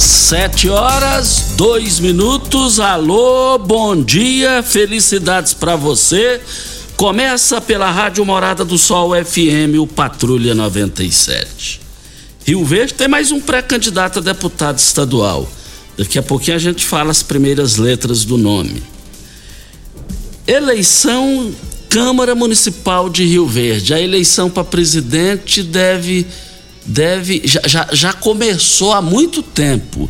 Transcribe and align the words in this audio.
Sete 0.00 0.66
horas, 0.70 1.52
dois 1.56 2.00
minutos. 2.00 2.80
Alô, 2.80 3.58
bom 3.58 4.02
dia, 4.02 4.62
felicidades 4.62 5.52
para 5.52 5.76
você. 5.76 6.40
Começa 6.96 7.60
pela 7.60 7.90
Rádio 7.90 8.24
Morada 8.24 8.64
do 8.64 8.78
Sol 8.78 9.10
FM, 9.12 9.78
o 9.78 9.86
Patrulha 9.86 10.54
97. 10.54 11.82
Rio 12.46 12.64
Verde 12.64 12.94
tem 12.94 13.08
mais 13.08 13.30
um 13.30 13.42
pré-candidato 13.42 14.20
a 14.20 14.22
deputado 14.22 14.78
estadual. 14.78 15.46
Daqui 15.98 16.18
a 16.18 16.22
pouquinho 16.22 16.56
a 16.56 16.60
gente 16.60 16.86
fala 16.86 17.10
as 17.10 17.22
primeiras 17.22 17.76
letras 17.76 18.24
do 18.24 18.38
nome. 18.38 18.82
Eleição 20.46 21.54
Câmara 21.90 22.34
Municipal 22.34 23.10
de 23.10 23.24
Rio 23.24 23.46
Verde. 23.46 23.92
A 23.92 24.00
eleição 24.00 24.48
para 24.48 24.64
presidente 24.64 25.62
deve 25.62 26.26
deve 26.84 27.42
já, 27.44 27.60
já, 27.66 27.88
já 27.92 28.12
começou 28.12 28.92
há 28.92 29.02
muito 29.02 29.42
tempo. 29.42 30.08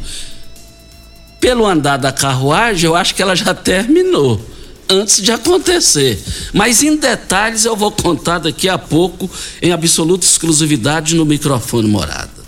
Pelo 1.40 1.66
andar 1.66 1.96
da 1.96 2.12
carruagem, 2.12 2.86
eu 2.86 2.94
acho 2.94 3.14
que 3.14 3.22
ela 3.22 3.34
já 3.34 3.54
terminou 3.54 4.44
antes 4.88 5.22
de 5.22 5.32
acontecer. 5.32 6.22
Mas 6.52 6.82
em 6.82 6.96
detalhes 6.96 7.64
eu 7.64 7.76
vou 7.76 7.90
contar 7.90 8.38
daqui 8.38 8.68
a 8.68 8.76
pouco 8.76 9.30
em 9.62 9.72
absoluta 9.72 10.26
exclusividade 10.26 11.14
no 11.14 11.24
microfone 11.24 11.88
morada. 11.88 12.40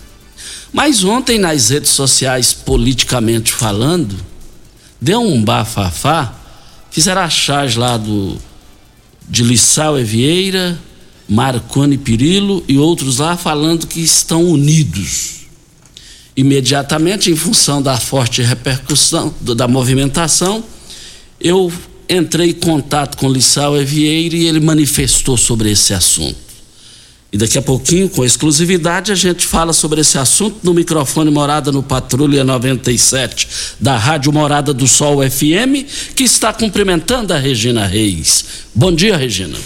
Mas 0.71 1.03
ontem 1.03 1.37
nas 1.37 1.69
redes 1.69 1.91
sociais, 1.91 2.51
politicamente 2.53 3.53
falando, 3.53 4.15
deu 4.99 5.21
um 5.21 5.41
bafafá, 5.43 6.33
fizeram 6.91 7.21
a 7.21 7.29
charge 7.29 7.77
lá 7.77 7.95
do 7.97 8.37
de 9.27 9.41
Lissau 9.41 9.97
e 9.97 10.03
Vieira, 10.03 10.77
Marconi 11.27 11.97
Pirillo 11.97 12.63
e 12.67 12.77
outros 12.77 13.19
lá 13.19 13.37
falando 13.37 13.87
que 13.87 14.01
estão 14.01 14.43
unidos. 14.43 15.43
Imediatamente, 16.35 17.31
em 17.31 17.35
função 17.35 17.81
da 17.81 17.95
forte 17.97 18.41
repercussão 18.41 19.33
da 19.39 19.67
movimentação, 19.67 20.63
eu 21.39 21.71
entrei 22.09 22.49
em 22.49 22.53
contato 22.53 23.17
com 23.17 23.31
Lissau 23.31 23.79
e 23.79 23.85
Vieira 23.85 24.35
e 24.35 24.47
ele 24.47 24.59
manifestou 24.59 25.37
sobre 25.37 25.71
esse 25.71 25.93
assunto. 25.93 26.43
E 27.31 27.37
daqui 27.37 27.57
a 27.57 27.61
pouquinho, 27.63 28.07
com 28.09 28.23
exclusividade, 28.23 29.11
a 29.11 29.15
gente 29.15 29.45
fala 29.47 29.73
sobre 29.73 30.01
esse 30.01 30.19
assunto 30.19 30.57
no 30.61 30.71
microfone 30.71 31.31
Morada 31.31 31.71
no 31.71 31.81
Patrulha 31.81 32.43
97 32.43 33.47
da 33.79 33.97
Rádio 33.97 34.31
Morada 34.31 34.71
do 34.71 34.87
Sol 34.87 35.17
FM, 35.27 36.13
que 36.15 36.23
está 36.23 36.53
cumprimentando 36.53 37.33
a 37.33 37.37
Regina 37.39 37.87
Reis. 37.87 38.45
Bom 38.75 38.91
dia, 38.91 39.17
Regina. 39.17 39.57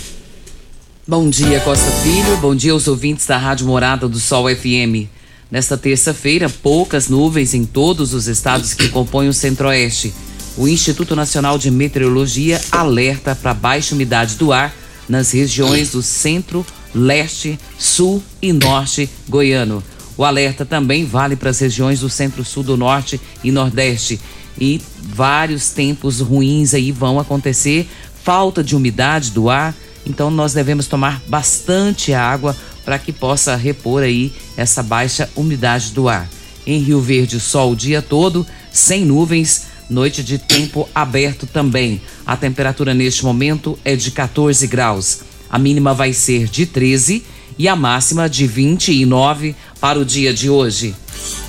Bom 1.09 1.29
dia, 1.29 1.62
Costa 1.62 1.90
Filho. 2.03 2.35
Bom 2.41 2.53
dia 2.53 2.73
aos 2.73 2.85
ouvintes 2.85 3.25
da 3.25 3.38
Rádio 3.38 3.66
Morada 3.66 4.09
do 4.09 4.19
Sol 4.19 4.53
FM. 4.53 5.07
Nesta 5.50 5.78
terça-feira, 5.78 6.50
poucas 6.50 7.07
nuvens 7.07 7.53
em 7.53 7.63
todos 7.63 8.13
os 8.13 8.28
estados 8.28 8.73
que 8.73 8.90
compõem 8.90 9.29
o 9.29 9.34
Centro-Oeste. 9.34 10.13
O 10.57 10.67
Instituto 10.67 11.16
Nacional 11.16 11.57
de 11.57 11.72
Meteorologia 11.72 12.59
alerta 12.69 13.34
para 13.34 13.53
baixa 13.53 13.96
umidade 13.96 14.35
do 14.35 14.51
ar 14.51 14.75
nas 15.07 15.31
regiões 15.31 15.91
do 15.91 16.03
centro, 16.03 16.66
leste, 16.94 17.57
sul 17.79 18.22
e 18.41 18.51
norte 18.51 19.09
goiano. 19.29 19.81
O 20.17 20.25
alerta 20.25 20.66
também 20.66 21.06
vale 21.06 21.38
para 21.38 21.51
as 21.51 21.59
regiões 21.59 22.01
do 22.01 22.09
centro-sul 22.09 22.63
do 22.63 22.75
norte 22.75 23.17
e 23.41 23.50
nordeste. 23.50 24.19
E 24.59 24.81
vários 25.01 25.69
tempos 25.69 26.19
ruins 26.19 26.73
aí 26.73 26.91
vão 26.91 27.17
acontecer, 27.17 27.87
falta 28.26 28.61
de 28.61 28.76
umidade 28.76 29.31
do 29.31 29.49
ar, 29.49 29.73
então 30.07 30.31
nós 30.31 30.53
devemos 30.53 30.87
tomar 30.87 31.21
bastante 31.27 32.13
água 32.13 32.55
para 32.85 32.97
que 32.97 33.11
possa 33.11 33.55
repor 33.55 34.01
aí 34.01 34.31
essa 34.55 34.81
baixa 34.81 35.29
umidade 35.35 35.91
do 35.91 36.07
ar. 36.07 36.29
Em 36.65 36.79
Rio 36.79 37.01
Verde, 37.01 37.39
sol 37.39 37.73
o 37.73 37.75
dia 37.75 38.01
todo, 38.01 38.45
sem 38.71 39.05
nuvens, 39.05 39.67
noite 39.89 40.23
de 40.23 40.37
tempo 40.37 40.87
aberto 40.95 41.45
também. 41.45 42.01
A 42.25 42.37
temperatura 42.37 42.93
neste 42.93 43.25
momento 43.25 43.77
é 43.83 43.95
de 43.95 44.11
14 44.11 44.65
graus. 44.67 45.19
A 45.49 45.59
mínima 45.59 45.93
vai 45.93 46.13
ser 46.13 46.47
de 46.47 46.65
13 46.65 47.23
e 47.57 47.67
a 47.67 47.75
máxima 47.75 48.29
de 48.29 48.47
29 48.47 49.55
para 49.79 49.99
o 49.99 50.05
dia 50.05 50.33
de 50.33 50.49
hoje. 50.49 50.95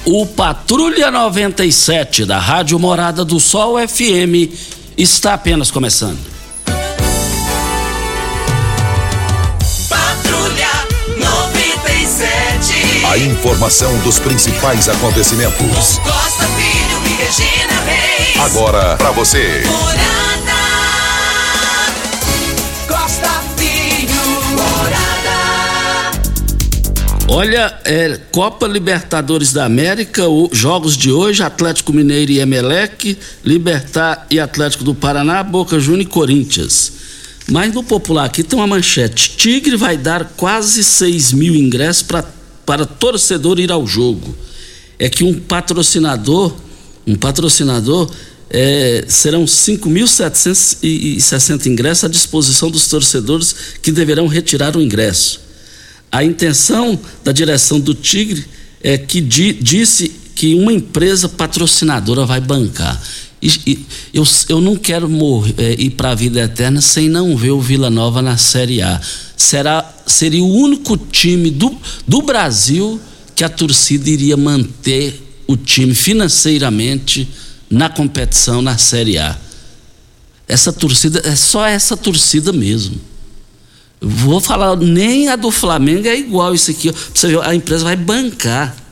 O 0.05 0.27
Patrulha 0.27 1.11
97 1.11 2.25
da 2.25 2.39
Rádio 2.39 2.79
Morada 2.79 3.25
do 3.25 3.39
Sol 3.39 3.77
FM 3.87 4.51
está 4.97 5.35
apenas 5.35 5.71
começando. 5.71 6.38
A 13.11 13.17
informação 13.19 13.97
dos 14.01 14.19
principais 14.19 14.89
acontecimentos. 14.89 15.99
Costa 15.99 16.45
Filho 16.45 17.07
e 17.07 17.23
Regina 17.23 17.81
Reis. 17.85 18.37
Agora 18.41 18.97
para 18.97 19.11
você. 19.13 19.63
Morada. 19.67 20.09
Costa 22.87 23.43
Filho, 23.57 24.15
morada. 24.53 26.21
Olha, 27.29 27.79
é, 27.85 28.19
Copa 28.31 28.67
Libertadores 28.67 29.53
da 29.53 29.65
América, 29.65 30.29
o- 30.29 30.51
jogos 30.53 30.97
de 30.97 31.11
hoje, 31.11 31.43
Atlético 31.43 31.93
Mineiro 31.93 32.33
e 32.33 32.41
Emelec, 32.41 33.19
Libertar 33.45 34.27
e 34.31 34.39
Atlético 34.39 34.85
do 34.85 34.95
Paraná, 34.95 35.43
Boca 35.43 35.79
Juniors 35.81 36.07
e 36.07 36.11
Corinthians. 36.11 36.93
Mas 37.51 37.73
no 37.73 37.83
popular 37.83 38.27
aqui 38.27 38.43
tem 38.43 38.59
uma 38.59 38.67
manchete. 38.67 39.31
Tigre 39.37 39.75
vai 39.77 39.97
dar 39.97 40.33
quase 40.37 40.85
6 40.85 41.33
mil 41.33 41.55
ingressos 41.55 42.03
pra, 42.03 42.23
para 42.69 42.85
torcedor 42.85 43.59
ir 43.59 43.73
ao 43.73 43.87
jogo. 43.87 44.37
É 44.99 45.09
que 45.09 45.25
um 45.25 45.33
patrocinador, 45.33 46.55
um 47.07 47.15
patrocinador, 47.15 48.11
é, 48.51 49.07
serão 49.09 49.47
5.760 49.47 51.65
ingressos 51.67 52.05
à 52.05 52.09
disposição 52.09 52.71
dos 52.71 52.87
torcedores 52.89 53.55
que 53.81 53.91
deverão 53.91 54.27
retirar 54.27 54.77
o 54.77 54.83
ingresso. 54.83 55.41
A 56.13 56.23
intenção 56.23 57.01
da 57.25 57.33
direção 57.33 57.81
do 57.81 57.95
Tigre 57.95 58.45
é 58.83 58.99
que 58.99 59.23
di- 59.23 59.55
disse 59.55 60.13
que 60.39 60.55
uma 60.55 60.73
empresa 60.73 61.29
patrocinadora 61.29 62.25
vai 62.25 62.41
bancar. 62.41 63.03
E, 63.43 63.49
e, 63.67 63.87
eu, 64.15 64.25
eu 64.49 64.61
não 64.61 64.77
quero 64.77 65.09
morrer, 65.09 65.53
é, 65.59 65.73
ir 65.73 65.91
para 65.91 66.11
a 66.11 66.15
vida 66.15 66.41
eterna 66.41 66.81
sem 66.81 67.09
não 67.09 67.37
ver 67.37 67.51
o 67.51 67.61
Vila 67.61 67.91
Nova 67.91 68.23
na 68.23 68.37
Série 68.37 68.81
A. 68.81 69.01
Será, 69.37 69.85
seria 70.07 70.41
o 70.41 70.49
único 70.49 70.97
time 70.97 71.51
do, 71.51 71.77
do 72.07 72.23
Brasil 72.23 73.01
que 73.35 73.43
a 73.43 73.49
torcida 73.49 74.09
iria 74.09 74.37
manter 74.37 75.43
o 75.49 75.57
time 75.57 75.93
financeiramente 75.93 77.29
na 77.69 77.89
competição 77.89 78.63
na 78.63 78.79
Série 78.79 79.19
A. 79.19 79.37
Essa 80.47 80.73
torcida, 80.73 81.21
é 81.25 81.35
só 81.35 81.67
essa 81.67 81.97
torcida 81.97 82.53
mesmo. 82.53 82.97
Vou 84.01 84.41
falar, 84.41 84.77
nem 84.77 85.31
a 85.31 85.35
do 85.35 85.51
Flamengo 85.51 86.07
é 86.07 86.17
igual 86.17 86.55
isso 86.55 86.71
aqui. 86.71 86.95
Você 87.13 87.27
ver, 87.27 87.41
a 87.41 87.57
empresa 87.57 87.83
vai 87.83 87.97
bancar. 87.97 88.87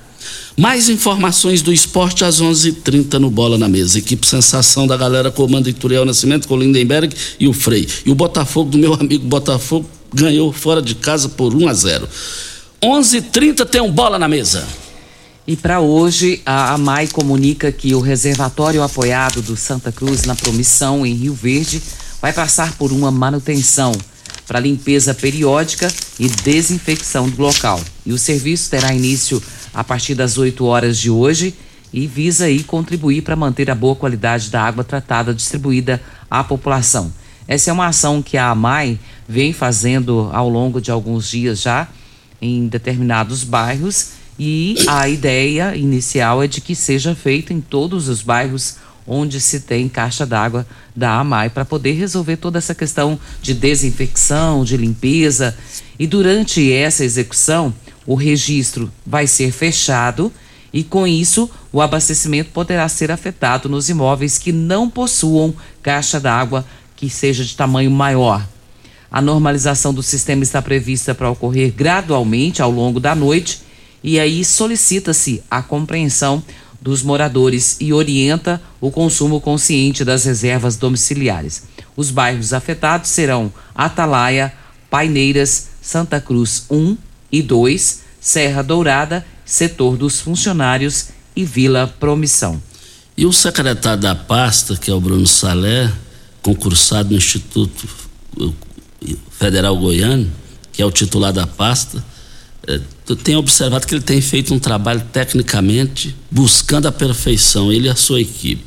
Mais 0.59 0.89
informações 0.89 1.61
do 1.61 1.71
esporte 1.71 2.25
às 2.25 2.41
11:30 2.41 2.71
h 2.71 2.81
30 2.83 3.19
no 3.19 3.31
Bola 3.31 3.59
na 3.59 3.69
Mesa. 3.69 3.99
Equipe 3.99 4.27
Sensação 4.27 4.87
da 4.87 4.97
galera 4.97 5.31
comanda 5.31 5.69
Ituriel 5.69 6.07
Nascimento 6.07 6.49
com 6.49 6.55
o 6.55 6.59
Lindenberg 6.59 7.15
e 7.39 7.47
o 7.47 7.53
Frei. 7.53 7.87
E 8.07 8.11
o 8.11 8.15
Botafogo 8.15 8.71
do 8.71 8.79
meu 8.79 8.95
amigo 8.95 9.27
Botafogo 9.27 9.87
ganhou 10.15 10.51
fora 10.55 10.81
de 10.81 10.95
casa 10.95 11.29
por 11.29 11.55
1 11.55 11.69
a 11.69 11.75
0. 11.75 12.09
11:30 12.83 13.67
tem 13.67 13.83
um 13.83 13.93
Bola 13.93 14.19
na 14.19 14.27
Mesa. 14.29 14.67
E 15.47 15.55
para 15.57 15.81
hoje, 15.81 16.41
a 16.47 16.73
AMAI 16.73 17.09
comunica 17.09 17.71
que 17.71 17.95
o 17.95 18.01
reservatório 18.01 18.83
apoiado 18.83 19.43
do 19.43 19.57
Santa 19.59 19.93
Cruz 19.93 20.25
na 20.25 20.35
Promissão, 20.35 21.05
em 21.05 21.13
Rio 21.13 21.35
Verde, 21.35 21.83
vai 22.21 22.33
passar 22.33 22.73
por 22.77 22.93
uma 22.93 23.11
manutenção 23.11 23.93
para 24.47 24.61
limpeza 24.61 25.13
periódica 25.13 25.93
e 26.19 26.29
desinfecção 26.29 27.29
do 27.29 27.43
local. 27.43 27.81
E 28.05 28.13
o 28.13 28.19
serviço 28.19 28.71
terá 28.71 28.95
início 28.95 29.43
a 29.75 29.83
partir 29.83 30.15
das 30.15 30.39
8 30.39 30.65
horas 30.65 30.99
de 30.99 31.11
hoje 31.11 31.55
e 31.93 32.07
visa 32.07 32.45
aí 32.45 32.63
contribuir 32.63 33.23
para 33.23 33.37
manter 33.37 33.71
a 33.71 33.75
boa 33.75 33.97
qualidade 33.97 34.51
da 34.51 34.63
água 34.63 34.85
tratada 34.85 35.35
distribuída 35.35 36.01
à 36.31 36.45
população. 36.45 37.13
Essa 37.49 37.71
é 37.71 37.73
uma 37.73 37.87
ação 37.87 38.23
que 38.23 38.37
a 38.37 38.51
AMAI 38.51 38.99
vem 39.29 39.53
fazendo 39.53 40.31
ao 40.33 40.49
longo 40.49 40.81
de 40.81 40.91
alguns 40.91 41.29
dias 41.31 41.61
já 41.61 41.89
em 42.41 42.67
determinados 42.67 43.45
bairros 43.45 44.11
e 44.39 44.77
a 44.87 45.09
ideia 45.09 45.75
inicial 45.75 46.43
é 46.43 46.47
de 46.47 46.61
que 46.61 46.75
seja 46.75 47.15
feito 47.15 47.53
em 47.53 47.61
todos 47.61 48.09
os 48.09 48.21
bairros 48.21 48.77
onde 49.07 49.41
se 49.41 49.61
tem 49.61 49.89
caixa 49.89 50.27
d'água 50.27 50.67
da 50.95 51.19
AMAI 51.19 51.51
para 51.51 51.65
poder 51.65 51.93
resolver 51.93 52.37
toda 52.37 52.59
essa 52.59 52.75
questão 52.75 53.19
de 53.41 53.55
desinfecção, 53.55 54.65
de 54.65 54.77
limpeza. 54.77 55.57
E 55.99 56.07
durante 56.07 56.73
essa 56.73 57.05
execução, 57.05 57.73
o 58.07 58.15
registro 58.15 58.91
vai 59.05 59.27
ser 59.27 59.53
fechado 59.53 60.33
e 60.73 60.83
com 60.83 61.07
isso 61.07 61.51
o 61.73 61.81
abastecimento 61.81 62.51
poderá 62.51 62.89
ser 62.89 63.11
afetado 63.11 63.69
nos 63.69 63.89
imóveis 63.89 64.39
que 64.39 64.53
não 64.53 64.91
possuam 64.91 65.55
caixa 65.83 66.21
d'água 66.21 66.65
que 66.95 67.09
seja 67.09 67.45
de 67.45 67.57
tamanho 67.57 67.91
maior. 67.91 68.47
A 69.11 69.23
normalização 69.23 69.95
do 69.95 70.03
sistema 70.03 70.43
está 70.43 70.61
prevista 70.61 71.15
para 71.15 71.31
ocorrer 71.31 71.73
gradualmente 71.73 72.61
ao 72.61 72.71
longo 72.71 72.99
da 72.99 73.15
noite 73.15 73.61
e 74.03 74.21
aí 74.21 74.45
solicita-se 74.45 75.43
a 75.51 75.63
compreensão 75.63 76.43
dos 76.87 77.03
moradores 77.03 77.79
e 77.81 77.93
orienta 77.93 78.63
o 78.81 78.93
consumo 78.93 79.41
consciente 79.41 80.05
das 80.05 80.25
reservas 80.25 80.77
domiciliares. 80.77 81.65
Os 81.97 82.13
bairros 82.13 82.53
afetados 82.53 83.11
serão 83.11 83.53
Atalaia, 83.75 84.53
Paineiras, 84.89 85.67
Santa 85.83 86.21
Cruz 86.21 86.65
1 86.71 86.97
e 87.33 87.43
2, 87.43 88.03
Serra 88.21 88.63
Dourada, 88.63 89.27
Setor 89.45 89.97
dos 89.97 90.21
Funcionários 90.21 91.09
e 91.35 91.45
Vila 91.45 91.93
Promissão. 91.99 92.63
E 93.17 93.27
o 93.27 93.33
secretário 93.33 94.01
da 94.01 94.15
pasta, 94.15 94.77
que 94.77 94.89
é 94.89 94.95
o 94.95 95.01
Bruno 95.01 95.27
Salé, 95.27 95.93
concursado 96.41 97.11
no 97.11 97.17
Instituto 97.17 97.89
Federal 99.33 99.77
Goiano, 99.77 100.31
que 100.73 100.81
é 100.81 100.87
o 100.87 100.93
titular 100.93 101.33
da 101.33 101.49
pasta, 101.49 102.05
tenho 103.23 103.39
observado 103.39 103.87
que 103.87 103.95
ele 103.95 104.03
tem 104.03 104.21
feito 104.21 104.53
um 104.53 104.59
trabalho 104.59 105.03
tecnicamente 105.13 106.15
buscando 106.31 106.87
a 106.87 106.93
perfeição, 106.93 107.73
ele 107.73 107.87
e 107.87 107.91
a 107.91 107.97
sua 107.97 108.21
equipe. 108.21 108.65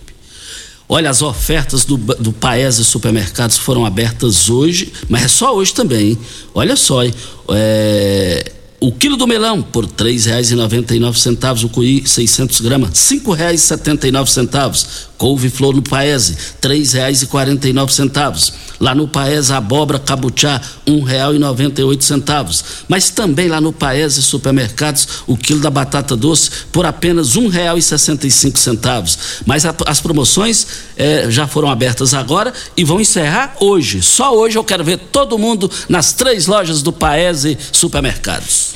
Olha, 0.87 1.09
as 1.09 1.21
ofertas 1.21 1.85
do, 1.85 1.97
do 1.97 2.33
Paese 2.33 2.83
Supermercados 2.83 3.57
foram 3.57 3.85
abertas 3.85 4.49
hoje, 4.49 4.91
mas 5.07 5.23
é 5.23 5.27
só 5.27 5.55
hoje 5.55 5.73
também. 5.73 6.11
Hein? 6.11 6.17
Olha 6.53 6.75
só, 6.75 7.03
hein? 7.03 7.13
É, 7.49 8.53
o 8.81 8.93
quilo 8.93 9.17
do 9.17 9.27
melão 9.27 9.61
por 9.61 9.83
R$ 9.83 9.91
3,99, 9.91 11.65
o 11.65 11.69
cuí 11.69 12.07
600 12.07 12.61
gramas, 12.61 13.11
R$ 13.11 13.19
5,79. 13.19 15.09
Couve-flor 15.17 15.75
no 15.75 15.81
Paese, 15.81 16.31
R$ 16.63 16.69
3,49. 16.69 18.53
Lá 18.79 18.95
no 18.95 19.05
Paese, 19.05 19.51
abóbora 19.51 19.99
cabuchá, 19.99 20.61
R$ 20.87 20.93
1,98. 20.93 22.63
Mas 22.87 23.09
também 23.09 23.49
lá 23.49 23.59
no 23.59 23.73
Paese 23.73 24.23
Supermercados, 24.23 25.23
o 25.27 25.35
quilo 25.35 25.59
da 25.59 25.69
batata 25.69 26.15
doce 26.15 26.49
por 26.71 26.85
apenas 26.85 27.35
R$ 27.35 27.41
1,65. 27.41 29.17
Mas 29.45 29.65
a, 29.65 29.75
as 29.87 29.99
promoções 29.99 30.65
eh, 30.95 31.25
já 31.29 31.45
foram 31.45 31.69
abertas 31.69 32.13
agora 32.13 32.53
e 32.77 32.85
vão 32.85 33.01
encerrar 33.01 33.57
hoje. 33.59 34.01
Só 34.01 34.33
hoje 34.33 34.57
eu 34.57 34.63
quero 34.63 34.85
ver 34.85 34.99
todo 35.11 35.37
mundo 35.37 35.69
nas 35.89 36.13
três 36.13 36.47
lojas 36.47 36.81
do 36.81 36.94
Paese 36.94 37.57
Supermercados. 37.73 38.69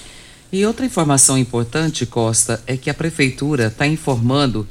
E 0.54 0.68
outra 0.68 0.86
informação 0.86 1.36
importante, 1.36 2.06
Costa, 2.06 2.62
é 2.68 2.78
que 2.78 2.88
a 2.88 2.94
Prefeitura 2.94 3.70
está 3.70 3.88
informando 3.88 4.68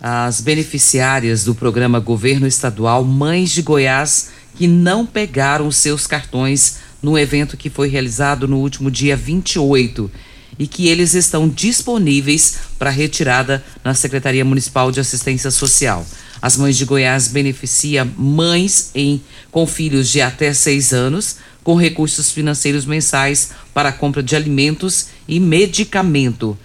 as 0.00 0.40
beneficiárias 0.40 1.44
do 1.44 1.54
programa 1.54 2.00
Governo 2.00 2.48
Estadual 2.48 3.04
Mães 3.04 3.52
de 3.52 3.62
Goiás 3.62 4.30
que 4.56 4.66
não 4.66 5.06
pegaram 5.06 5.70
seus 5.70 6.04
cartões 6.04 6.78
no 7.00 7.16
evento 7.16 7.56
que 7.56 7.70
foi 7.70 7.88
realizado 7.88 8.48
no 8.48 8.58
último 8.58 8.90
dia 8.90 9.16
28 9.16 10.10
e 10.58 10.66
que 10.66 10.88
eles 10.88 11.14
estão 11.14 11.48
disponíveis 11.48 12.56
para 12.76 12.90
retirada 12.90 13.64
na 13.84 13.94
Secretaria 13.94 14.44
Municipal 14.44 14.90
de 14.90 14.98
Assistência 14.98 15.52
Social. 15.52 16.04
As 16.42 16.56
Mães 16.56 16.76
de 16.76 16.84
Goiás 16.84 17.28
beneficia 17.28 18.04
mães 18.04 18.90
em, 18.96 19.22
com 19.52 19.64
filhos 19.64 20.08
de 20.08 20.20
até 20.20 20.52
seis 20.52 20.92
anos 20.92 21.36
com 21.70 21.76
recursos 21.76 22.32
financeiros 22.32 22.84
mensais 22.84 23.50
para 23.72 23.90
a 23.90 23.92
compra 23.92 24.24
de 24.24 24.34
alimentos 24.34 25.06
e 25.28 25.38
medicamento. 25.38 26.58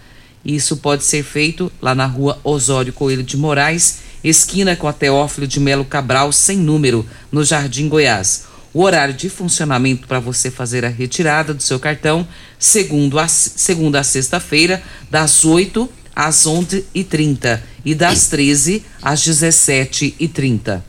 Isso 0.43 0.77
pode 0.77 1.03
ser 1.03 1.21
feito 1.21 1.71
lá 1.79 1.93
na 1.93 2.07
rua 2.07 2.39
Osório 2.43 2.91
Coelho 2.91 3.21
de 3.21 3.37
Moraes, 3.37 3.99
esquina 4.23 4.75
com 4.75 4.87
a 4.87 4.93
Teófilo 4.93 5.45
de 5.45 5.59
Melo 5.59 5.85
Cabral, 5.85 6.31
sem 6.31 6.57
número, 6.57 7.05
no 7.31 7.43
Jardim 7.43 7.87
Goiás. 7.87 8.45
O 8.73 8.81
horário 8.81 9.13
de 9.13 9.29
funcionamento 9.29 10.07
para 10.07 10.19
você 10.19 10.49
fazer 10.49 10.83
a 10.83 10.89
retirada 10.89 11.53
do 11.53 11.61
seu 11.61 11.79
cartão, 11.79 12.27
segundo 12.57 13.19
a, 13.19 13.27
segunda 13.27 13.99
a 13.99 14.03
sexta-feira, 14.03 14.81
das 15.11 15.45
8 15.45 15.87
às 16.15 16.47
11h30 16.47 17.61
e 17.85 17.93
das 17.93 18.25
13 18.25 18.83
às 19.03 19.21
17h30. 19.21 20.81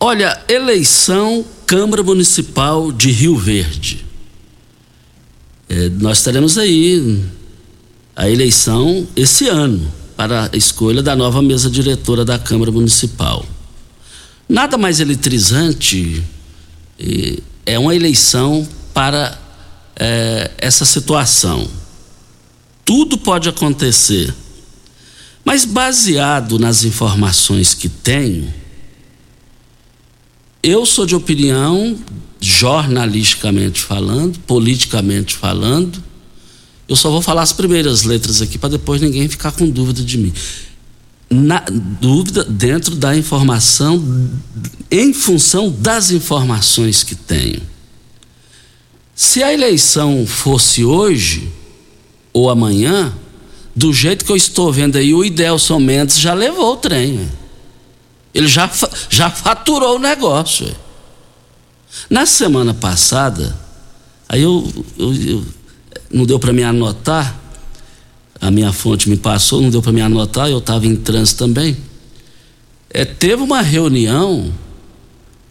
Olha, 0.00 0.42
eleição 0.48 1.44
Câmara 1.66 2.02
Municipal 2.02 2.92
de 2.92 3.10
Rio 3.10 3.36
Verde. 3.36 4.04
É, 5.68 5.88
nós 5.88 6.22
teremos 6.22 6.58
aí 6.58 7.24
a 8.14 8.28
eleição 8.28 9.06
esse 9.16 9.48
ano 9.48 9.90
para 10.16 10.50
a 10.52 10.56
escolha 10.56 11.02
da 11.02 11.16
nova 11.16 11.42
mesa 11.42 11.70
diretora 11.70 12.24
da 12.24 12.38
Câmara 12.38 12.70
Municipal. 12.70 13.44
Nada 14.48 14.76
mais 14.76 15.00
eletrizante 15.00 16.22
é 17.66 17.78
uma 17.78 17.94
eleição 17.94 18.66
para 18.92 19.38
é, 19.96 20.50
essa 20.58 20.84
situação. 20.84 21.68
Tudo 22.84 23.16
pode 23.16 23.48
acontecer, 23.48 24.32
mas 25.44 25.64
baseado 25.64 26.58
nas 26.58 26.84
informações 26.84 27.72
que 27.74 27.88
tenho, 27.88 28.52
eu 30.64 30.86
sou 30.86 31.04
de 31.04 31.14
opinião, 31.14 31.94
jornalisticamente 32.40 33.82
falando, 33.82 34.38
politicamente 34.40 35.36
falando, 35.36 36.02
eu 36.88 36.96
só 36.96 37.10
vou 37.10 37.20
falar 37.20 37.42
as 37.42 37.52
primeiras 37.52 38.02
letras 38.02 38.40
aqui 38.40 38.56
para 38.56 38.70
depois 38.70 39.00
ninguém 39.00 39.28
ficar 39.28 39.52
com 39.52 39.68
dúvida 39.68 40.02
de 40.02 40.16
mim. 40.16 40.32
Na 41.30 41.62
dúvida 42.00 42.44
dentro 42.44 42.94
da 42.94 43.14
informação, 43.14 44.02
em 44.90 45.12
função 45.12 45.70
das 45.70 46.10
informações 46.10 47.02
que 47.02 47.14
tenho. 47.14 47.60
Se 49.14 49.42
a 49.42 49.52
eleição 49.52 50.26
fosse 50.26 50.82
hoje 50.82 51.52
ou 52.32 52.48
amanhã, 52.48 53.12
do 53.76 53.92
jeito 53.92 54.24
que 54.24 54.32
eu 54.32 54.36
estou 54.36 54.72
vendo 54.72 54.96
aí, 54.96 55.12
o 55.12 55.22
Idelson 55.22 55.78
Mendes 55.78 56.18
já 56.18 56.32
levou 56.32 56.72
o 56.72 56.76
trem. 56.76 57.28
Ele 58.34 58.48
já, 58.48 58.68
já 59.08 59.30
faturou 59.30 59.96
o 59.96 59.98
negócio. 60.00 60.74
Na 62.10 62.26
semana 62.26 62.74
passada, 62.74 63.56
aí 64.28 64.42
eu, 64.42 64.68
eu, 64.98 65.14
eu 65.14 65.46
não 66.10 66.26
deu 66.26 66.38
para 66.38 66.52
me 66.52 66.64
anotar, 66.64 67.40
a 68.40 68.50
minha 68.50 68.72
fonte 68.72 69.08
me 69.08 69.16
passou, 69.16 69.62
não 69.62 69.70
deu 69.70 69.80
para 69.80 69.92
me 69.92 70.00
anotar, 70.00 70.48
eu 70.48 70.58
estava 70.58 70.86
em 70.86 70.96
trânsito 70.96 71.38
também. 71.38 71.76
É, 72.90 73.04
teve 73.04 73.42
uma 73.42 73.62
reunião 73.62 74.52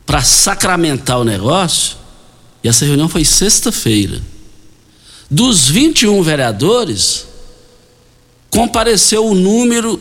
para 0.05 0.21
sacramentar 0.21 1.19
o 1.19 1.23
negócio, 1.23 1.97
e 2.63 2.67
essa 2.67 2.85
reunião 2.85 3.07
foi 3.07 3.23
sexta-feira. 3.23 4.21
Dos 5.31 5.69
21 5.69 6.21
vereadores, 6.21 7.25
compareceu 8.49 9.25
o 9.25 9.33
número 9.33 9.99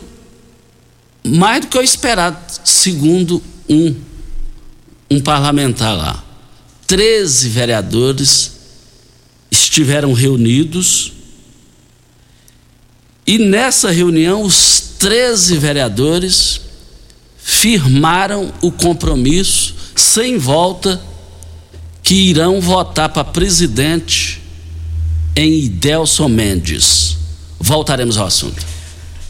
mais 1.25 1.61
do 1.61 1.67
que 1.67 1.77
o 1.77 1.81
esperado, 1.81 2.37
segundo 2.63 3.41
um, 3.69 3.95
um 5.09 5.19
parlamentar 5.21 5.95
lá. 5.95 6.23
13 6.87 7.49
vereadores 7.49 8.51
estiveram 9.49 10.13
reunidos 10.13 11.13
e 13.25 13.37
nessa 13.37 13.89
reunião 13.89 14.43
os 14.43 14.95
13 14.99 15.57
vereadores 15.57 16.61
firmaram 17.37 18.53
o 18.61 18.71
compromisso 18.71 19.75
sem 19.95 20.37
volta 20.37 21.01
que 22.01 22.15
irão 22.15 22.59
votar 22.59 23.09
para 23.09 23.23
presidente 23.23 24.41
em 25.35 25.63
Idelson 25.63 26.27
Mendes. 26.27 27.17
Voltaremos 27.59 28.17
ao 28.17 28.27
assunto. 28.27 28.72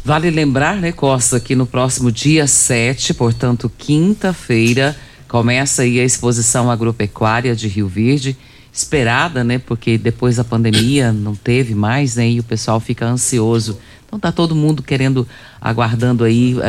Vale 0.06 0.30
lembrar, 0.30 0.76
né, 0.76 0.92
Costa, 0.92 1.40
que 1.40 1.56
no 1.56 1.66
próximo 1.66 2.12
dia 2.12 2.46
7, 2.46 3.14
portanto, 3.14 3.72
quinta-feira, 3.78 4.98
começa 5.30 5.84
aí 5.84 5.98
a 5.98 6.04
exposição 6.04 6.70
agropecuária 6.70 7.56
de 7.56 7.70
Rio 7.70 7.88
Verde, 7.88 8.36
esperada, 8.72 9.46
né, 9.46 9.60
porque 9.60 9.98
depois 9.98 10.36
da 10.36 10.44
pandemia 10.44 11.14
não 11.14 11.34
teve 11.34 11.74
mais, 11.74 12.18
né, 12.18 12.30
e 12.30 12.40
o 12.42 12.44
pessoal 12.44 12.82
fica 12.82 13.06
ansioso. 13.06 13.80
Então 14.06 14.20
tá 14.20 14.30
todo 14.30 14.54
mundo 14.54 14.84
querendo, 14.84 15.26
aguardando 15.62 16.26
aí 16.26 16.54
uh, 16.56 16.62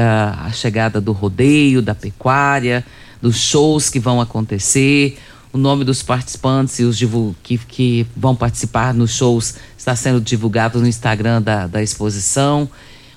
a 0.46 0.52
chegada 0.52 1.00
do 1.00 1.10
rodeio, 1.10 1.82
da 1.82 1.94
pecuária, 1.94 2.84
dos 3.20 3.36
shows 3.36 3.90
que 3.90 3.98
vão 3.98 4.20
acontecer, 4.20 5.18
o 5.52 5.58
nome 5.58 5.82
dos 5.84 6.04
participantes 6.04 6.78
e 6.78 6.84
os 6.84 7.00
que, 7.42 7.58
que 7.58 8.06
vão 8.16 8.36
participar 8.36 8.94
nos 8.94 9.10
shows 9.10 9.56
está 9.76 9.96
sendo 9.96 10.20
divulgado 10.20 10.80
no 10.80 10.86
Instagram 10.86 11.42
da, 11.42 11.66
da 11.66 11.82
exposição. 11.82 12.70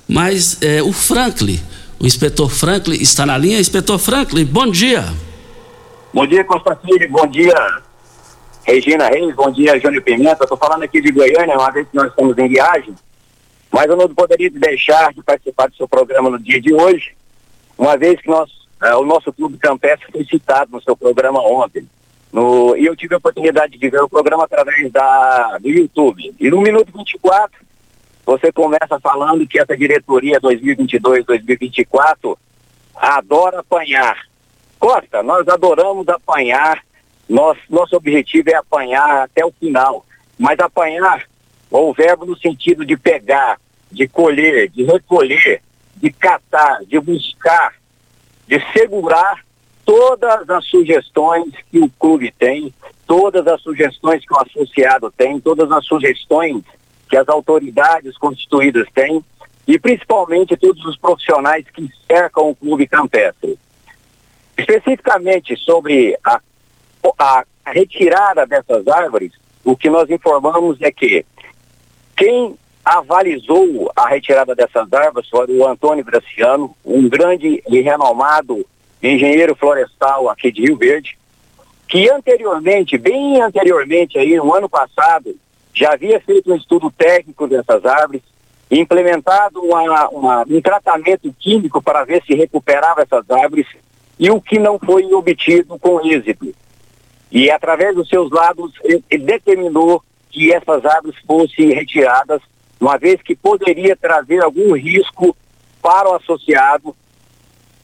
Mas 0.06 0.58
é, 0.60 0.82
o 0.82 0.92
Franklin, 0.92 1.58
o 1.98 2.06
inspetor 2.06 2.50
Franklin, 2.50 2.96
está 3.00 3.24
na 3.24 3.38
linha. 3.38 3.58
Inspetor 3.58 3.98
Franklin, 3.98 4.44
bom 4.44 4.70
dia. 4.70 5.10
Bom 6.14 6.26
dia, 6.28 6.44
Constantino. 6.44 7.08
Bom 7.08 7.26
dia, 7.26 7.52
Regina 8.64 9.08
Reis. 9.08 9.34
Bom 9.34 9.50
dia, 9.50 9.80
Júnior 9.80 10.00
Pimenta. 10.00 10.44
Estou 10.44 10.56
falando 10.56 10.84
aqui 10.84 11.00
de 11.00 11.10
Goiânia, 11.10 11.58
uma 11.58 11.72
vez 11.72 11.88
que 11.88 11.96
nós 11.96 12.06
estamos 12.06 12.38
em 12.38 12.46
viagem. 12.46 12.94
Mas 13.68 13.86
eu 13.86 13.96
não 13.96 14.08
poderia 14.08 14.48
deixar 14.48 15.12
de 15.12 15.20
participar 15.24 15.68
do 15.68 15.74
seu 15.74 15.88
programa 15.88 16.30
no 16.30 16.38
dia 16.38 16.60
de 16.60 16.72
hoje, 16.72 17.16
uma 17.76 17.96
vez 17.96 18.20
que 18.20 18.28
nós, 18.28 18.48
é, 18.80 18.94
o 18.94 19.04
nosso 19.04 19.32
Clube 19.32 19.58
Campestre 19.58 20.06
foi 20.12 20.24
citado 20.24 20.70
no 20.70 20.80
seu 20.80 20.96
programa 20.96 21.40
ontem. 21.40 21.84
No, 22.32 22.76
e 22.76 22.86
eu 22.86 22.94
tive 22.94 23.16
a 23.16 23.18
oportunidade 23.18 23.76
de 23.76 23.90
ver 23.90 24.00
o 24.00 24.08
programa 24.08 24.44
através 24.44 24.92
da, 24.92 25.58
do 25.58 25.68
YouTube. 25.68 26.32
E 26.38 26.48
no 26.48 26.60
minuto 26.60 26.92
24, 26.96 27.50
você 28.24 28.52
começa 28.52 29.00
falando 29.02 29.48
que 29.48 29.58
essa 29.58 29.76
diretoria 29.76 30.40
2022-2024 30.40 32.38
adora 32.94 33.58
apanhar 33.58 34.32
Costa, 34.84 35.22
nós 35.22 35.48
adoramos 35.48 36.06
apanhar, 36.10 36.84
nosso, 37.26 37.62
nosso 37.70 37.96
objetivo 37.96 38.50
é 38.50 38.54
apanhar 38.54 39.22
até 39.22 39.42
o 39.42 39.50
final, 39.50 40.04
mas 40.38 40.58
apanhar, 40.58 41.24
o 41.70 41.94
verbo 41.94 42.26
no 42.26 42.36
sentido 42.36 42.84
de 42.84 42.94
pegar, 42.94 43.58
de 43.90 44.06
colher, 44.06 44.68
de 44.68 44.84
recolher, 44.84 45.62
de 45.96 46.12
catar, 46.12 46.84
de 46.84 47.00
buscar, 47.00 47.72
de 48.46 48.60
segurar 48.74 49.42
todas 49.86 50.50
as 50.50 50.66
sugestões 50.66 51.54
que 51.70 51.78
o 51.78 51.88
clube 51.88 52.30
tem, 52.38 52.70
todas 53.06 53.46
as 53.46 53.62
sugestões 53.62 54.22
que 54.22 54.34
o 54.34 54.38
associado 54.38 55.10
tem, 55.10 55.40
todas 55.40 55.72
as 55.72 55.86
sugestões 55.86 56.62
que 57.08 57.16
as 57.16 57.26
autoridades 57.30 58.18
constituídas 58.18 58.86
têm 58.94 59.24
e 59.66 59.78
principalmente 59.78 60.58
todos 60.58 60.84
os 60.84 60.98
profissionais 60.98 61.64
que 61.72 61.88
cercam 62.06 62.50
o 62.50 62.54
clube 62.54 62.86
campestre. 62.86 63.58
Especificamente 64.56 65.56
sobre 65.56 66.16
a, 66.24 66.40
a 67.18 67.44
retirada 67.66 68.46
dessas 68.46 68.86
árvores, 68.88 69.32
o 69.64 69.76
que 69.76 69.90
nós 69.90 70.08
informamos 70.10 70.80
é 70.80 70.92
que 70.92 71.24
quem 72.16 72.56
avalizou 72.84 73.90
a 73.96 74.08
retirada 74.08 74.54
dessas 74.54 74.92
árvores 74.92 75.28
foi 75.28 75.46
o 75.48 75.66
Antônio 75.66 76.04
Graciano, 76.04 76.76
um 76.84 77.08
grande 77.08 77.62
e 77.66 77.80
renomado 77.80 78.64
engenheiro 79.02 79.56
florestal 79.56 80.28
aqui 80.28 80.52
de 80.52 80.62
Rio 80.62 80.76
Verde, 80.76 81.18
que 81.88 82.10
anteriormente, 82.10 82.98
bem 82.98 83.40
anteriormente 83.40 84.18
aí, 84.18 84.36
no 84.36 84.54
ano 84.54 84.68
passado, 84.68 85.34
já 85.72 85.92
havia 85.92 86.20
feito 86.20 86.52
um 86.52 86.56
estudo 86.56 86.90
técnico 86.90 87.48
dessas 87.48 87.84
árvores, 87.84 88.22
implementado 88.70 89.60
uma, 89.60 90.08
uma, 90.08 90.42
um 90.48 90.60
tratamento 90.60 91.32
químico 91.38 91.82
para 91.82 92.04
ver 92.04 92.22
se 92.24 92.34
recuperava 92.34 93.02
essas 93.02 93.28
árvores 93.30 93.66
e 94.18 94.30
o 94.30 94.40
que 94.40 94.58
não 94.58 94.78
foi 94.78 95.04
obtido 95.12 95.78
com 95.78 96.04
êxito. 96.06 96.54
E 97.30 97.50
através 97.50 97.94
dos 97.94 98.08
seus 98.08 98.30
lados, 98.30 98.72
ele 98.84 99.24
determinou 99.24 100.02
que 100.30 100.52
essas 100.52 100.84
árvores 100.84 101.18
fossem 101.26 101.72
retiradas, 101.72 102.40
uma 102.80 102.98
vez 102.98 103.20
que 103.22 103.34
poderia 103.34 103.96
trazer 103.96 104.42
algum 104.42 104.74
risco 104.74 105.36
para 105.82 106.08
o 106.08 106.14
associado, 106.14 106.94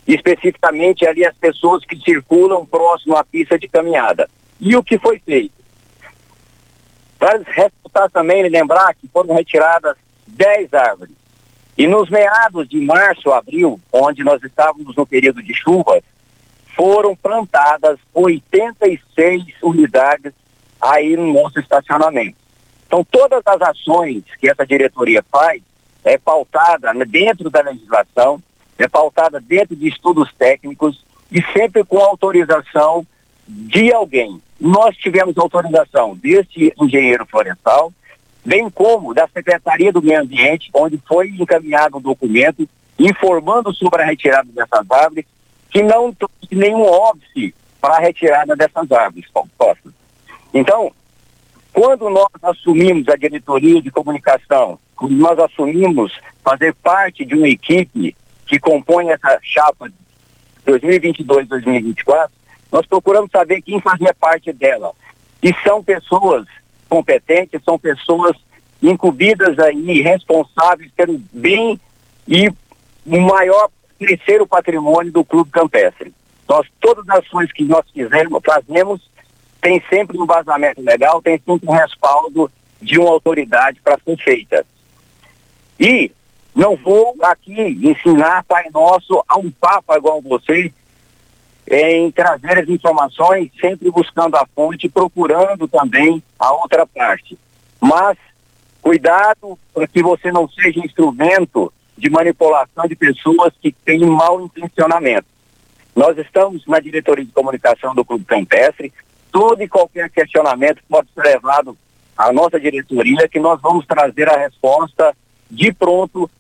especificamente 0.07 1.07
ali 1.07 1.25
as 1.25 1.37
pessoas 1.37 1.85
que 1.85 1.97
circulam 2.01 2.65
próximo 2.65 3.17
à 3.17 3.25
pista 3.25 3.59
de 3.59 3.69
caminhada. 3.69 4.29
E 4.61 4.77
o 4.77 4.83
que 4.83 4.99
foi 4.99 5.19
feito? 5.21 5.55
Para 7.19 7.39
ressaltar 7.39 8.11
também 8.11 8.49
lembrar 8.49 8.95
que 8.95 9.09
foram 9.09 9.35
retiradas 9.35 9.97
10 10.27 10.73
árvores. 10.75 11.15
E 11.77 11.87
nos 11.87 12.11
meados 12.11 12.69
de 12.69 12.79
março, 12.81 13.33
abril, 13.33 13.81
onde 13.93 14.23
nós 14.23 14.43
estávamos 14.43 14.95
no 14.97 15.07
período 15.07 15.43
de 15.43 15.55
chuvas, 15.55 16.03
foram 16.77 17.15
plantadas 17.17 17.99
86 18.15 19.45
unidades 19.63 20.33
aí 20.81 21.17
no 21.17 21.33
nosso 21.33 21.59
estacionamento. 21.59 22.37
Então, 22.87 23.05
todas 23.05 23.43
as 23.47 23.63
ações 23.63 24.25
que 24.39 24.49
essa 24.49 24.67
diretoria 24.67 25.23
faz 25.31 25.63
é 26.05 26.19
pautada 26.19 26.93
dentro 27.07 27.51
da 27.51 27.61
legislação, 27.61 28.43
é 28.79 28.89
pautada 28.89 29.41
dentro 29.41 29.77
de 29.77 29.89
estudos 29.89 30.33
técnicos 30.35 31.05
e 31.31 31.43
sempre 31.53 31.85
com 31.85 31.99
autorização 31.99 33.07
de 33.47 33.93
alguém. 33.93 34.41
Nós 34.59 34.97
tivemos 34.97 35.37
autorização 35.39 36.17
deste 36.17 36.73
engenheiro 36.81 37.27
florestal, 37.27 37.93
bem 38.45 38.69
como 38.71 39.15
da 39.15 39.29
Secretaria 39.29 39.93
do 39.93 40.03
Meio 40.03 40.23
Ambiente, 40.23 40.71
onde 40.75 41.01
foi 41.07 41.29
encaminhado 41.29 41.99
um 41.99 42.01
documento 42.01 42.69
informando 42.99 43.73
sobre 43.75 44.03
a 44.03 44.07
retirada 44.07 44.49
dessas 44.53 44.91
árvores 44.91 45.25
que 45.71 45.83
não 45.83 46.13
trouxe 46.13 46.53
nenhum 46.53 46.83
óbice 46.83 47.55
para 47.81 47.97
a 47.97 48.01
retirada 48.01 48.55
dessas 48.57 48.91
árvores, 48.93 49.27
Costa. 49.31 49.91
Então, 50.53 50.93
quando 51.73 52.11
nós 52.11 52.29
assumimos 52.43 53.09
a 53.09 53.17
diretoria 53.17 53.81
de 53.81 53.91
comunicação, 53.91 54.79
quando 54.97 55.15
nós 55.15 55.39
assumimos 55.39 56.13
fazer 56.43 56.75
parte 56.75 57.25
de 57.25 57.35
uma 57.35 57.49
equipe 57.49 58.15
que 58.47 58.59
compõe 58.59 59.11
essa 59.11 59.39
chapa 59.43 59.91
2022-2024, 60.67 62.29
nós 62.73 62.87
procuramos 62.87 63.31
saber 63.31 63.63
quem 63.63 63.81
fazia 63.81 64.13
parte 64.15 64.53
dela. 64.53 64.93
E 65.43 65.55
são 65.65 65.83
pessoas 65.83 66.47
competentes, 66.89 67.63
são 67.65 67.79
pessoas 67.79 68.37
incumbidas 68.83 69.59
aí, 69.59 70.03
responsáveis 70.03 70.91
pelo 70.93 71.21
bem 71.33 71.81
e 72.27 72.49
o 73.07 73.21
maior 73.21 73.71
crescer 74.01 74.41
o 74.41 74.47
patrimônio 74.47 75.13
do 75.13 75.23
Clube 75.23 75.51
Campestre. 75.51 76.15
Nós, 76.49 76.67
todas 76.81 77.07
as 77.11 77.19
ações 77.19 77.53
que 77.53 77.63
nós 77.65 77.85
fizemos, 77.93 78.41
fazemos, 78.45 79.11
tem 79.61 79.83
sempre 79.91 80.19
um 80.19 80.25
vazamento 80.25 80.81
legal, 80.81 81.21
tem 81.21 81.37
sempre 81.37 81.69
um 81.69 81.73
respaldo 81.73 82.51
de 82.81 82.99
uma 82.99 83.11
autoridade 83.11 83.79
para 83.83 83.99
ser 84.03 84.17
feita. 84.17 84.67
E 85.79 86.11
não 86.55 86.77
vou 86.77 87.15
aqui 87.23 87.61
ensinar 87.61 88.43
Pai 88.45 88.65
Nosso 88.73 89.23
a 89.29 89.39
um 89.39 89.51
papa 89.51 89.99
igual 89.99 90.23
você, 90.23 90.73
em 91.71 92.11
trazer 92.11 92.59
as 92.59 92.69
informações, 92.69 93.51
sempre 93.61 93.91
buscando 93.91 94.35
a 94.37 94.47
fonte, 94.55 94.89
procurando 94.89 95.69
também 95.69 96.23
a 96.39 96.53
outra 96.53 96.87
parte. 96.87 97.39
Mas 97.79 98.17
cuidado 98.81 99.59
para 99.75 99.87
que 99.87 100.03
você 100.03 100.33
não 100.33 100.49
seja 100.49 100.81
instrumento 100.81 101.73
de 102.01 102.09
manipulação 102.09 102.87
de 102.89 102.97
pessoas 102.97 103.53
que 103.61 103.71
têm 103.71 104.01
mau 104.01 104.41
intencionamento. 104.41 105.27
Nós 105.95 106.17
estamos 106.17 106.67
na 106.67 106.81
diretoria 106.81 107.25
de 107.25 107.31
comunicação 107.31 107.95
do 107.95 108.05
Clube 108.05 108.25
Campestre, 108.25 108.91
todo 109.31 109.63
e 109.63 109.69
qualquer 109.69 110.09
questionamento 110.09 110.83
pode 110.89 111.09
ser 111.13 111.23
levado 111.23 111.77
à 112.17 112.33
nossa 112.33 112.59
diretoria, 112.59 113.29
que 113.29 113.39
nós 113.39 113.61
vamos 113.61 113.87
trazer 113.87 114.29
a 114.31 114.39
resposta 114.39 115.15
de 115.51 115.73
pronto 115.73 116.31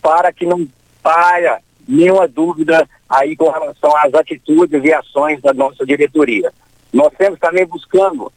para 0.00 0.32
que 0.32 0.46
não 0.46 0.66
paia 1.02 1.60
nenhuma 1.86 2.26
dúvida 2.26 2.88
aí 3.06 3.36
com 3.36 3.50
relação 3.50 3.94
às 3.98 4.14
atitudes 4.14 4.82
e 4.82 4.92
ações 4.92 5.42
da 5.42 5.52
nossa 5.52 5.84
diretoria. 5.84 6.50
Nós 6.90 7.12
temos 7.18 7.38
também 7.38 7.66
buscando 7.66 8.32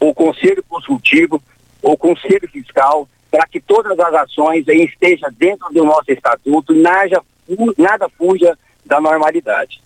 o 0.00 0.12
Conselho 0.12 0.64
Consultivo, 0.68 1.40
o 1.80 1.96
Conselho 1.96 2.48
Fiscal, 2.50 3.08
para 3.30 3.46
que 3.46 3.60
todas 3.60 3.98
as 3.98 4.14
ações 4.14 4.68
aí 4.68 4.84
estejam 4.84 5.30
dentro 5.32 5.72
do 5.72 5.84
nosso 5.84 6.10
estatuto, 6.10 6.74
nada, 6.74 7.22
nada 7.78 8.08
fuja 8.08 8.58
da 8.84 9.00
normalidade. 9.00 9.80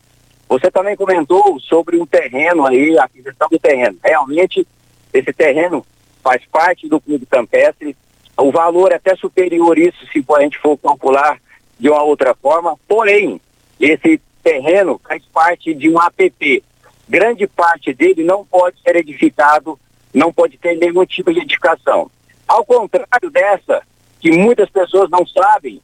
Você 0.49 0.71
também 0.71 0.97
comentou 0.97 1.59
sobre 1.61 1.97
o 1.97 2.07
terreno 2.07 2.67
aí, 2.67 2.97
a 2.99 3.05
aquisição 3.05 3.49
do 3.51 3.59
terreno. 3.59 3.99
Realmente, 4.03 4.67
esse 5.13 5.33
terreno 5.33 5.85
faz 6.23 6.43
parte 6.47 6.89
do 6.89 7.01
Clube 7.01 7.27
Campestre. 7.27 7.97
O 8.37 8.51
valor 8.51 8.93
é 8.93 8.97
até 8.97 9.15
superior 9.15 9.79
isso 9.79 10.07
se 10.13 10.25
a 10.29 10.41
gente 10.41 10.59
for 10.59 10.77
calcular 10.79 11.39
de 11.79 11.89
uma 11.89 12.03
outra 12.03 12.35
forma. 12.35 12.79
Porém, 12.89 13.41
esse 13.79 14.21
terreno 14.43 15.01
faz 15.07 15.23
parte 15.27 15.75
de 15.75 15.89
um 15.89 15.99
APP. 15.99 16.63
Grande 17.09 17.47
parte 17.47 17.93
dele 17.93 18.25
não 18.25 18.45
pode 18.45 18.81
ser 18.81 18.97
edificado, 18.97 19.79
não 20.13 20.33
pode 20.33 20.57
ter 20.59 20.77
nenhum 20.77 21.05
tipo 21.05 21.33
de 21.33 21.41
edificação. 21.41 22.11
Ao 22.47 22.65
contrário 22.65 23.31
dessa, 23.31 23.83
que 24.21 24.31
muitas 24.31 24.69
pessoas 24.71 25.11
não 25.11 25.27
sabem, 25.27 25.81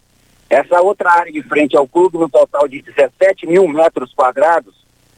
essa 0.49 0.81
outra 0.81 1.12
área 1.12 1.33
de 1.33 1.42
frente 1.42 1.77
ao 1.77 1.87
clube, 1.87 2.18
no 2.18 2.29
total 2.29 2.66
de 2.66 2.83
17 2.83 3.46
mil 3.46 3.68
metros 3.68 4.12
quadrados, 4.12 4.75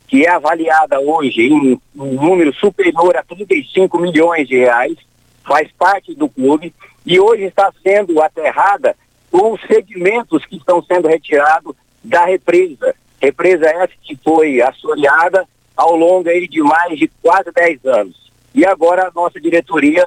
que 0.07 0.27
é 0.27 0.31
avaliada 0.31 1.01
hoje 1.01 1.43
em 1.43 1.81
um 1.97 2.13
número 2.15 2.53
superior 2.55 3.17
a 3.17 3.23
35 3.23 3.99
milhões 3.99 4.47
de 4.47 4.59
reais, 4.59 4.99
faz 5.43 5.71
parte 5.73 6.15
do 6.15 6.29
clube 6.29 6.75
e 7.07 7.19
hoje 7.19 7.45
está 7.45 7.73
sendo 7.83 8.21
aterrada 8.21 8.95
com 9.31 9.53
os 9.53 9.61
sedimentos 9.63 10.45
que 10.45 10.57
estão 10.57 10.83
sendo 10.83 11.09
retirados 11.09 11.75
da 12.05 12.27
represa. 12.27 12.95
Represa 13.21 13.67
essa 13.67 13.93
que 14.03 14.15
foi 14.17 14.61
assoreada 14.61 15.49
ao 15.75 15.97
longo 15.97 16.29
aí 16.29 16.47
de 16.47 16.61
mais 16.61 16.99
de 16.99 17.09
quase 17.23 17.51
10 17.51 17.85
anos. 17.87 18.31
E 18.55 18.67
agora 18.67 19.09
a 19.09 19.13
nossa 19.13 19.41
diretoria 19.41 20.07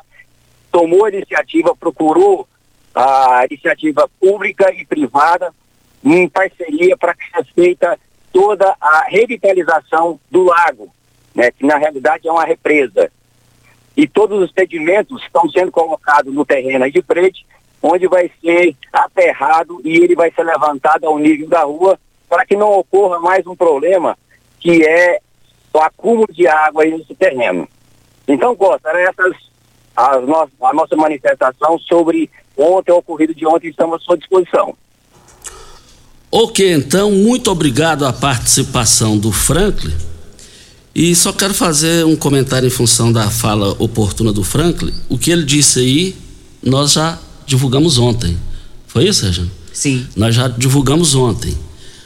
tomou 0.75 1.05
a 1.05 1.09
iniciativa, 1.09 1.73
procurou 1.73 2.45
a 2.93 3.45
iniciativa 3.49 4.09
pública 4.19 4.73
e 4.73 4.85
privada 4.85 5.53
em 6.03 6.27
parceria 6.27 6.97
para 6.97 7.15
que 7.15 7.23
seja 7.31 7.47
feita 7.55 7.99
toda 8.33 8.75
a 8.81 9.05
revitalização 9.07 10.19
do 10.29 10.43
lago, 10.43 10.93
né, 11.33 11.49
que 11.49 11.65
na 11.65 11.77
realidade 11.77 12.27
é 12.27 12.31
uma 12.31 12.43
represa. 12.43 13.09
E 13.95 14.05
todos 14.05 14.43
os 14.43 14.51
sedimentos 14.51 15.23
estão 15.23 15.49
sendo 15.49 15.71
colocados 15.71 16.33
no 16.33 16.45
terreno 16.45 16.91
de 16.91 17.01
frente 17.01 17.47
onde 17.81 18.05
vai 18.05 18.29
ser 18.41 18.75
aterrado 18.91 19.79
e 19.85 19.95
ele 19.95 20.13
vai 20.13 20.29
ser 20.33 20.43
levantado 20.43 21.05
ao 21.05 21.17
nível 21.17 21.47
da 21.47 21.63
rua 21.63 21.97
para 22.27 22.45
que 22.45 22.57
não 22.57 22.69
ocorra 22.79 23.17
mais 23.21 23.47
um 23.47 23.55
problema 23.55 24.17
que 24.59 24.85
é 24.85 25.21
o 25.73 25.79
acúmulo 25.79 26.27
de 26.33 26.45
água 26.47 26.83
nesse 26.83 27.15
terreno. 27.15 27.65
Então, 28.27 28.53
Costa, 28.57 28.89
essas 28.89 29.54
as 29.95 30.27
no 30.27 30.35
a 30.35 30.73
nossa 30.73 30.95
manifestação 30.95 31.79
sobre 31.79 32.29
ontem, 32.57 32.91
o 32.91 32.97
ocorrido 32.97 33.33
de 33.33 33.45
ontem, 33.45 33.69
estamos 33.69 34.01
à 34.01 34.03
sua 34.03 34.17
disposição. 34.17 34.75
Ok, 36.31 36.73
então, 36.73 37.11
muito 37.11 37.49
obrigado 37.49 38.05
à 38.05 38.11
participação 38.11 39.17
do 39.17 39.31
Franklin. 39.31 39.95
E 40.93 41.15
só 41.15 41.31
quero 41.31 41.53
fazer 41.53 42.05
um 42.05 42.15
comentário 42.15 42.67
em 42.67 42.69
função 42.69 43.11
da 43.11 43.29
fala 43.29 43.75
oportuna 43.79 44.31
do 44.31 44.43
Franklin. 44.43 44.93
O 45.09 45.17
que 45.17 45.31
ele 45.31 45.43
disse 45.43 45.79
aí, 45.79 46.15
nós 46.63 46.93
já 46.93 47.19
divulgamos 47.45 47.97
ontem. 47.97 48.37
Foi 48.87 49.05
isso, 49.05 49.25
Regina? 49.25 49.51
Sim. 49.73 50.07
Nós 50.15 50.33
já 50.33 50.47
divulgamos 50.47 51.15
ontem. 51.15 51.55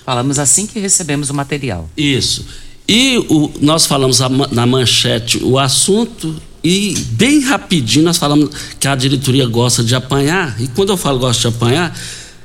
Falamos 0.04 0.40
assim 0.40 0.66
que 0.66 0.80
recebemos 0.80 1.30
o 1.30 1.34
material. 1.36 1.88
Isso. 1.96 2.46
E 2.92 3.20
o, 3.30 3.52
nós 3.62 3.86
falamos 3.86 4.20
a, 4.20 4.28
na 4.28 4.66
manchete 4.66 5.38
o 5.44 5.60
assunto 5.60 6.36
e 6.64 6.98
bem 7.12 7.40
rapidinho 7.40 8.04
nós 8.04 8.18
falamos 8.18 8.50
que 8.80 8.88
a 8.88 8.96
diretoria 8.96 9.46
gosta 9.46 9.84
de 9.84 9.94
apanhar. 9.94 10.60
E 10.60 10.68
quando 10.70 10.90
eu 10.90 10.98
falo 10.98 11.20
gosta 11.20 11.48
de 11.48 11.56
apanhar, 11.56 11.96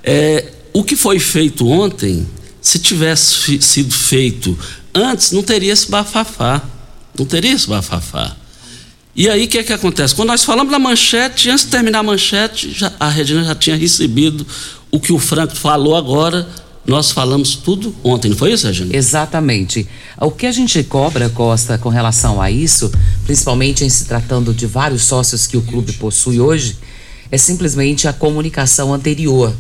é, 0.03 0.53
o 0.71 0.85
que 0.85 0.97
foi 0.97 1.19
feito 1.19 1.67
ontem, 1.67 2.29
se 2.61 2.79
tivesse 2.79 3.59
sido 3.63 3.95
feito 3.95 4.59
antes, 4.95 5.33
não 5.33 5.43
teria 5.43 5.73
esse 5.73 5.91
bafafá. 5.91 6.61
Não 7.19 7.25
teria 7.25 7.55
esse 7.55 7.67
bafafá. 7.67 8.37
E 9.17 9.31
aí 9.31 9.47
o 9.47 9.49
que, 9.49 9.57
é 9.57 9.63
que 9.63 9.73
acontece? 9.73 10.15
Quando 10.15 10.29
nós 10.29 10.45
falamos 10.45 10.71
da 10.71 10.79
manchete, 10.79 11.49
antes 11.49 11.65
de 11.65 11.71
terminar 11.71 12.01
a 12.01 12.03
manchete, 12.03 12.71
já, 12.71 12.93
a 13.01 13.09
Regina 13.09 13.45
já 13.45 13.55
tinha 13.55 13.77
recebido 13.77 14.47
o 14.91 15.01
que 15.01 15.11
o 15.11 15.19
Franco 15.19 15.57
falou 15.57 15.97
agora. 15.97 16.47
Nós 16.87 17.11
falamos 17.11 17.57
tudo 17.57 17.95
ontem, 18.05 18.29
não 18.29 18.37
foi 18.37 18.53
isso, 18.53 18.67
Regina? 18.67 18.95
Exatamente. 18.95 19.89
O 20.21 20.31
que 20.31 20.47
a 20.47 20.53
gente 20.53 20.83
cobra, 20.85 21.31
Costa, 21.31 21.79
com 21.79 21.89
relação 21.89 22.43
a 22.43 22.51
isso, 22.51 22.93
principalmente 23.25 23.85
em 23.85 23.89
se 23.89 24.05
tratando 24.05 24.53
de 24.53 24.67
vários 24.67 25.03
sócios 25.05 25.47
que 25.47 25.57
o 25.57 25.63
clube 25.63 25.95
possui 25.95 26.39
hoje, 26.41 26.77
é 27.31 27.39
simplesmente 27.39 28.07
a 28.07 28.13
comunicação 28.13 28.93
anterior. 28.93 29.55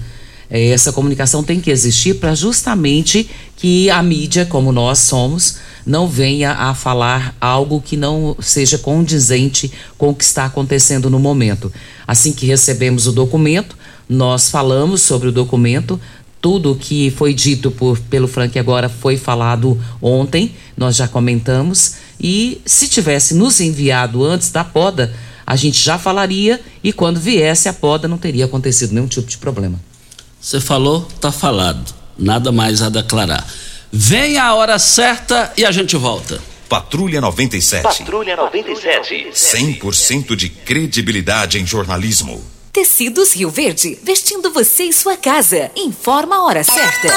É, 0.50 0.68
essa 0.68 0.92
comunicação 0.92 1.42
tem 1.42 1.60
que 1.60 1.70
existir 1.70 2.16
para 2.16 2.34
justamente 2.34 3.28
que 3.56 3.88
a 3.88 4.02
mídia, 4.02 4.44
como 4.44 4.70
nós 4.70 4.98
somos, 4.98 5.56
não 5.86 6.06
venha 6.06 6.52
a 6.52 6.74
falar 6.74 7.34
algo 7.40 7.80
que 7.80 7.96
não 7.96 8.36
seja 8.38 8.76
condizente 8.76 9.72
com 9.96 10.10
o 10.10 10.14
que 10.14 10.24
está 10.24 10.44
acontecendo 10.44 11.08
no 11.08 11.18
momento. 11.18 11.72
Assim 12.06 12.32
que 12.32 12.46
recebemos 12.46 13.06
o 13.06 13.12
documento, 13.12 13.76
nós 14.08 14.50
falamos 14.50 15.00
sobre 15.00 15.28
o 15.28 15.32
documento, 15.32 15.98
tudo 16.44 16.72
o 16.72 16.76
que 16.76 17.10
foi 17.10 17.32
dito 17.32 17.70
por, 17.70 17.98
pelo 17.98 18.28
Frank 18.28 18.58
agora 18.58 18.86
foi 18.86 19.16
falado 19.16 19.82
ontem, 20.02 20.54
nós 20.76 20.94
já 20.94 21.08
comentamos, 21.08 21.94
e 22.20 22.60
se 22.66 22.86
tivesse 22.86 23.32
nos 23.32 23.60
enviado 23.60 24.22
antes 24.22 24.50
da 24.50 24.62
poda, 24.62 25.10
a 25.46 25.56
gente 25.56 25.82
já 25.82 25.96
falaria 25.96 26.60
e 26.82 26.92
quando 26.92 27.18
viesse 27.18 27.66
a 27.66 27.72
poda 27.72 28.06
não 28.06 28.18
teria 28.18 28.44
acontecido 28.44 28.92
nenhum 28.92 29.06
tipo 29.06 29.26
de 29.26 29.38
problema. 29.38 29.80
Você 30.38 30.60
falou, 30.60 31.08
tá 31.18 31.32
falado. 31.32 31.94
Nada 32.18 32.52
mais 32.52 32.82
a 32.82 32.90
declarar. 32.90 33.50
Vem 33.90 34.36
a 34.36 34.52
hora 34.52 34.78
certa 34.78 35.50
e 35.56 35.64
a 35.64 35.72
gente 35.72 35.96
volta. 35.96 36.38
Patrulha 36.68 37.22
97. 37.22 37.82
Patrulha 37.82 38.36
97. 38.36 39.30
100% 39.32 40.36
de 40.36 40.50
credibilidade 40.50 41.58
em 41.58 41.64
jornalismo. 41.64 42.44
Tecidos 42.74 43.32
Rio 43.36 43.50
Verde, 43.50 43.96
vestindo 44.02 44.50
você 44.50 44.86
e 44.86 44.92
sua 44.92 45.16
casa. 45.16 45.70
Informa 45.76 46.34
a 46.34 46.42
hora 46.42 46.64
certa. 46.64 47.08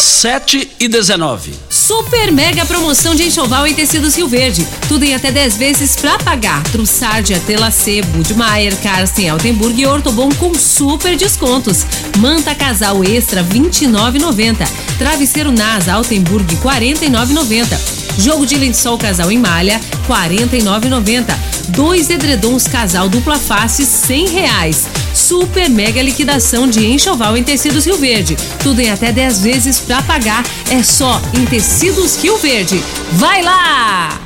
7 0.00 0.68
e 0.80 0.88
19. 0.88 1.54
Super 1.70 2.32
mega 2.32 2.66
promoção 2.66 3.14
de 3.14 3.22
enxoval 3.22 3.68
em 3.68 3.72
tecidos 3.72 4.16
Rio 4.16 4.26
Verde. 4.26 4.66
Tudo 4.88 5.04
em 5.04 5.14
até 5.14 5.30
10 5.30 5.56
vezes 5.56 5.94
pra 5.94 6.18
pagar. 6.18 6.60
Trussardia, 6.72 7.40
Telacê, 7.46 8.02
Budmeier, 8.02 8.76
Carsten, 8.82 9.28
Altenburg 9.28 9.80
e 9.80 9.86
Ortobon 9.86 10.34
com 10.34 10.52
super 10.56 11.16
descontos. 11.16 11.86
Manta 12.18 12.52
casal 12.52 13.04
extra 13.04 13.44
29,90. 13.44 14.66
Travesseiro 14.98 15.52
Nasa 15.52 15.92
Altenburg 15.92 16.52
49,90. 16.56 18.05
Jogo 18.18 18.46
de 18.46 18.56
lençol 18.56 18.98
casal 18.98 19.30
em 19.30 19.38
malha, 19.38 19.80
R$ 20.08 20.38
49,90. 20.38 21.34
Dois 21.68 22.10
edredons 22.10 22.66
casal 22.66 23.08
dupla 23.08 23.38
face, 23.38 23.84
R$ 24.12 24.26
reais. 24.28 24.86
Super 25.14 25.68
mega 25.68 26.02
liquidação 26.02 26.68
de 26.68 26.86
enxoval 26.86 27.36
em 27.36 27.42
tecidos 27.42 27.86
Rio 27.86 27.96
Verde. 27.96 28.36
Tudo 28.62 28.80
em 28.80 28.90
até 28.90 29.12
10 29.12 29.40
vezes 29.40 29.80
para 29.80 30.02
pagar. 30.02 30.44
É 30.70 30.82
só 30.82 31.20
em 31.34 31.44
Tecidos 31.46 32.16
Rio 32.16 32.36
Verde. 32.38 32.82
Vai 33.12 33.42
lá! 33.42 34.25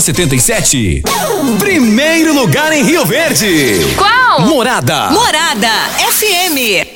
a 0.00 0.02
77. 0.02 1.02
Primeiro 1.58 2.32
lugar 2.32 2.72
em 2.72 2.82
Rio 2.82 3.04
Verde. 3.04 3.74
Qual? 3.98 4.40
Morada. 4.48 5.10
Morada 5.10 5.68
FM. 6.10 6.86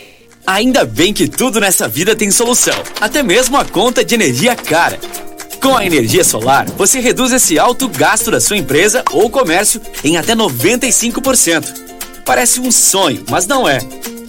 Ainda 0.46 0.86
bem 0.86 1.12
que 1.12 1.28
tudo 1.28 1.60
nessa 1.60 1.86
vida 1.86 2.16
tem 2.16 2.30
solução, 2.30 2.74
até 2.98 3.22
mesmo 3.22 3.58
a 3.58 3.64
conta 3.64 4.02
de 4.02 4.14
energia 4.14 4.56
cara. 4.56 4.98
Com 5.62 5.76
a 5.76 5.84
energia 5.84 6.24
solar, 6.24 6.66
você 6.78 6.98
reduz 6.98 7.30
esse 7.30 7.58
alto 7.58 7.88
gasto 7.88 8.30
da 8.30 8.40
sua 8.40 8.56
empresa 8.56 9.04
ou 9.12 9.28
comércio 9.28 9.82
em 10.02 10.16
até 10.16 10.34
95%. 10.34 11.66
Parece 12.24 12.58
um 12.58 12.72
sonho, 12.72 13.22
mas 13.28 13.46
não 13.46 13.68
é. 13.68 13.80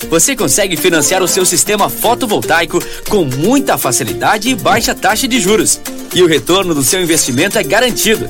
Você 0.10 0.36
consegue 0.36 0.76
financiar 0.76 1.24
o 1.24 1.28
seu 1.30 1.46
sistema 1.46 1.90
fotovoltaico 1.90 2.80
com 3.10 3.24
muita 3.24 3.78
facilidade 3.78 4.50
e 4.50 4.56
baixa 4.56 4.94
taxa 4.94 5.30
de 5.30 5.40
juros. 5.40 5.80
E 6.14 6.22
o 6.22 6.28
retorno 6.28 6.76
do 6.76 6.84
seu 6.84 7.02
investimento 7.02 7.58
é 7.58 7.64
garantido. 7.64 8.30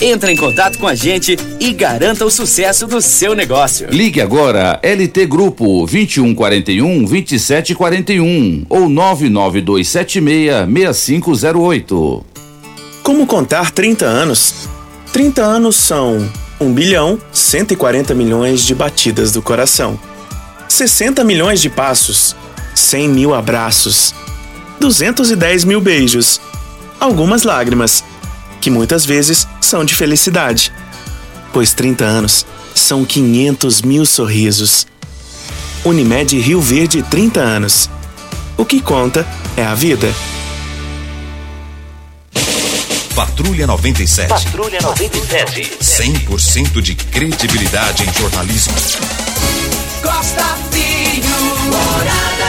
Entre 0.00 0.32
em 0.32 0.36
contato 0.36 0.78
com 0.78 0.86
a 0.86 0.94
gente 0.94 1.36
e 1.60 1.72
garanta 1.72 2.24
o 2.24 2.30
sucesso 2.30 2.86
do 2.86 3.00
seu 3.00 3.34
negócio. 3.34 3.88
Ligue 3.90 4.20
agora 4.20 4.80
LT 4.82 5.26
Grupo 5.26 5.86
2141 5.86 7.04
2741 7.04 8.66
ou 8.68 8.88
99276 8.88 10.66
6508. 10.66 12.24
Como 13.02 13.26
contar 13.26 13.70
30 13.70 14.04
anos? 14.04 14.68
30 15.12 15.42
anos 15.42 15.76
são 15.76 16.26
1 16.60 16.72
bilhão 16.72 17.18
140 17.32 18.14
milhões 18.14 18.64
de 18.64 18.74
batidas 18.74 19.32
do 19.32 19.42
coração, 19.42 19.98
60 20.68 21.24
milhões 21.24 21.60
de 21.60 21.68
passos, 21.68 22.36
100 22.74 23.08
mil 23.08 23.34
abraços, 23.34 24.14
210 24.80 25.64
mil 25.64 25.80
beijos, 25.80 26.40
algumas 27.00 27.42
lágrimas, 27.42 28.04
que 28.62 28.70
muitas 28.70 29.04
vezes 29.04 29.46
são 29.60 29.84
de 29.84 29.92
felicidade, 29.92 30.72
pois 31.52 31.74
30 31.74 32.04
anos 32.04 32.46
são 32.74 33.04
500 33.04 33.82
mil 33.82 34.06
sorrisos. 34.06 34.86
Unimed 35.84 36.38
Rio 36.38 36.60
Verde 36.60 37.02
30 37.02 37.40
anos. 37.40 37.90
O 38.56 38.64
que 38.64 38.80
conta 38.80 39.26
é 39.56 39.64
a 39.64 39.74
vida. 39.74 40.14
Patrulha 43.16 43.66
97. 43.66 44.28
Patrulha 44.28 44.80
97. 44.80 45.78
100% 45.82 46.80
de 46.80 46.94
credibilidade 46.94 48.04
em 48.08 48.12
jornalismo. 48.14 48.74
Costa 50.02 50.56
Filho, 50.70 51.28
morada. 51.66 52.41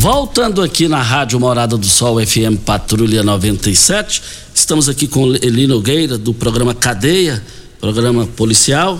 Voltando 0.00 0.62
aqui 0.62 0.88
na 0.88 1.02
Rádio 1.02 1.38
Morada 1.38 1.76
do 1.76 1.84
Sol 1.84 2.26
FM 2.26 2.56
Patrulha 2.64 3.22
97, 3.22 4.22
estamos 4.54 4.88
aqui 4.88 5.06
com 5.06 5.26
Eli 5.34 5.66
Nogueira 5.66 6.16
do 6.16 6.32
programa 6.32 6.74
Cadeia, 6.74 7.44
programa 7.78 8.26
policial. 8.26 8.98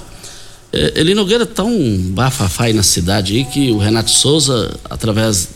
É, 0.70 1.00
Eli 1.00 1.14
Nogueira 1.14 1.46
tá 1.46 1.64
um 1.64 2.10
bafafá 2.10 2.64
aí 2.64 2.74
na 2.74 2.82
cidade 2.82 3.34
aí 3.34 3.46
que 3.46 3.70
o 3.70 3.78
Renato 3.78 4.10
Souza, 4.10 4.78
através 4.90 5.48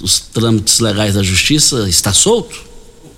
dos 0.00 0.18
trâmites 0.18 0.80
legais 0.80 1.14
da 1.14 1.22
justiça, 1.22 1.88
está 1.88 2.12
solto? 2.12 2.60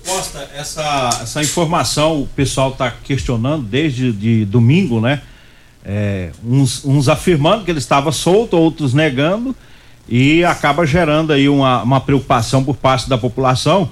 Costa, 0.05 0.47
essa, 0.53 1.21
essa 1.23 1.41
informação 1.41 2.21
o 2.21 2.27
pessoal 2.27 2.69
está 2.69 2.91
questionando 2.91 3.63
desde 3.63 4.11
de 4.11 4.45
domingo, 4.45 5.01
né? 5.01 5.23
É, 5.83 6.29
uns, 6.45 6.85
uns 6.85 7.09
afirmando 7.09 7.65
que 7.65 7.71
ele 7.71 7.79
estava 7.79 8.11
solto, 8.11 8.55
outros 8.55 8.93
negando, 8.93 9.55
e 10.11 10.43
acaba 10.43 10.85
gerando 10.85 11.31
aí 11.31 11.47
uma, 11.47 11.81
uma 11.83 12.01
preocupação 12.01 12.65
por 12.65 12.75
parte 12.75 13.07
da 13.07 13.17
população. 13.17 13.89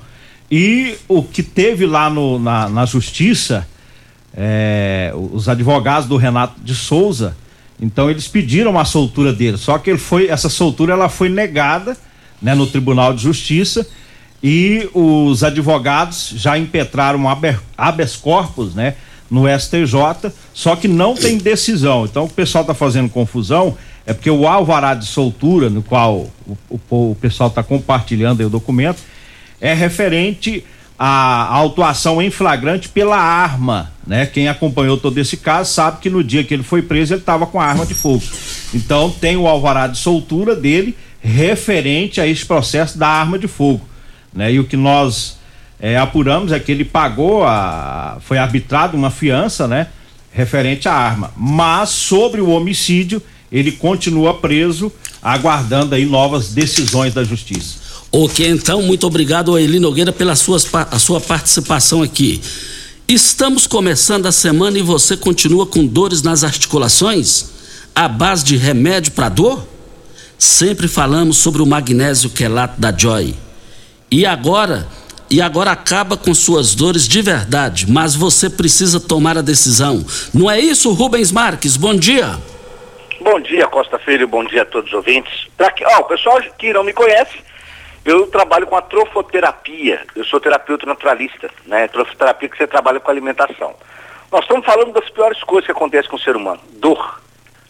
E 0.51 0.95
o 1.07 1.23
que 1.23 1.41
teve 1.41 1.85
lá 1.85 2.09
no, 2.09 2.37
na, 2.37 2.67
na 2.67 2.85
justiça, 2.85 3.65
é, 4.35 5.13
os 5.15 5.47
advogados 5.47 6.09
do 6.09 6.17
Renato 6.17 6.59
de 6.59 6.75
Souza, 6.75 7.37
então 7.79 8.09
eles 8.09 8.27
pediram 8.27 8.77
a 8.77 8.83
soltura 8.83 9.31
dele, 9.31 9.55
só 9.55 9.77
que 9.77 9.89
ele 9.89 9.97
foi, 9.97 10.27
essa 10.27 10.49
soltura 10.49 10.91
ela 10.91 11.07
foi 11.07 11.29
negada 11.29 11.95
né, 12.41 12.53
no 12.53 12.67
Tribunal 12.67 13.13
de 13.13 13.23
Justiça 13.23 13.87
e 14.43 14.89
os 14.93 15.41
advogados 15.41 16.33
já 16.35 16.57
impetraram 16.57 17.19
um 17.19 17.27
habeas 17.77 18.17
corpus, 18.17 18.75
né, 18.75 18.95
no 19.31 19.45
STJ, 19.47 20.33
só 20.53 20.75
que 20.75 20.87
não 20.89 21.15
tem 21.15 21.37
decisão. 21.37 22.03
Então 22.03 22.25
o 22.25 22.29
pessoal 22.29 22.63
está 22.63 22.73
fazendo 22.73 23.09
confusão 23.09 23.77
é 24.09 24.13
porque 24.13 24.29
o 24.31 24.47
alvará 24.47 24.93
de 24.95 25.05
soltura, 25.05 25.69
no 25.69 25.81
qual 25.83 26.27
o, 26.47 26.57
o- 26.69 27.11
o 27.11 27.17
pessoal 27.21 27.49
está 27.49 27.61
compartilhando 27.61 28.41
o 28.45 28.49
documento, 28.49 28.99
é 29.61 29.73
referente 29.73 30.63
à 30.97 31.45
autuação 31.55 32.21
em 32.21 32.29
flagrante 32.29 32.89
pela 32.89 33.17
arma, 33.17 33.91
né? 34.05 34.25
Quem 34.25 34.47
acompanhou 34.49 34.97
todo 34.97 35.17
esse 35.17 35.37
caso 35.37 35.71
sabe 35.71 35.99
que 36.01 36.09
no 36.09 36.23
dia 36.23 36.43
que 36.43 36.53
ele 36.53 36.63
foi 36.63 36.81
preso 36.81 37.13
ele 37.13 37.21
estava 37.21 37.45
com 37.45 37.59
a 37.61 37.65
arma 37.65 37.85
de 37.85 37.93
fogo. 37.93 38.23
Então 38.73 39.09
tem 39.09 39.37
o 39.37 39.47
alvará 39.47 39.87
de 39.87 39.97
soltura 39.97 40.55
dele 40.55 40.97
referente 41.21 42.19
a 42.19 42.27
esse 42.27 42.45
processo 42.45 42.97
da 42.97 43.07
arma 43.07 43.37
de 43.37 43.47
fogo, 43.47 43.81
né? 44.33 44.51
E 44.51 44.59
o 44.59 44.63
que 44.65 44.75
nós 44.75 45.37
eh, 45.79 45.95
apuramos 45.97 46.51
é 46.51 46.59
que 46.59 46.71
ele 46.71 46.83
pagou 46.83 47.43
a, 47.45 48.17
foi 48.21 48.37
arbitrado 48.37 48.97
uma 48.97 49.11
fiança, 49.11 49.67
né? 49.67 49.87
Referente 50.31 50.87
à 50.89 50.93
arma, 50.93 51.31
mas 51.37 51.89
sobre 51.89 52.41
o 52.41 52.49
homicídio 52.49 53.21
ele 53.51 53.71
continua 53.71 54.33
preso, 54.33 54.91
aguardando 55.21 55.95
aí 55.95 56.05
novas 56.05 56.49
decisões 56.49 57.13
da 57.13 57.23
justiça. 57.23 57.79
Ok, 58.11 58.47
então, 58.47 58.81
muito 58.81 59.05
obrigado, 59.05 59.57
Eli 59.57 59.79
Nogueira, 59.79 60.11
pela 60.11 60.35
suas, 60.35 60.67
a 60.73 60.97
sua 60.97 61.21
participação 61.21 62.01
aqui. 62.01 62.41
Estamos 63.07 63.67
começando 63.67 64.25
a 64.25 64.31
semana 64.31 64.77
e 64.77 64.81
você 64.81 65.15
continua 65.17 65.65
com 65.65 65.85
dores 65.85 66.21
nas 66.21 66.43
articulações? 66.43 67.45
À 67.93 68.07
base 68.07 68.43
de 68.43 68.55
remédio 68.55 69.11
para 69.11 69.29
dor? 69.29 69.67
Sempre 70.37 70.87
falamos 70.87 71.37
sobre 71.37 71.61
o 71.61 71.65
magnésio 71.65 72.29
quelato 72.29 72.79
da 72.79 72.95
Joy. 72.95 73.35
E 74.11 74.25
agora, 74.25 74.87
e 75.29 75.41
agora 75.41 75.71
acaba 75.71 76.17
com 76.17 76.33
suas 76.33 76.73
dores 76.73 77.07
de 77.07 77.21
verdade, 77.21 77.85
mas 77.89 78.15
você 78.15 78.49
precisa 78.49 78.99
tomar 78.99 79.37
a 79.37 79.41
decisão. 79.41 80.03
Não 80.33 80.49
é 80.49 80.59
isso, 80.59 80.91
Rubens 80.93 81.31
Marques? 81.31 81.77
Bom 81.77 81.95
dia. 81.95 82.39
Bom 83.31 83.39
dia, 83.39 83.67
Costa 83.67 83.99
Filho, 83.99 84.27
bom 84.27 84.43
dia 84.43 84.63
a 84.63 84.65
todos 84.65 84.89
os 84.89 84.95
ouvintes. 84.95 85.47
Pra 85.55 85.69
que, 85.69 85.85
ó, 85.85 85.99
o 85.99 86.05
pessoal 86.05 86.41
que 86.57 86.73
não 86.73 86.83
me 86.83 86.91
conhece, 86.91 87.37
eu 88.03 88.25
trabalho 88.25 88.65
com 88.65 88.75
a 88.75 88.81
trofoterapia. 88.81 90.01
Eu 90.15 90.25
sou 90.25 90.39
terapeuta 90.39 90.87
naturalista, 90.87 91.47
né? 91.67 91.87
Trofoterapia 91.89 92.49
que 92.49 92.57
você 92.57 92.65
trabalha 92.65 92.99
com 92.99 93.11
alimentação. 93.11 93.75
Nós 94.31 94.41
estamos 94.41 94.65
falando 94.65 94.93
das 94.93 95.07
piores 95.11 95.43
coisas 95.43 95.67
que 95.67 95.71
acontecem 95.71 96.09
com 96.09 96.15
o 96.15 96.19
ser 96.19 96.35
humano: 96.35 96.59
dor. 96.71 97.21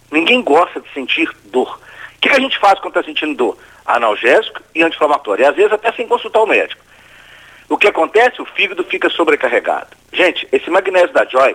Ninguém 0.10 0.41
gosta 0.41 0.80
de 0.80 0.89
sentir 0.93 1.30
dor. 1.52 1.78
O 2.15 2.22
que, 2.22 2.30
que 2.30 2.38
a 2.38 2.39
gente 2.39 2.58
faz 2.58 2.80
quando 2.80 2.95
está 2.95 3.04
sentindo 3.04 3.36
dor? 3.36 3.58
Analgésico 3.86 4.62
e 4.74 4.82
anti-inflamatório. 4.82 5.43
E 5.43 5.45
às 5.45 5.56
vezes 5.58 5.74
até 5.74 5.91
sem 5.91 6.08
consultar 6.08 6.41
o 6.41 6.48
médico. 6.48 6.82
O 7.67 7.78
que 7.78 7.89
acontece? 7.89 8.41
O 8.41 8.45
fígado 8.45 8.82
fica 8.86 9.10
sobrecarregado. 9.10 9.89
Gente, 10.13 10.48
esse 10.54 10.69
magnésio 10.69 11.12
da 11.12 11.26
Joy 11.26 11.54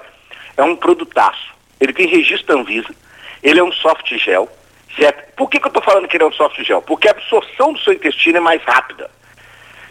é 0.59 0.63
um 0.63 0.77
produtaço. 0.77 1.55
Ele 1.81 1.95
tem 1.95 2.07
registro 2.07 2.59
Anvisa, 2.59 2.95
ele 3.45 3.61
é 3.61 3.63
um 3.63 3.71
soft 3.71 4.11
gel, 4.17 4.49
certo? 4.97 5.35
Por 5.37 5.51
que, 5.51 5.61
que 5.61 5.67
eu 5.67 5.69
estou 5.69 5.83
falando 5.83 6.09
que 6.09 6.17
ele 6.17 6.25
é 6.25 6.27
um 6.27 6.33
soft 6.33 6.59
gel? 6.65 6.81
Porque 6.81 7.07
a 7.07 7.11
absorção 7.11 7.75
do 7.75 7.79
seu 7.79 7.93
intestino 7.93 8.39
é 8.39 8.41
mais 8.41 8.63
rápida. 8.63 9.11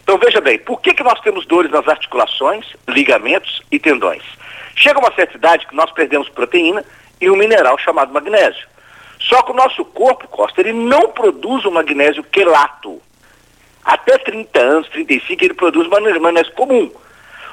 Então 0.02 0.18
veja 0.18 0.40
bem, 0.40 0.58
por 0.58 0.80
que, 0.80 0.92
que 0.92 1.04
nós 1.04 1.20
temos 1.20 1.46
dores 1.46 1.70
nas 1.70 1.86
articulações, 1.86 2.66
ligamentos 2.88 3.62
e 3.70 3.78
tendões? 3.78 4.24
Chega 4.74 4.98
uma 4.98 5.14
certa 5.14 5.36
idade 5.36 5.66
que 5.66 5.76
nós 5.76 5.90
perdemos 5.92 6.28
proteína 6.28 6.84
e 7.20 7.30
um 7.30 7.36
mineral 7.36 7.78
chamado 7.78 8.12
magnésio. 8.12 8.66
Só 9.20 9.40
que 9.42 9.52
o 9.52 9.54
nosso 9.54 9.84
corpo, 9.84 10.26
Costa, 10.28 10.60
ele 10.60 10.72
não 10.72 11.08
produz 11.12 11.64
o 11.64 11.70
magnésio 11.70 12.24
quelato. 12.24 13.00
Até 13.84 14.18
30 14.18 14.60
anos, 14.60 14.88
35, 14.88 15.44
ele 15.44 15.54
produz 15.54 15.88
magnésio 15.88 16.52
comum. 16.52 16.90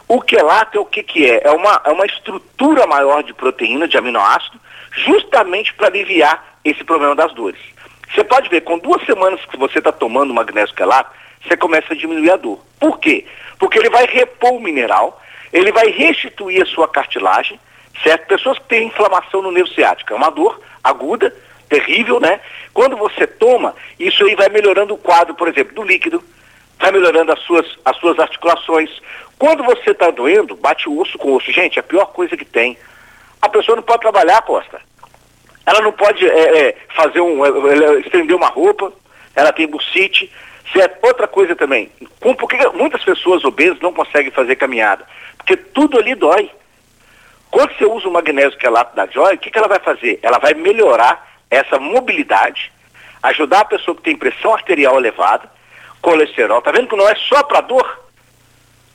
O 0.08 0.20
quelato 0.20 0.78
é 0.78 0.82
o 0.82 0.86
que, 0.86 1.04
que 1.04 1.30
é? 1.30 1.42
É 1.44 1.52
uma, 1.52 1.82
é 1.86 1.92
uma 1.92 2.06
estrutura 2.06 2.88
maior 2.88 3.24
de 3.24 3.34
proteína, 3.34 3.88
de 3.88 3.98
aminoácido, 3.98 4.60
justamente 4.92 5.74
para 5.74 5.88
aliviar 5.88 6.60
esse 6.64 6.84
problema 6.84 7.16
das 7.16 7.34
dores. 7.34 7.60
Você 8.14 8.24
pode 8.24 8.50
ver, 8.50 8.62
com 8.62 8.78
duas 8.78 9.04
semanas 9.06 9.40
que 9.46 9.58
você 9.58 9.80
está 9.80 9.92
tomando 9.92 10.34
magnésio 10.34 10.76
quelato, 10.76 11.12
você 11.42 11.56
começa 11.56 11.94
a 11.94 11.98
diminuir 11.98 12.32
a 12.32 12.36
dor. 12.36 12.60
Por 12.80 13.00
quê? 13.00 13.26
Porque 13.58 13.80
ele 13.80 13.90
vai 13.90 14.06
repor 14.06 14.54
o 14.54 14.60
mineral, 14.60 15.22
ele 15.52 15.72
vai 15.72 15.90
restituir 15.90 16.62
a 16.62 16.66
sua 16.66 16.88
cartilagem, 16.88 17.60
certo? 18.04 18.28
Pessoas 18.28 18.60
que 18.60 18.66
têm 18.66 18.88
inflamação 18.88 19.42
no 19.42 19.52
nervo 19.52 19.70
ciático, 19.70 20.14
é 20.14 20.16
uma 20.16 20.30
dor 20.30 20.60
aguda, 20.84 21.34
terrível, 21.70 22.20
né? 22.20 22.42
Quando 22.74 22.98
você 22.98 23.26
toma, 23.26 23.74
isso 23.98 24.26
aí 24.26 24.36
vai 24.36 24.50
melhorando 24.50 24.94
o 24.94 24.98
quadro, 24.98 25.34
por 25.34 25.48
exemplo, 25.48 25.74
do 25.74 25.84
líquido, 25.84 26.22
vai 26.80 26.92
melhorando 26.92 27.32
as 27.32 27.40
suas, 27.40 27.66
as 27.86 27.96
suas 27.98 28.20
articulações. 28.20 28.90
Quando 29.40 29.64
você 29.64 29.92
está 29.92 30.12
doendo, 30.12 30.56
bate 30.56 30.90
o 30.90 31.00
osso 31.00 31.18
com 31.18 31.34
osso. 31.34 31.52
Gente, 31.52 31.78
é 31.78 31.80
a 31.80 31.84
pior 31.84 32.08
coisa 32.08 32.36
que 32.36 32.46
tem. 32.46 32.78
A 33.42 33.50
pessoa 33.50 33.76
não 33.76 33.84
pode 33.84 34.02
trabalhar, 34.02 34.42
Costa. 34.44 34.82
Ela 35.66 35.82
não 35.82 35.92
pode 35.92 36.28
é, 36.28 36.68
é, 36.70 36.78
fazer 36.96 37.22
um, 37.22 37.46
é, 37.46 38.00
estender 38.00 38.36
uma 38.36 38.48
roupa, 38.48 38.92
ela 39.36 39.52
tem 39.52 39.68
bucite. 39.68 40.32
Certo? 40.72 41.06
Outra 41.06 41.28
coisa 41.28 41.54
também, 41.54 41.92
com, 42.20 42.34
por 42.34 42.48
que 42.48 42.66
muitas 42.70 43.04
pessoas 43.04 43.44
obesas 43.44 43.80
não 43.82 43.92
conseguem 43.92 44.32
fazer 44.32 44.56
caminhada? 44.56 45.06
Porque 45.38 45.58
tudo 45.58 46.00
ali 46.00 46.16
dói. 46.16 46.50
Quando 47.50 47.76
você 47.76 47.84
usa 47.84 48.08
o 48.08 48.12
magnésio 48.12 48.58
quelato 48.58 48.96
da 48.96 49.06
Joy, 49.06 49.36
o 49.36 49.38
que, 49.38 49.52
que 49.52 49.58
ela 49.58 49.68
vai 49.68 49.80
fazer? 49.80 50.20
Ela 50.24 50.40
vai 50.40 50.54
melhorar 50.54 51.30
essa 51.50 51.78
mobilidade, 51.78 52.72
ajudar 53.22 53.62
a 53.62 53.66
pessoa 53.66 53.96
que 53.98 54.04
tem 54.04 54.16
pressão 54.16 54.54
arterial 54.54 54.98
elevada, 54.98 55.52
colesterol. 56.02 56.62
Tá 56.62 56.72
vendo 56.72 56.88
que 56.88 56.96
não 56.96 57.10
é 57.10 57.16
só 57.16 57.44
para 57.44 57.60
dor, 57.60 58.00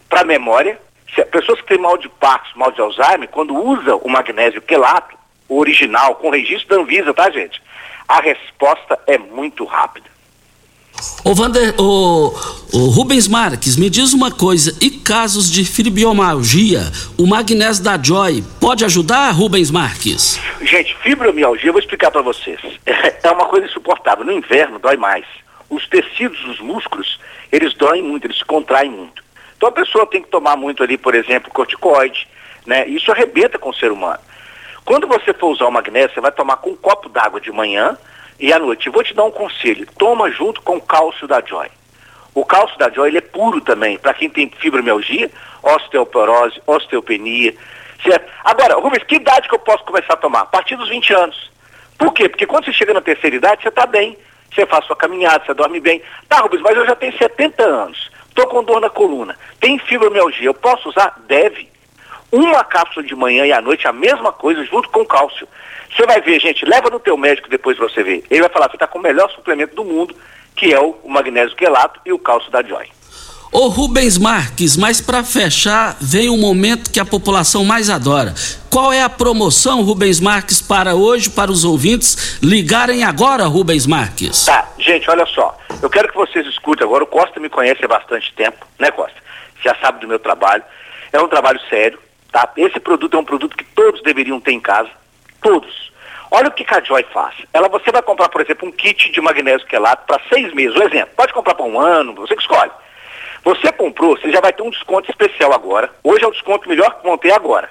para 0.09 0.25
memória. 0.25 0.81
Se, 1.15 1.25
pessoas 1.27 1.61
que 1.61 1.69
têm 1.69 1.79
mal 1.79 1.97
de 1.97 2.09
Parkinson, 2.09 2.59
mal 2.59 2.73
de 2.73 2.81
Alzheimer, 2.81 3.29
quando 3.29 3.55
usa 3.55 3.97
o 3.97 4.09
magnésio 4.09 4.61
quelato, 4.63 5.17
o 5.49 5.59
original, 5.59 6.17
com 6.17 6.31
registro 6.31 6.77
da 6.77 6.83
Anvisa, 6.83 7.15
tá, 7.15 7.31
gente? 7.31 7.63
A 8.09 8.21
resposta 8.21 8.99
é 9.07 9.19
muito 9.19 9.65
rápida. 9.65 10.17
Ô, 11.23 11.35
Vander, 11.35 11.75
ô, 11.79 12.33
ô, 12.73 12.79
Rubens 12.89 13.29
Marques, 13.29 13.77
me 13.77 13.91
diz 13.91 14.13
uma 14.13 14.31
coisa, 14.31 14.77
e 14.81 14.91
casos 14.91 15.51
de 15.51 15.65
fibromialgia, 15.65 16.81
o 17.19 17.27
magnésio 17.27 17.85
da 17.85 18.01
Joy 18.01 18.43
pode 18.61 18.85
ajudar, 18.85 19.31
Rubens 19.33 19.71
Marques? 19.71 20.41
Gente, 20.63 20.97
fibromialgia, 20.99 21.69
eu 21.69 21.73
vou 21.73 21.81
explicar 21.81 22.11
para 22.11 22.23
vocês. 22.23 22.61
É 23.23 23.31
uma 23.33 23.47
coisa 23.47 23.67
insuportável. 23.67 24.25
No 24.25 24.31
inverno 24.31 24.79
dói 24.79 24.97
mais. 24.97 25.25
Os 25.69 25.85
tecidos, 25.89 26.45
os 26.45 26.61
músculos, 26.61 27.19
eles 27.51 27.75
doem 27.75 28.01
muito, 28.01 28.25
eles 28.25 28.39
se 28.39 28.45
contraem 28.45 28.89
muito. 28.89 29.21
Então 29.67 29.83
a 29.83 29.85
pessoa 29.85 30.07
tem 30.07 30.23
que 30.23 30.29
tomar 30.29 30.55
muito 30.57 30.81
ali, 30.85 30.97
por 30.97 31.13
exemplo, 31.13 31.51
corticoide, 31.51 32.29
né? 32.65 32.87
Isso 32.87 33.11
arrebenta 33.11 33.59
com 33.59 33.71
o 33.71 33.75
ser 33.75 33.91
humano. 33.91 34.21
Quando 34.85 35.09
você 35.09 35.35
for 35.35 35.49
usar 35.49 35.67
o 35.67 35.73
magnésio, 35.73 36.15
você 36.15 36.21
vai 36.21 36.31
tomar 36.31 36.59
com 36.59 36.71
um 36.71 36.77
copo 36.77 37.09
d'água 37.09 37.41
de 37.41 37.51
manhã 37.51 37.99
e 38.39 38.53
à 38.53 38.61
noite. 38.61 38.89
Vou 38.89 39.03
te 39.03 39.13
dar 39.13 39.25
um 39.25 39.31
conselho: 39.33 39.85
toma 39.99 40.31
junto 40.31 40.63
com 40.63 40.77
o 40.77 40.81
cálcio 40.81 41.27
da 41.27 41.43
Joy. 41.45 41.67
O 42.33 42.45
cálcio 42.45 42.79
da 42.79 42.89
Joy 42.89 43.09
ele 43.09 43.19
é 43.19 43.23
puro 43.23 43.61
também, 43.61 43.99
para 43.99 44.15
quem 44.15 44.31
tem 44.31 44.49
fibromialgia, 44.57 45.29
osteoporose, 45.65 46.63
osteopenia. 46.65 47.53
Certo? 48.05 48.33
Agora, 48.45 48.77
Rubens, 48.77 49.03
que 49.03 49.17
idade 49.17 49.49
que 49.49 49.55
eu 49.57 49.59
posso 49.59 49.83
começar 49.83 50.13
a 50.13 50.19
tomar? 50.19 50.43
A 50.43 50.47
partir 50.47 50.77
dos 50.77 50.89
20 50.89 51.13
anos. 51.13 51.51
Por 51.99 52.13
quê? 52.13 52.29
Porque 52.29 52.47
quando 52.47 52.67
você 52.67 52.73
chega 52.73 52.95
na 52.95 53.01
terceira 53.01 53.35
idade, 53.35 53.63
você 53.63 53.69
está 53.69 53.85
bem. 53.85 54.17
Você 54.55 54.65
faz 54.65 54.85
sua 54.85 54.95
caminhada, 54.95 55.45
você 55.45 55.55
dorme 55.55 55.81
bem. 55.81 56.01
Tá, 56.29 56.37
Rubens, 56.37 56.63
mas 56.63 56.77
eu 56.77 56.87
já 56.87 56.95
tenho 56.95 57.19
70 57.19 57.65
anos. 57.65 58.15
Estou 58.37 58.49
com 58.49 58.63
dor 58.63 58.83
na 58.83 58.91
coluna. 58.91 59.35
Tem 59.59 59.79
fibromialgia. 59.79 60.47
Eu 60.47 60.53
posso 60.53 60.91
usar? 60.91 61.19
Deve. 61.27 61.71
Uma 62.31 62.63
cápsula 62.63 63.07
de 63.07 63.17
manhã 63.17 63.47
e 63.47 63.53
à 63.53 63.63
noite, 63.63 63.89
a 63.89 63.93
mesma 63.95 64.31
coisa, 64.31 64.63
junto 64.63 64.91
com 64.91 65.07
cálcio. 65.07 65.49
Você 65.91 66.05
vai 66.05 66.21
ver, 66.21 66.39
gente, 66.39 66.67
leva 66.67 66.91
no 66.91 67.01
teu 67.01 67.17
médico 67.17 67.49
depois 67.49 67.79
pra 67.79 67.89
você 67.89 68.03
ver. 68.03 68.25
Ele 68.29 68.43
vai 68.43 68.51
falar, 68.51 68.69
você 68.69 68.77
está 68.77 68.87
com 68.87 68.99
o 68.99 69.03
melhor 69.03 69.31
suplemento 69.31 69.75
do 69.75 69.83
mundo, 69.83 70.15
que 70.55 70.71
é 70.71 70.79
o, 70.79 70.99
magnésio 71.07 71.57
quelato 71.57 71.99
e 72.05 72.13
o 72.13 72.19
cálcio 72.19 72.51
da 72.51 72.63
Joy. 72.63 72.87
Ô 73.59 73.69
Rubens 73.69 74.19
Marques, 74.19 74.77
mas 74.77 75.01
para 75.01 75.25
fechar, 75.25 75.97
vem 75.99 76.29
um 76.29 76.37
momento 76.37 76.93
que 76.93 77.01
a 77.01 77.07
população 77.07 77.65
mais 77.65 77.89
adora. 77.89 78.35
Qual 78.71 78.93
é 78.93 79.01
a 79.01 79.09
promoção, 79.09 79.81
Rubens 79.81 80.21
Marques, 80.21 80.61
para 80.61 80.95
hoje, 80.95 81.31
para 81.31 81.51
os 81.51 81.65
ouvintes 81.65 82.39
ligarem 82.43 83.03
agora, 83.03 83.47
Rubens 83.47 83.87
Marques? 83.87 84.45
Tá, 84.45 84.69
gente, 84.77 85.11
olha 85.11 85.25
só. 85.25 85.57
Eu 85.81 85.89
quero 85.89 86.09
que 86.09 86.15
vocês 86.15 86.47
escutem 86.47 86.87
agora. 86.87 87.05
O 87.05 87.07
Costa 87.07 87.41
me 87.41 87.49
conhece 87.49 87.83
há 87.83 87.89
bastante 87.89 88.31
tempo, 88.35 88.67
né, 88.79 88.91
Costa? 88.91 89.17
Já 89.65 89.75
sabe 89.77 90.01
do 90.01 90.07
meu 90.07 90.19
trabalho. 90.19 90.63
É 91.11 91.19
um 91.19 91.27
trabalho 91.27 91.59
sério, 91.71 91.99
tá? 92.31 92.47
Esse 92.59 92.79
produto 92.79 93.17
é 93.17 93.21
um 93.21 93.25
produto 93.25 93.57
que 93.57 93.65
todos 93.65 94.03
deveriam 94.03 94.39
ter 94.39 94.53
em 94.53 94.61
casa. 94.61 94.91
Todos. 95.41 95.91
Olha 96.31 96.49
o 96.49 96.53
que 96.53 96.67
a 96.69 96.83
Joy 96.83 97.07
faz. 97.11 97.35
Ela, 97.55 97.71
você 97.71 97.91
vai 97.91 98.03
comprar, 98.03 98.29
por 98.29 98.43
exemplo, 98.43 98.69
um 98.69 98.73
kit 98.73 99.11
de 99.11 99.21
magnésio 99.23 99.67
quelato 99.67 100.05
para 100.07 100.21
seis 100.29 100.53
meses. 100.53 100.77
Um 100.77 100.83
exemplo. 100.83 101.15
Pode 101.17 101.33
comprar 101.33 101.55
para 101.55 101.65
um 101.65 101.81
ano, 101.81 102.15
você 102.15 102.37
que 102.37 102.43
escolhe. 102.43 102.71
Você 103.47 103.71
comprou, 103.71 104.17
você 104.17 104.29
já 104.33 104.41
vai 104.41 104.53
ter 104.53 104.65
um 104.65 104.71
desconto 104.71 105.09
especial 105.09 105.53
agora. 105.55 105.89
Hoje 106.03 106.25
é 106.25 106.27
o 106.27 106.33
desconto 106.33 106.69
melhor 106.69 106.97
que 106.97 107.07
vão 107.07 107.17
ter 107.17 107.31
agora. 107.31 107.71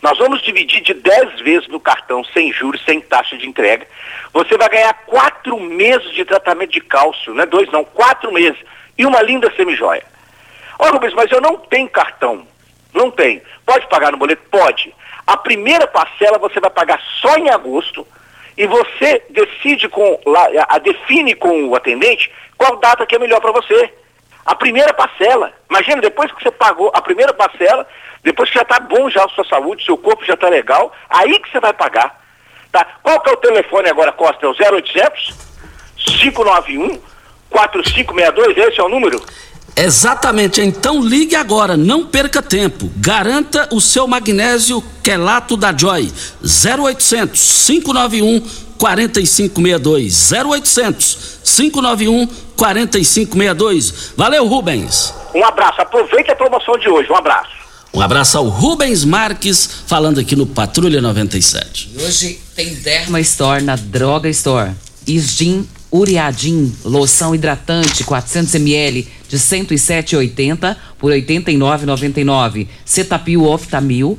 Nós 0.00 0.16
vamos 0.16 0.40
dividir 0.40 0.82
de 0.82 0.94
10 0.94 1.40
vezes 1.40 1.66
no 1.66 1.80
cartão, 1.80 2.22
sem 2.22 2.52
juros, 2.52 2.80
sem 2.84 3.00
taxa 3.00 3.36
de 3.36 3.44
entrega. 3.44 3.88
Você 4.32 4.56
vai 4.56 4.68
ganhar 4.68 4.94
quatro 5.06 5.58
meses 5.58 6.12
de 6.12 6.24
tratamento 6.24 6.70
de 6.70 6.80
cálcio, 6.80 7.34
não 7.34 7.42
é 7.42 7.46
dois 7.46 7.68
não, 7.72 7.82
quatro 7.82 8.32
meses. 8.32 8.60
E 8.96 9.04
uma 9.04 9.20
linda 9.20 9.52
semijoia. 9.56 10.04
Ó, 10.78 10.86
oh, 10.86 10.92
Rubens, 10.92 11.12
mas 11.12 11.28
eu 11.32 11.40
não 11.40 11.56
tenho 11.56 11.88
cartão. 11.88 12.46
Não 12.94 13.10
tem. 13.10 13.42
Pode 13.66 13.88
pagar 13.88 14.12
no 14.12 14.18
boleto? 14.18 14.42
Pode. 14.48 14.94
A 15.26 15.36
primeira 15.36 15.88
parcela 15.88 16.38
você 16.38 16.60
vai 16.60 16.70
pagar 16.70 17.02
só 17.20 17.34
em 17.34 17.50
agosto 17.50 18.06
e 18.56 18.64
você 18.64 19.24
decide 19.28 19.88
com, 19.88 20.20
a, 20.68 20.78
define 20.78 21.34
com 21.34 21.64
o 21.66 21.74
atendente 21.74 22.30
qual 22.56 22.76
data 22.76 23.04
que 23.04 23.16
é 23.16 23.18
melhor 23.18 23.40
para 23.40 23.50
você. 23.50 23.92
A 24.44 24.54
primeira 24.54 24.92
parcela. 24.92 25.52
Imagina, 25.68 26.00
depois 26.00 26.32
que 26.32 26.42
você 26.42 26.50
pagou 26.50 26.90
a 26.94 27.00
primeira 27.00 27.32
parcela, 27.32 27.86
depois 28.22 28.48
que 28.50 28.56
já 28.56 28.62
está 28.62 28.80
bom 28.80 29.08
já 29.10 29.24
a 29.24 29.28
sua 29.28 29.44
saúde, 29.44 29.84
seu 29.84 29.96
corpo 29.96 30.24
já 30.24 30.34
está 30.34 30.48
legal, 30.48 30.92
aí 31.08 31.38
que 31.38 31.50
você 31.50 31.60
vai 31.60 31.72
pagar. 31.72 32.20
Tá? 32.72 32.86
Qual 33.02 33.20
que 33.20 33.30
é 33.30 33.32
o 33.32 33.36
telefone 33.36 33.88
agora, 33.88 34.12
Costa? 34.12 34.46
É 34.46 34.48
o 34.48 34.54
0800 34.76 35.34
591 35.96 37.00
4562, 37.50 38.56
esse 38.56 38.80
é 38.80 38.82
o 38.82 38.88
número? 38.88 39.20
Exatamente, 39.76 40.60
então 40.60 41.00
ligue 41.02 41.34
agora, 41.34 41.76
não 41.76 42.06
perca 42.06 42.42
tempo. 42.42 42.90
Garanta 42.96 43.68
o 43.72 43.80
seu 43.80 44.06
magnésio 44.06 44.82
quelato 45.02 45.56
da 45.56 45.76
Joy. 45.76 46.12
0800 46.42 47.66
591 47.66 48.40
4562. 48.78 50.32
0800 50.32 51.18
591 51.44 52.26
4562. 52.56 54.12
Valeu, 54.16 54.46
Rubens. 54.46 55.14
Um 55.34 55.44
abraço, 55.44 55.80
aproveite 55.80 56.30
a 56.30 56.36
promoção 56.36 56.76
de 56.78 56.88
hoje. 56.88 57.10
Um 57.10 57.16
abraço. 57.16 57.60
Um 57.92 58.00
abraço 58.00 58.38
ao 58.38 58.48
Rubens 58.48 59.04
Marques, 59.04 59.68
falando 59.86 60.20
aqui 60.20 60.36
no 60.36 60.46
Patrulha 60.46 61.00
97. 61.00 61.90
E 61.94 62.02
hoje 62.02 62.40
tem 62.54 62.74
Derma 62.74 63.20
Store 63.20 63.62
na 63.62 63.74
Droga 63.76 64.28
Store. 64.28 64.70
Isgin 65.06 65.66
Uriadin, 65.92 66.72
loção 66.84 67.34
hidratante 67.34 68.04
400 68.04 68.54
ml 68.54 69.08
de 69.28 69.36
107,80 69.36 70.76
por 70.98 71.12
89,99. 71.12 72.68
Cetapil 72.84 73.44
Oftamil, 73.44 74.18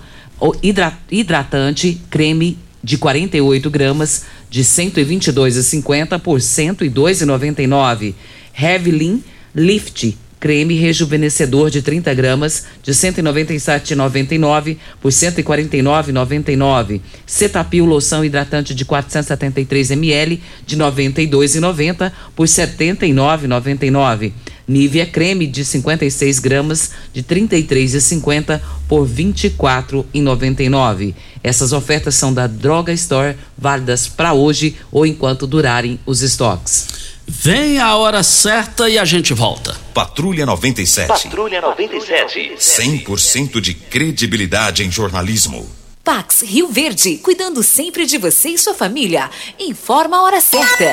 hidratante 1.10 2.02
creme 2.10 2.58
de 2.84 2.98
48 2.98 3.70
gramas 3.70 4.26
de 4.50 4.64
122,50 4.64 6.20
por 6.20 6.40
102,99. 6.40 8.16
Heavy 8.54 9.24
Lift 9.56 10.18
creme 10.42 10.74
rejuvenescedor 10.74 11.70
de 11.70 11.82
30 11.84 12.14
gramas 12.16 12.66
de 12.82 12.92
197,99 12.92 14.78
por 15.00 15.12
149,99. 15.12 17.00
Cetapil 17.28 17.86
loção 17.86 18.26
hidratante 18.26 18.74
de 18.74 18.84
473 18.84 19.92
ml 19.92 20.42
de 20.66 20.76
92,90 20.76 22.12
por 22.36 22.48
79,99. 22.48 24.32
Nivea 24.68 25.06
creme 25.06 25.46
de 25.46 25.64
56 25.64 26.40
gramas 26.40 26.90
de 27.14 27.22
33,50 27.22 28.60
por 28.88 29.08
24,99. 29.08 31.14
Essas 31.44 31.72
ofertas 31.72 32.16
são 32.16 32.34
da 32.34 32.48
Droga 32.48 32.92
Store, 32.94 33.36
válidas 33.56 34.08
para 34.08 34.34
hoje 34.34 34.76
ou 34.92 35.06
enquanto 35.06 35.46
durarem 35.46 36.00
os 36.06 36.24
estoques. 36.24 37.01
Vem 37.34 37.80
a 37.80 37.96
hora 37.96 38.24
certa 38.24 38.90
e 38.90 39.00
a 39.00 39.06
gente 39.06 39.34
volta. 39.34 39.80
Patrulha 39.94 40.46
97. 40.46 41.08
Patrulha 41.08 41.62
97. 41.62 42.56
100% 42.60 43.62
de 43.62 43.74
credibilidade 43.74 44.84
em 44.84 44.92
jornalismo. 44.92 45.66
Pax 46.04 46.42
Rio 46.42 46.68
Verde, 46.68 47.16
cuidando 47.20 47.64
sempre 47.64 48.06
de 48.06 48.18
você 48.18 48.50
e 48.50 48.58
sua 48.58 48.74
família. 48.74 49.30
Informa 49.58 50.18
a 50.18 50.24
hora 50.24 50.42
certa. 50.42 50.92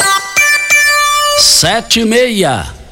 Sete 1.40 2.00
e 2.00 2.04
meia. 2.04 2.77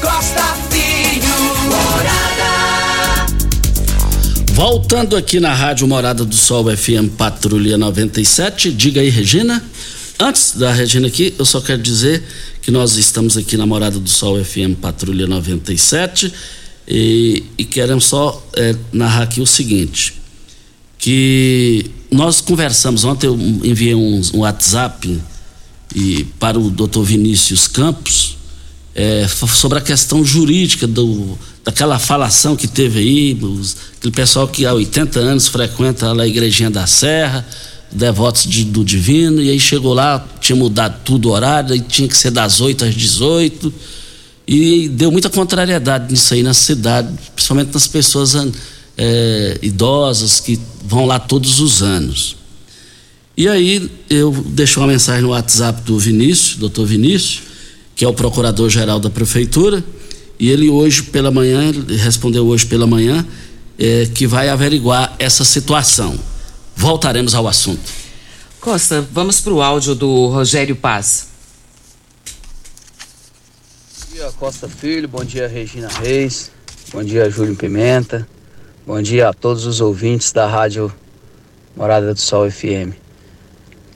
Costa 0.00 0.56
Filho, 0.70 1.34
Morada. 1.68 3.26
Voltando 4.52 5.16
aqui 5.16 5.40
na 5.40 5.52
Rádio 5.52 5.88
Morada 5.88 6.24
do 6.24 6.36
Sol 6.36 6.64
FM 6.76 7.16
Patrulha 7.16 7.76
97, 7.76 8.70
diga 8.70 9.00
aí, 9.00 9.08
Regina. 9.08 9.60
Antes 10.16 10.54
da 10.54 10.72
Regina 10.72 11.08
aqui, 11.08 11.34
eu 11.36 11.44
só 11.44 11.60
quero 11.60 11.82
dizer 11.82 12.22
que 12.62 12.70
nós 12.70 12.94
estamos 12.94 13.36
aqui 13.36 13.56
na 13.56 13.66
Morada 13.66 13.98
do 13.98 14.08
Sol 14.08 14.38
FM 14.44 14.78
Patrulha 14.80 15.26
97 15.26 16.32
e, 16.86 17.42
e 17.58 17.64
queremos 17.64 18.04
só 18.04 18.40
é, 18.54 18.76
narrar 18.92 19.24
aqui 19.24 19.40
o 19.40 19.46
seguinte: 19.46 20.14
que 20.98 21.90
nós 22.12 22.40
conversamos 22.40 23.02
ontem, 23.02 23.26
eu 23.26 23.34
enviei 23.34 23.96
um, 23.96 24.22
um 24.34 24.38
WhatsApp 24.38 25.20
e, 25.94 26.24
para 26.38 26.58
o 26.58 26.70
doutor 26.70 27.04
Vinícius 27.04 27.66
Campos 27.66 28.36
é, 28.94 29.28
sobre 29.28 29.78
a 29.78 29.80
questão 29.80 30.24
jurídica 30.24 30.84
do, 30.84 31.38
daquela 31.64 32.00
falação 32.00 32.56
que 32.56 32.66
teve 32.66 32.98
aí, 32.98 33.38
os, 33.40 33.76
aquele 33.96 34.12
pessoal 34.12 34.48
que 34.48 34.66
há 34.66 34.74
80 34.74 35.20
anos 35.20 35.46
frequenta 35.46 36.12
lá 36.12 36.24
a 36.24 36.26
Igrejinha 36.26 36.68
da 36.68 36.84
Serra, 36.86 37.46
devotos 37.92 38.44
de, 38.44 38.64
do 38.64 38.84
Divino, 38.84 39.40
e 39.40 39.50
aí 39.50 39.60
chegou 39.60 39.94
lá, 39.94 40.26
tinha 40.40 40.56
mudado 40.56 41.00
tudo 41.04 41.28
o 41.28 41.32
horário, 41.32 41.76
e 41.76 41.80
tinha 41.80 42.08
que 42.08 42.16
ser 42.16 42.32
das 42.32 42.60
8 42.60 42.86
às 42.86 42.94
18, 42.94 43.72
e 44.48 44.88
deu 44.88 45.12
muita 45.12 45.30
contrariedade 45.30 46.10
nisso 46.10 46.34
aí 46.34 46.42
na 46.42 46.54
cidade, 46.54 47.08
principalmente 47.34 47.72
nas 47.72 47.86
pessoas 47.86 48.34
é, 48.96 49.58
idosas 49.62 50.40
que 50.40 50.58
vão 50.84 51.06
lá 51.06 51.20
todos 51.20 51.60
os 51.60 51.82
anos. 51.82 52.36
E 53.38 53.46
aí 53.46 53.88
eu 54.10 54.32
deixei 54.32 54.82
uma 54.82 54.88
mensagem 54.88 55.22
no 55.22 55.28
WhatsApp 55.28 55.82
do 55.82 55.96
Vinícius, 55.96 56.56
doutor 56.56 56.84
Vinícius, 56.84 57.44
que 57.94 58.04
é 58.04 58.08
o 58.08 58.12
procurador-geral 58.12 58.98
da 58.98 59.08
prefeitura, 59.08 59.84
e 60.40 60.50
ele 60.50 60.68
hoje 60.68 61.04
pela 61.04 61.30
manhã, 61.30 61.68
ele 61.68 61.96
respondeu 61.96 62.44
hoje 62.48 62.66
pela 62.66 62.84
manhã, 62.84 63.24
é, 63.78 64.06
que 64.06 64.26
vai 64.26 64.48
averiguar 64.48 65.14
essa 65.20 65.44
situação. 65.44 66.18
Voltaremos 66.74 67.32
ao 67.32 67.46
assunto. 67.46 67.88
Costa, 68.60 69.06
vamos 69.12 69.40
para 69.40 69.52
o 69.52 69.62
áudio 69.62 69.94
do 69.94 70.26
Rogério 70.26 70.74
Paz. 70.74 71.28
Bom 74.00 74.14
dia, 74.14 74.32
Costa 74.32 74.68
Filho. 74.68 75.06
Bom 75.06 75.22
dia, 75.22 75.46
Regina 75.46 75.86
Reis. 75.86 76.50
Bom 76.92 77.04
dia, 77.04 77.30
Júlio 77.30 77.54
Pimenta. 77.54 78.26
Bom 78.84 79.00
dia 79.00 79.28
a 79.28 79.32
todos 79.32 79.64
os 79.64 79.80
ouvintes 79.80 80.32
da 80.32 80.48
Rádio 80.48 80.92
Morada 81.76 82.12
do 82.12 82.18
Sol 82.18 82.50
FM. 82.50 83.06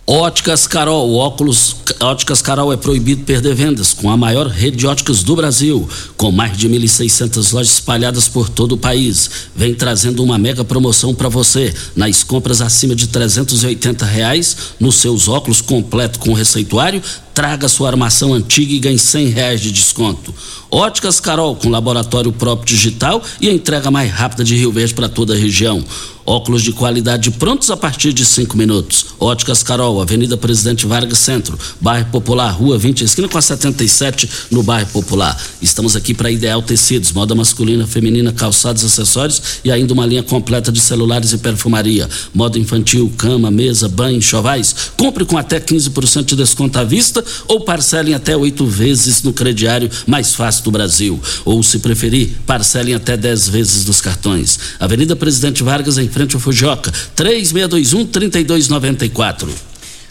Óticas 0.10 0.66
Carol, 0.66 1.16
óculos 1.16 1.76
Óticas 2.00 2.42
Carol 2.42 2.72
é 2.72 2.78
proibido 2.78 3.26
perder 3.26 3.54
vendas 3.54 3.92
com 3.92 4.10
a 4.10 4.16
maior 4.16 4.48
rede 4.48 4.78
de 4.78 4.88
óticas 4.88 5.22
do 5.22 5.36
Brasil, 5.36 5.86
com 6.16 6.32
mais 6.32 6.56
de 6.58 6.70
1.600 6.70 7.52
lojas 7.52 7.74
espalhadas 7.74 8.30
por 8.30 8.48
todo 8.48 8.72
o 8.74 8.78
país. 8.78 9.30
Vem 9.54 9.74
trazendo 9.74 10.24
uma 10.24 10.38
mega 10.38 10.64
promoção 10.64 11.14
para 11.14 11.28
você 11.28 11.74
nas 11.94 12.24
compras 12.24 12.62
acima 12.62 12.96
de 12.96 13.08
380 13.08 14.06
reais 14.06 14.56
nos 14.80 14.96
seus 14.96 15.28
óculos 15.28 15.60
completo 15.60 16.20
com 16.20 16.32
receituário. 16.32 17.04
Traga 17.38 17.68
sua 17.68 17.90
armação 17.90 18.34
antiga 18.34 18.74
e 18.74 18.80
ganhe 18.80 18.98
100 18.98 19.28
reais 19.28 19.62
de 19.62 19.72
desconto. 19.72 20.34
Óticas 20.72 21.20
Carol, 21.20 21.56
com 21.56 21.70
laboratório 21.70 22.32
próprio 22.32 22.66
digital 22.76 23.22
e 23.40 23.48
a 23.48 23.54
entrega 23.54 23.92
mais 23.92 24.12
rápida 24.12 24.44
de 24.44 24.56
Rio 24.56 24.72
Verde 24.72 24.96
para 24.96 25.08
toda 25.08 25.36
a 25.36 25.38
região. 25.38 25.86
Óculos 26.26 26.62
de 26.62 26.74
qualidade 26.74 27.32
prontos 27.32 27.72
a 27.72 27.78
partir 27.78 28.12
de 28.12 28.26
cinco 28.26 28.58
minutos. 28.58 29.06
Óticas 29.18 29.64
Carol, 29.64 30.02
Avenida 30.02 30.36
Presidente 30.36 30.86
Vargas 30.86 31.20
Centro, 31.20 31.58
Bairro 31.80 32.10
Popular, 32.12 32.50
Rua 32.50 32.78
20, 32.78 33.06
esquina 33.06 33.30
com 33.30 33.38
a 33.38 33.42
77, 33.42 34.30
no 34.52 34.62
Bairro 34.62 34.90
Popular. 34.90 35.42
Estamos 35.62 35.96
aqui 35.96 36.14
para 36.14 36.30
Ideal 36.30 36.62
Tecidos, 36.62 37.14
moda 37.14 37.34
masculina, 37.34 37.88
feminina, 37.88 38.34
calçados, 38.34 38.84
acessórios 38.84 39.42
e 39.64 39.72
ainda 39.72 39.94
uma 39.94 40.06
linha 40.06 40.22
completa 40.22 40.70
de 40.70 40.82
celulares 40.82 41.32
e 41.32 41.38
perfumaria. 41.38 42.10
Moda 42.34 42.60
infantil, 42.60 43.10
cama, 43.18 43.50
mesa, 43.50 43.88
banho, 43.88 44.22
chovais. 44.22 44.76
Compre 44.98 45.24
com 45.24 45.38
até 45.38 45.62
15% 45.62 46.26
de 46.26 46.36
desconto 46.36 46.78
à 46.78 46.84
vista 46.84 47.24
ou 47.48 47.62
parcelem 47.62 48.14
até 48.14 48.36
oito 48.36 48.66
vezes 48.66 49.24
no 49.24 49.32
crediário 49.34 49.90
mais 50.06 50.36
fácil 50.36 50.64
do 50.64 50.72
Brasil. 50.72 51.20
Ou, 51.46 51.64
se 51.64 51.80
preferir, 51.80 52.32
parcelem 52.46 52.94
até 52.94 53.18
10 53.18 53.50
vezes 53.50 53.86
nos 53.86 54.02
cartões. 54.02 54.60
Avenida 54.80 55.16
Presidente 55.16 55.64
Vargas, 55.64 55.98
em 55.98 56.08
frente 56.08 56.36
ao 56.36 56.42
Fujoca, 56.42 56.92
3621-3294. 57.16 59.48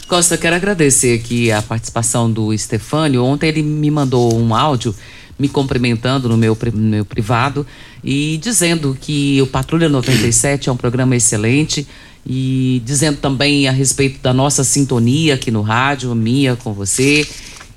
Costa, 0.07 0.37
quero 0.37 0.55
agradecer 0.55 1.19
aqui 1.19 1.51
a 1.51 1.61
participação 1.61 2.31
do 2.31 2.57
Stefânio. 2.57 3.25
Ontem 3.25 3.49
ele 3.49 3.61
me 3.61 3.91
mandou 3.91 4.33
um 4.33 4.55
áudio 4.55 4.95
me 5.37 5.47
cumprimentando 5.47 6.29
no 6.29 6.37
meu, 6.37 6.57
no 6.73 6.79
meu 6.79 7.05
privado 7.05 7.65
e 8.03 8.39
dizendo 8.41 8.97
que 8.99 9.41
o 9.41 9.47
Patrulha 9.47 9.89
97 9.89 10.69
é 10.69 10.71
um 10.71 10.77
programa 10.77 11.15
excelente 11.15 11.87
e 12.27 12.81
dizendo 12.85 13.17
também 13.17 13.67
a 13.67 13.71
respeito 13.71 14.19
da 14.21 14.33
nossa 14.33 14.63
sintonia 14.63 15.35
aqui 15.35 15.49
no 15.49 15.61
rádio, 15.61 16.13
minha 16.13 16.57
com 16.57 16.73
você, 16.73 17.25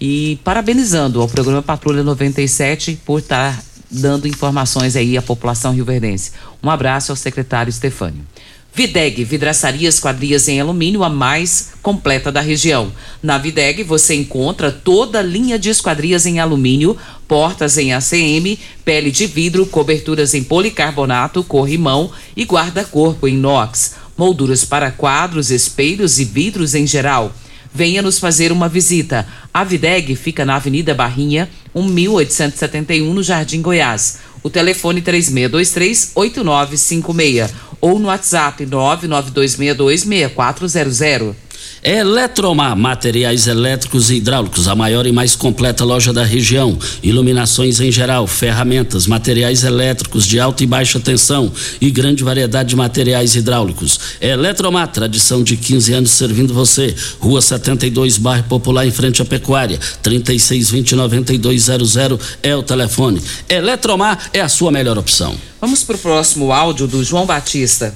e 0.01 0.39
parabenizando 0.43 1.21
ao 1.21 1.29
programa 1.29 1.63
Patrulha 1.63 2.03
97 2.03 2.99
por 3.05 3.21
estar 3.21 3.63
dando 3.89 4.27
informações 4.27 4.97
aí 4.97 5.17
à 5.17 5.23
população 5.23 5.73
rioverdense. 5.73 6.33
Um 6.63 6.69
abraço 6.69 7.13
ao 7.13 7.17
secretário 7.17 7.73
Stefânio. 7.73 8.25
Videg, 8.73 9.25
vidraçaria 9.25 9.89
esquadrias 9.89 10.47
em 10.47 10.61
alumínio, 10.61 11.03
a 11.03 11.09
mais 11.09 11.73
completa 11.83 12.31
da 12.31 12.41
região. 12.41 12.93
Na 13.21 13.37
Videg 13.37 13.83
você 13.83 14.15
encontra 14.15 14.71
toda 14.71 15.19
a 15.19 15.23
linha 15.23 15.59
de 15.59 15.71
esquadrias 15.71 16.25
em 16.25 16.39
alumínio, 16.39 16.97
portas 17.27 17.77
em 17.79 17.93
ACM, 17.93 18.59
pele 18.85 19.11
de 19.11 19.27
vidro, 19.27 19.67
coberturas 19.67 20.35
em 20.35 20.45
policarbonato, 20.45 21.43
corrimão 21.43 22.13
e 22.37 22.45
guarda-corpo 22.45 23.27
em 23.27 23.35
inox, 23.35 23.97
molduras 24.21 24.65
para 24.67 24.91
quadros, 24.91 25.51
espelhos 25.51 26.19
e 26.19 26.27
vidros 26.27 26.75
em 26.75 26.87
geral. 26.87 27.33
Venha 27.73 28.03
nos 28.03 28.19
fazer 28.19 28.53
uma 28.53 28.69
visita. 28.69 29.27
A 29.55 29.65
Videg 29.65 30.15
fica 30.15 30.45
na 30.45 30.57
Avenida 30.57 30.93
Barrinha, 30.93 31.49
1871, 31.75 33.15
no 33.15 33.23
Jardim 33.23 33.63
Goiás. 33.63 34.19
O 34.43 34.51
telefone 34.51 35.01
3623-8956 35.01 37.51
ou 37.81 37.99
no 37.99 38.09
WhatsApp 38.09 38.67
992626400. 38.67 41.35
Eletromar, 41.83 42.77
materiais 42.77 43.47
elétricos 43.47 44.11
e 44.11 44.17
hidráulicos, 44.17 44.69
a 44.69 44.75
maior 44.75 45.07
e 45.07 45.13
mais 45.13 45.35
completa 45.35 45.83
loja 45.83 46.13
da 46.13 46.23
região. 46.23 46.79
Iluminações 47.03 47.81
em 47.81 47.91
geral, 47.91 48.27
ferramentas, 48.27 49.07
materiais 49.07 49.65
elétricos 49.65 50.27
de 50.27 50.39
alta 50.39 50.63
e 50.63 50.67
baixa 50.67 51.01
tensão 51.01 51.51
e 51.81 51.91
grande 51.91 52.23
variedade 52.23 52.69
de 52.71 52.77
materiais 52.77 53.35
hidráulicos. 53.35 53.99
Eletromar, 54.21 54.89
tradição 54.89 55.43
de 55.43 55.57
15 55.57 55.95
anos 55.95 56.11
servindo 56.11 56.53
você. 56.53 56.95
Rua 57.19 57.41
72, 57.41 58.19
bairro 58.19 58.45
Popular, 58.45 58.87
em 58.87 58.91
frente 58.91 59.23
à 59.23 59.25
Pecuária. 59.25 59.81
3620-9200 60.03 62.21
é 62.43 62.55
o 62.55 62.63
telefone. 62.63 63.23
Eletromar 63.49 64.29
é 64.35 64.43
a 64.43 64.51
sua 64.51 64.71
melhor 64.71 64.99
opção. 64.99 65.35
Vamos 65.59 65.83
para 65.83 65.97
o 65.97 65.99
próximo 65.99 66.53
áudio 66.53 66.87
do 66.87 67.03
João 67.03 67.25
Batista. 67.25 67.95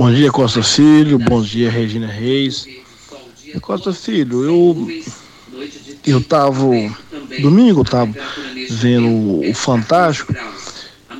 Bom 0.00 0.10
dia, 0.10 0.32
Costa 0.32 0.62
Filho. 0.62 1.18
Bom 1.18 1.42
dia, 1.42 1.70
Regina 1.70 2.06
Reis. 2.06 2.66
Costa 3.60 3.92
Filho, 3.92 4.42
eu 4.42 5.02
eu 6.06 6.24
tava 6.24 6.64
domingo 7.38 7.84
tava 7.84 8.10
vendo 8.70 9.46
o 9.46 9.52
Fantástico 9.52 10.34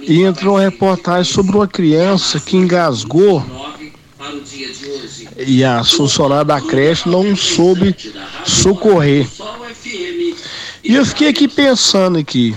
e 0.01 0.23
entrou 0.23 0.55
uma 0.55 0.63
reportagem 0.63 1.31
sobre 1.31 1.55
uma 1.57 1.69
criança 1.69 2.41
que 2.41 2.57
engasgou 2.57 3.45
e 5.37 5.63
a 5.63 5.85
funcionária 5.85 6.47
da 6.47 6.59
creche 6.63 7.07
não 7.07 7.37
soube 7.37 7.95
socorrer. 8.47 9.29
E 10.83 10.95
eu 10.95 11.05
fiquei 11.05 11.29
aqui 11.29 11.47
pensando 11.47 12.17
aqui, 12.17 12.57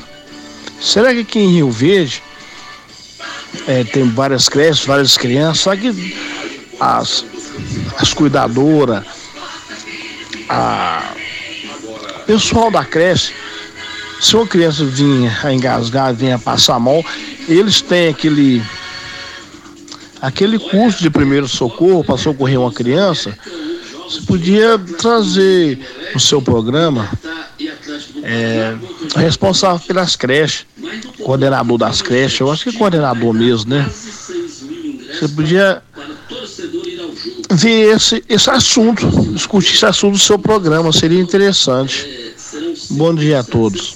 será 0.80 1.13
que 1.13 1.19
aqui 1.19 1.39
em 1.39 1.51
Rio 1.51 1.69
Verde 1.69 2.24
é, 3.68 3.84
tem 3.84 4.10
várias 4.10 4.49
creches, 4.49 4.86
várias 4.86 5.18
crianças, 5.18 5.60
só 5.60 5.76
que 5.76 6.16
as, 6.80 7.26
as 7.97 8.14
cuidadoras, 8.14 9.04
a 10.49 11.14
pessoal 12.26 12.72
da 12.72 12.84
creche, 12.84 13.34
se 14.20 14.36
uma 14.36 14.47
criança 14.47 14.86
vinha 14.86 15.38
a 15.43 15.54
engasgar, 15.54 16.14
vinha 16.14 16.36
a 16.36 16.39
passar 16.39 16.80
mal, 16.80 17.04
eles 17.47 17.82
têm 17.82 18.10
aquele 18.10 18.64
aquele 20.22 20.58
curso 20.58 21.04
de 21.04 21.10
primeiro 21.10 21.49
socorro 21.49 22.01
para 22.01 22.18
socorrer 22.18 22.58
uma 22.58 22.72
criança, 22.72 23.38
você 24.06 24.22
podia 24.22 24.80
trazer 24.80 25.78
no 26.14 26.20
seu 26.20 26.41
programa 26.41 27.10
é, 28.24 28.76
responsável 29.16 29.80
pelas 29.86 30.16
creches, 30.16 30.66
coordenador 31.24 31.78
das 31.78 32.02
creches, 32.02 32.39
eu 32.39 32.52
acho 32.52 32.64
que 32.64 32.70
é 32.76 32.80
coordenador 32.80 33.34
mesmo, 33.34 33.70
né? 33.70 33.89
Você 33.89 35.28
podia 35.28 35.82
ver 37.52 37.96
esse, 37.96 38.24
esse 38.28 38.50
assunto, 38.50 39.08
discutir 39.32 39.76
esse 39.76 39.86
assunto 39.86 40.14
do 40.14 40.20
seu 40.20 40.39
programa, 40.39 40.91
seria 40.91 41.20
interessante. 41.20 42.34
Bom 42.91 43.14
dia 43.14 43.39
a 43.39 43.44
todos. 43.44 43.96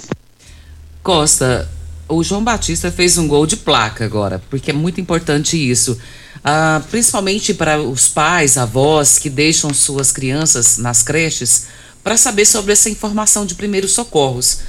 Costa, 1.01 1.69
o 2.07 2.23
João 2.23 2.43
Batista 2.43 2.91
fez 2.91 3.17
um 3.17 3.27
gol 3.27 3.45
de 3.45 3.57
placa 3.57 4.05
agora, 4.05 4.41
porque 4.49 4.71
é 4.71 4.73
muito 4.73 5.01
importante 5.01 5.57
isso. 5.57 5.97
Ah, 6.43 6.81
principalmente 6.89 7.53
para 7.53 7.81
os 7.81 8.07
pais, 8.07 8.57
avós 8.57 9.17
que 9.17 9.29
deixam 9.29 9.73
suas 9.73 10.11
crianças 10.11 10.77
nas 10.77 11.03
creches, 11.03 11.67
para 12.07 12.15
saber 12.15 12.45
sobre 12.45 12.71
essa 12.71 12.89
informação 12.89 13.45
de 13.45 13.53
primeiros 13.53 13.91
socorros. 13.91 14.59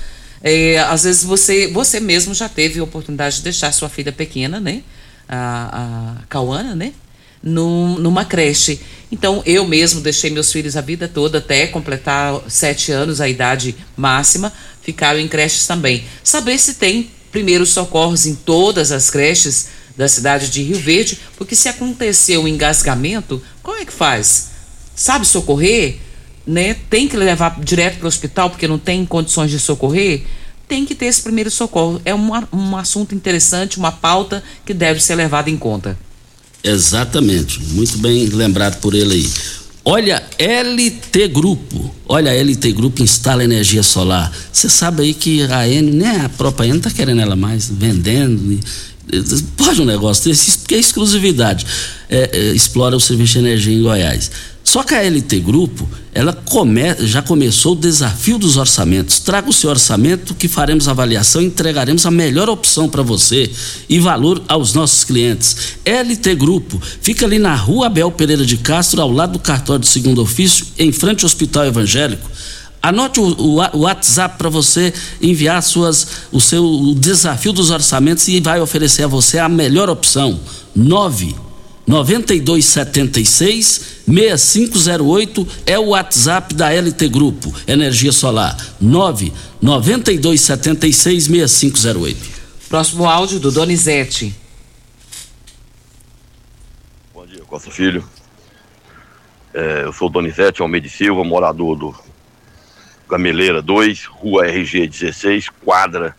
É, 0.43 0.81
às 0.81 1.05
vezes 1.05 1.23
você, 1.23 1.69
você 1.69 2.01
mesmo 2.01 2.35
já 2.35 2.49
teve 2.49 2.81
a 2.81 2.83
oportunidade 2.83 3.37
de 3.37 3.43
deixar 3.43 3.71
sua 3.71 3.89
filha 3.89 4.11
pequena, 4.11 4.59
né? 4.59 4.83
A, 5.29 6.17
a 6.19 6.27
Cauana, 6.27 6.75
né? 6.75 6.93
Num, 7.41 7.97
numa 7.97 8.25
creche. 8.25 8.81
Então, 9.13 9.41
eu 9.47 9.65
mesmo 9.65 10.01
deixei 10.01 10.31
meus 10.31 10.51
filhos 10.51 10.77
a 10.77 10.81
vida 10.81 11.07
toda, 11.07 11.39
até 11.39 11.69
completar 11.69 12.41
sete 12.49 12.91
anos, 12.91 13.21
a 13.21 13.29
idade 13.29 13.77
máxima, 13.97 14.53
ficaram 14.83 15.21
em 15.21 15.29
creches 15.29 15.65
também. 15.65 16.03
Saber 16.25 16.59
se 16.59 16.75
tem 16.75 17.09
primeiros 17.31 17.69
socorros 17.69 18.27
em 18.27 18.35
todas 18.35 18.91
as 18.91 19.11
creches 19.11 19.69
da 19.97 20.09
cidade 20.09 20.51
de 20.51 20.61
Rio 20.61 20.81
Verde, 20.81 21.21
porque 21.37 21.55
se 21.55 21.69
acontecer 21.69 22.37
um 22.37 22.49
engasgamento, 22.49 23.41
como 23.63 23.77
é 23.77 23.85
que 23.85 23.93
faz? 23.93 24.49
Sabe 24.97 25.25
socorrer? 25.25 26.08
Né? 26.49 26.75
Tem 26.89 27.07
que 27.07 27.15
levar 27.15 27.61
direto 27.61 27.99
para 27.99 28.07
o 28.07 28.09
hospital 28.09 28.49
porque 28.49 28.67
não 28.67 28.79
tem 28.79 29.05
condições 29.05 29.51
de 29.51 29.59
socorrer? 29.59 30.25
Tem 30.67 30.87
que 30.87 30.95
ter 30.95 31.05
esse 31.05 31.21
primeiro 31.21 31.51
socorro. 31.51 32.01
É 32.07 32.15
um, 32.15 32.31
um 32.51 32.75
assunto 32.75 33.15
interessante, 33.15 33.77
uma 33.77 33.93
pauta 33.93 34.43
que 34.65 34.73
deve 34.73 34.99
ser 34.99 35.15
levada 35.15 35.51
em 35.51 35.59
conta. 35.59 35.99
Exatamente, 36.65 37.63
muito 37.75 37.99
bem 37.99 38.27
lembrado 38.27 38.81
por 38.81 38.95
ele 38.95 39.15
aí. 39.15 39.31
Olha, 39.85 40.23
LT 40.39 41.29
Grupo. 41.29 41.95
Olha, 42.07 42.31
LT 42.31 42.73
Grupo 42.73 43.03
instala 43.03 43.45
energia 43.45 43.83
solar. 43.83 44.33
Você 44.51 44.71
sabe 44.71 45.03
aí 45.03 45.15
que 45.15 45.43
a 45.45 45.69
N, 45.69 45.91
né, 45.93 46.23
a 46.25 46.29
própria 46.31 46.67
N 46.67 46.81
tá 46.81 46.91
querendo 46.91 47.21
ela 47.21 47.37
mais, 47.37 47.71
vendendo. 47.71 48.59
Pode 49.57 49.81
um 49.81 49.85
negócio 49.85 50.25
desse, 50.31 50.59
porque 50.59 50.75
é 50.75 50.79
exclusividade. 50.79 51.67
É, 52.09 52.31
é, 52.33 52.53
explora 52.53 52.97
o 52.97 53.01
serviço 53.01 53.35
de 53.35 53.39
energia 53.39 53.75
em 53.75 53.83
Goiás. 53.83 54.31
Só 54.69 54.83
que 54.83 54.95
a 54.95 55.03
LT 55.03 55.41
Grupo, 55.41 55.89
ela 56.13 56.31
come, 56.31 56.95
já 56.99 57.23
começou 57.23 57.73
o 57.73 57.75
desafio 57.75 58.39
dos 58.39 58.59
orçamentos. 58.59 59.19
Traga 59.19 59.49
o 59.49 59.53
seu 59.53 59.71
orçamento 59.71 60.35
que 60.35 60.47
faremos 60.47 60.87
avaliação 60.87 61.41
e 61.41 61.47
entregaremos 61.47 62.05
a 62.05 62.11
melhor 62.11 62.51
opção 62.51 62.87
para 62.87 63.03
você 63.03 63.51
e 63.89 63.99
valor 63.99 64.43
aos 64.47 64.75
nossos 64.75 65.05
clientes. 65.05 65.79
LT 65.87 66.35
Grupo, 66.35 66.79
fica 67.01 67.25
ali 67.25 67.39
na 67.39 67.55
rua 67.55 67.87
Abel 67.87 68.11
Pereira 68.11 68.45
de 68.45 68.59
Castro, 68.59 69.01
ao 69.01 69.11
lado 69.11 69.33
do 69.33 69.39
cartório 69.39 69.81
de 69.81 69.89
segundo 69.89 70.21
ofício, 70.21 70.67
em 70.79 70.93
frente 70.93 71.25
ao 71.25 71.29
Hospital 71.29 71.65
Evangélico. 71.65 72.31
Anote 72.83 73.21
o, 73.21 73.25
o, 73.25 73.55
o 73.73 73.79
WhatsApp 73.79 74.37
para 74.37 74.51
você 74.51 74.93
enviar 75.23 75.63
suas, 75.63 76.07
o 76.31 76.43
seu 76.43 76.63
o 76.63 76.95
desafio 76.95 77.55
dos 77.55 77.71
orçamentos 77.71 78.29
e 78.29 78.39
vai 78.39 78.61
oferecer 78.61 79.05
a 79.05 79.09
você 79.09 79.39
a 79.39 79.49
melhor 79.49 79.89
opção. 79.89 80.39
9 80.77 81.35
9276 81.87 83.97
6508 84.09 85.47
é 85.67 85.79
o 85.79 85.89
WhatsApp 85.89 86.55
da 86.55 86.71
LT 86.71 87.09
Grupo 87.09 87.55
Energia 87.67 88.11
Solar. 88.11 88.57
9 88.81 89.33
9276 89.61 91.25
6508. 91.25 92.39
Próximo 92.69 93.07
áudio 93.07 93.39
do 93.39 93.53
Donizete. 93.53 94.35
Bom 97.13 97.27
dia, 97.27 97.43
Costa 97.43 97.71
Filho. 97.71 98.03
É, 99.53 99.85
eu 99.85 99.93
sou 99.93 100.09
Donizete 100.09 100.63
Almeida 100.63 100.89
Silva, 100.89 101.23
morador 101.23 101.77
do 101.77 101.95
Gameleira 103.09 103.61
2, 103.61 104.05
Rua 104.05 104.47
RG 104.47 104.87
16, 104.87 105.49
quadra, 105.65 106.17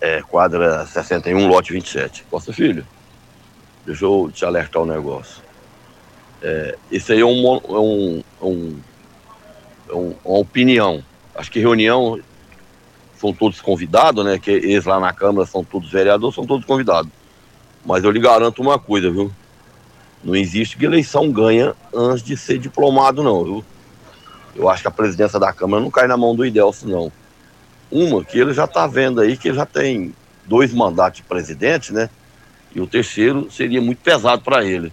é, 0.00 0.22
quadra 0.22 0.86
61, 0.86 1.46
lote 1.48 1.72
27. 1.72 2.24
Costa 2.30 2.52
Filho, 2.52 2.86
deixa 3.84 4.04
eu 4.04 4.30
te 4.32 4.44
alertar 4.44 4.82
um 4.82 4.86
negócio. 4.86 5.43
É, 6.46 6.76
isso 6.90 7.10
aí 7.10 7.20
é, 7.20 7.22
é, 7.22 7.24
um, 7.24 7.56
é 7.56 8.44
um, 8.44 8.80
é 9.88 9.94
um, 9.94 10.14
uma 10.22 10.38
opinião. 10.38 11.02
Acho 11.34 11.50
que 11.50 11.58
reunião 11.58 12.20
são 13.16 13.32
todos 13.32 13.62
convidados, 13.62 14.22
né? 14.22 14.38
Que 14.38 14.50
eles 14.50 14.84
lá 14.84 15.00
na 15.00 15.10
Câmara 15.10 15.46
são 15.46 15.64
todos 15.64 15.90
vereadores, 15.90 16.34
são 16.34 16.44
todos 16.44 16.66
convidados. 16.66 17.10
Mas 17.84 18.04
eu 18.04 18.10
lhe 18.10 18.20
garanto 18.20 18.60
uma 18.60 18.78
coisa, 18.78 19.10
viu? 19.10 19.32
Não 20.22 20.36
existe 20.36 20.76
que 20.76 20.84
eleição 20.84 21.32
ganha 21.32 21.74
antes 21.94 22.22
de 22.22 22.36
ser 22.36 22.58
diplomado, 22.58 23.22
não, 23.22 23.42
viu? 23.42 23.64
Eu 24.54 24.68
acho 24.68 24.82
que 24.82 24.88
a 24.88 24.90
presidência 24.90 25.40
da 25.40 25.50
Câmara 25.50 25.82
não 25.82 25.90
cai 25.90 26.06
na 26.06 26.16
mão 26.16 26.36
do 26.36 26.44
Idelso, 26.44 26.86
não. 26.86 27.10
Uma, 27.90 28.22
que 28.22 28.38
ele 28.38 28.52
já 28.52 28.64
está 28.64 28.86
vendo 28.86 29.22
aí 29.22 29.34
que 29.34 29.48
ele 29.48 29.56
já 29.56 29.64
tem 29.64 30.14
dois 30.44 30.74
mandatos 30.74 31.18
de 31.20 31.22
presidente, 31.22 31.90
né? 31.90 32.10
E 32.74 32.82
o 32.82 32.86
terceiro 32.86 33.50
seria 33.50 33.80
muito 33.80 34.02
pesado 34.02 34.42
para 34.42 34.62
ele. 34.62 34.92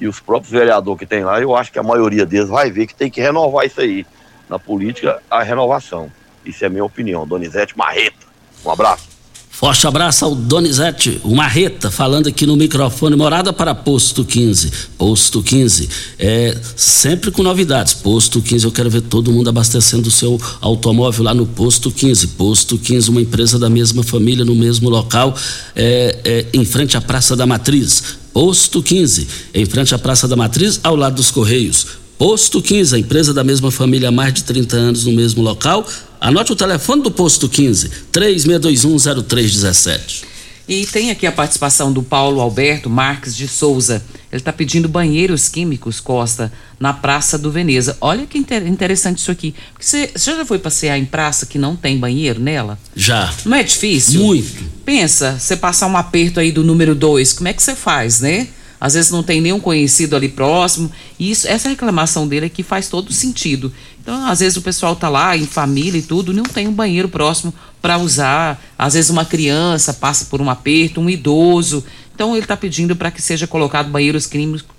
E 0.00 0.06
os 0.06 0.20
próprios 0.20 0.50
vereadores 0.50 0.98
que 0.98 1.06
tem 1.06 1.24
lá, 1.24 1.40
eu 1.40 1.56
acho 1.56 1.72
que 1.72 1.78
a 1.78 1.82
maioria 1.82 2.24
deles 2.24 2.48
vai 2.48 2.70
ver 2.70 2.86
que 2.86 2.94
tem 2.94 3.10
que 3.10 3.20
renovar 3.20 3.66
isso 3.66 3.80
aí. 3.80 4.06
Na 4.48 4.58
política, 4.58 5.20
a 5.30 5.42
renovação. 5.42 6.10
Isso 6.44 6.64
é 6.64 6.68
a 6.68 6.70
minha 6.70 6.84
opinião. 6.84 7.26
Donizete 7.26 7.76
Marreta. 7.76 8.26
Um 8.64 8.70
abraço. 8.70 9.18
Forte 9.58 9.88
abraço 9.88 10.24
ao 10.24 10.36
Donizete, 10.36 11.20
Marreta, 11.24 11.90
falando 11.90 12.28
aqui 12.28 12.46
no 12.46 12.56
microfone, 12.56 13.16
morada 13.16 13.52
para 13.52 13.74
Posto 13.74 14.24
15. 14.24 14.70
Posto 14.96 15.42
15, 15.42 15.88
é 16.16 16.56
sempre 16.76 17.32
com 17.32 17.42
novidades. 17.42 17.92
Posto 17.92 18.40
15, 18.40 18.64
eu 18.66 18.70
quero 18.70 18.88
ver 18.88 19.00
todo 19.00 19.32
mundo 19.32 19.50
abastecendo 19.50 20.06
o 20.06 20.12
seu 20.12 20.40
automóvel 20.60 21.24
lá 21.24 21.34
no 21.34 21.44
Posto 21.44 21.90
15. 21.90 22.28
Posto 22.28 22.78
15, 22.78 23.10
uma 23.10 23.20
empresa 23.20 23.58
da 23.58 23.68
mesma 23.68 24.04
família, 24.04 24.44
no 24.44 24.54
mesmo 24.54 24.88
local, 24.88 25.34
é, 25.74 26.20
é, 26.24 26.46
em 26.56 26.64
frente 26.64 26.96
à 26.96 27.00
Praça 27.00 27.34
da 27.34 27.44
Matriz. 27.44 28.17
Posto 28.32 28.82
15, 28.82 29.28
em 29.54 29.66
frente 29.66 29.94
à 29.94 29.98
Praça 29.98 30.28
da 30.28 30.36
Matriz, 30.36 30.78
ao 30.82 30.94
lado 30.94 31.16
dos 31.16 31.30
Correios. 31.30 31.86
Posto 32.18 32.60
15, 32.60 32.96
a 32.96 32.98
empresa 32.98 33.32
da 33.32 33.44
mesma 33.44 33.70
família 33.70 34.08
há 34.08 34.12
mais 34.12 34.34
de 34.34 34.44
30 34.44 34.76
anos 34.76 35.04
no 35.04 35.12
mesmo 35.12 35.42
local. 35.42 35.86
Anote 36.20 36.52
o 36.52 36.56
telefone 36.56 37.02
do 37.02 37.10
Posto 37.10 37.48
15, 37.48 37.90
36210317. 38.12 40.24
E 40.68 40.84
tem 40.84 41.10
aqui 41.10 41.26
a 41.26 41.32
participação 41.32 41.92
do 41.92 42.02
Paulo 42.02 42.40
Alberto 42.40 42.90
Marques 42.90 43.36
de 43.36 43.48
Souza. 43.48 44.02
Ele 44.30 44.40
está 44.40 44.52
pedindo 44.52 44.88
banheiros 44.88 45.48
químicos, 45.48 46.00
Costa, 46.00 46.52
na 46.78 46.92
Praça 46.92 47.38
do 47.38 47.50
Veneza. 47.50 47.96
Olha 48.00 48.26
que 48.26 48.38
interessante 48.38 49.18
isso 49.18 49.30
aqui. 49.30 49.54
Você 49.80 50.12
já 50.16 50.44
foi 50.44 50.58
passear 50.58 50.98
em 50.98 51.04
praça 51.04 51.46
que 51.46 51.58
não 51.58 51.74
tem 51.74 51.98
banheiro 51.98 52.38
nela? 52.38 52.78
Já. 52.94 53.32
Não 53.44 53.56
é 53.56 53.62
difícil? 53.62 54.20
Muito. 54.20 54.64
Pensa, 54.84 55.38
você 55.38 55.56
passar 55.56 55.86
um 55.86 55.96
aperto 55.96 56.40
aí 56.40 56.52
do 56.52 56.62
número 56.62 56.94
2, 56.94 57.32
como 57.32 57.48
é 57.48 57.52
que 57.54 57.62
você 57.62 57.74
faz, 57.74 58.20
né? 58.20 58.48
às 58.80 58.94
vezes 58.94 59.10
não 59.10 59.22
tem 59.22 59.40
nenhum 59.40 59.58
conhecido 59.58 60.14
ali 60.14 60.28
próximo. 60.28 60.90
E 61.18 61.30
isso, 61.30 61.48
essa 61.48 61.68
reclamação 61.68 62.28
dele 62.28 62.46
é 62.46 62.48
que 62.48 62.62
faz 62.62 62.88
todo 62.88 63.12
sentido. 63.12 63.72
Então, 64.00 64.26
às 64.26 64.40
vezes 64.40 64.56
o 64.56 64.62
pessoal 64.62 64.94
tá 64.94 65.08
lá 65.08 65.36
em 65.36 65.46
família 65.46 65.98
e 65.98 66.02
tudo, 66.02 66.32
não 66.32 66.44
tem 66.44 66.68
um 66.68 66.72
banheiro 66.72 67.08
próximo 67.08 67.52
para 67.82 67.98
usar. 67.98 68.62
Às 68.78 68.94
vezes 68.94 69.10
uma 69.10 69.24
criança 69.24 69.92
passa 69.92 70.26
por 70.26 70.40
um 70.40 70.48
aperto, 70.48 71.00
um 71.00 71.10
idoso. 71.10 71.84
Então 72.18 72.34
ele 72.34 72.44
está 72.44 72.56
pedindo 72.56 72.96
para 72.96 73.12
que 73.12 73.22
seja 73.22 73.46
colocado 73.46 73.90
banheiros 73.90 74.28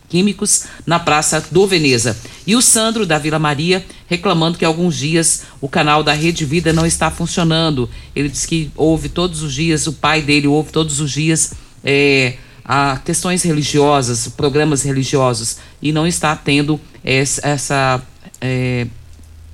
químicos 0.10 0.66
na 0.86 1.00
Praça 1.00 1.42
do 1.50 1.66
Veneza. 1.66 2.18
E 2.46 2.54
o 2.54 2.62
Sandro 2.62 3.06
da 3.06 3.18
Vila 3.18 3.40
Maria 3.40 3.86
reclamando 4.08 4.58
que 4.58 4.66
alguns 4.66 4.98
dias 4.98 5.44
o 5.62 5.70
canal 5.70 6.04
da 6.04 6.12
Rede 6.12 6.44
Vida 6.44 6.74
não 6.74 6.86
está 6.86 7.10
funcionando. 7.10 7.90
Ele 8.14 8.28
diz 8.28 8.46
que 8.46 8.70
ouve 8.76 9.08
todos 9.08 9.42
os 9.42 9.54
dias, 9.54 9.88
o 9.88 9.94
pai 9.94 10.22
dele 10.22 10.48
ouve 10.48 10.74
todos 10.74 11.00
os 11.00 11.14
dias. 11.14 11.54
É, 11.82 12.34
questões 13.06 13.42
religiosas, 13.44 14.28
programas 14.28 14.84
religiosos, 14.84 15.60
e 15.82 15.94
não 15.94 16.06
está 16.06 16.36
tendo 16.36 16.78
essa, 17.06 17.48
essa 17.48 18.02
é, 18.42 18.86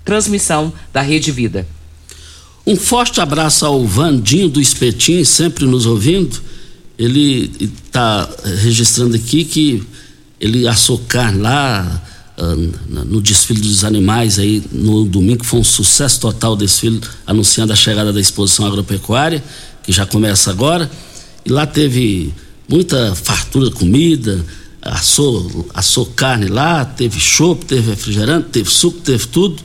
transmissão 0.04 0.74
da 0.92 1.02
Rede 1.02 1.32
Vida. 1.32 1.68
Um 2.66 2.76
forte 2.76 3.22
abraço 3.22 3.64
ao 3.64 3.86
Vandinho 3.86 4.50
do 4.50 4.60
Espetim, 4.60 5.24
sempre 5.24 5.68
nos 5.68 5.86
ouvindo. 5.86 6.55
Ele 6.98 7.52
está 7.60 8.30
registrando 8.62 9.16
aqui 9.16 9.43
que 9.43 9.84
ele 10.39 10.68
assou 10.68 10.98
carne 11.00 11.41
lá 11.41 12.04
uh, 12.38 13.06
no 13.06 13.22
desfile 13.22 13.60
dos 13.60 13.84
animais 13.84 14.39
aí 14.39 14.64
no 14.72 15.06
domingo, 15.06 15.43
foi 15.43 15.60
um 15.60 15.64
sucesso 15.64 16.20
total 16.20 16.54
o 16.54 16.56
desfile, 16.56 17.02
anunciando 17.26 17.74
a 17.74 17.76
chegada 17.76 18.14
da 18.14 18.20
exposição 18.20 18.66
agropecuária, 18.66 19.43
que 19.84 19.91
já 19.91 20.06
começa 20.06 20.50
agora. 20.52 20.89
E 21.46 21.50
lá 21.50 21.66
teve 21.66 22.34
muita 22.68 23.14
fartura 23.16 23.70
de 23.70 23.76
comida, 23.76 24.43
assou, 24.82 25.70
assou 25.74 26.06
carne 26.06 26.48
lá, 26.48 26.86
teve 26.86 27.20
chopp, 27.20 27.66
teve 27.66 27.89
refrigerante, 27.89 28.50
teve 28.50 28.70
suco, 28.70 29.00
teve 29.02 29.28
tudo. 29.28 29.62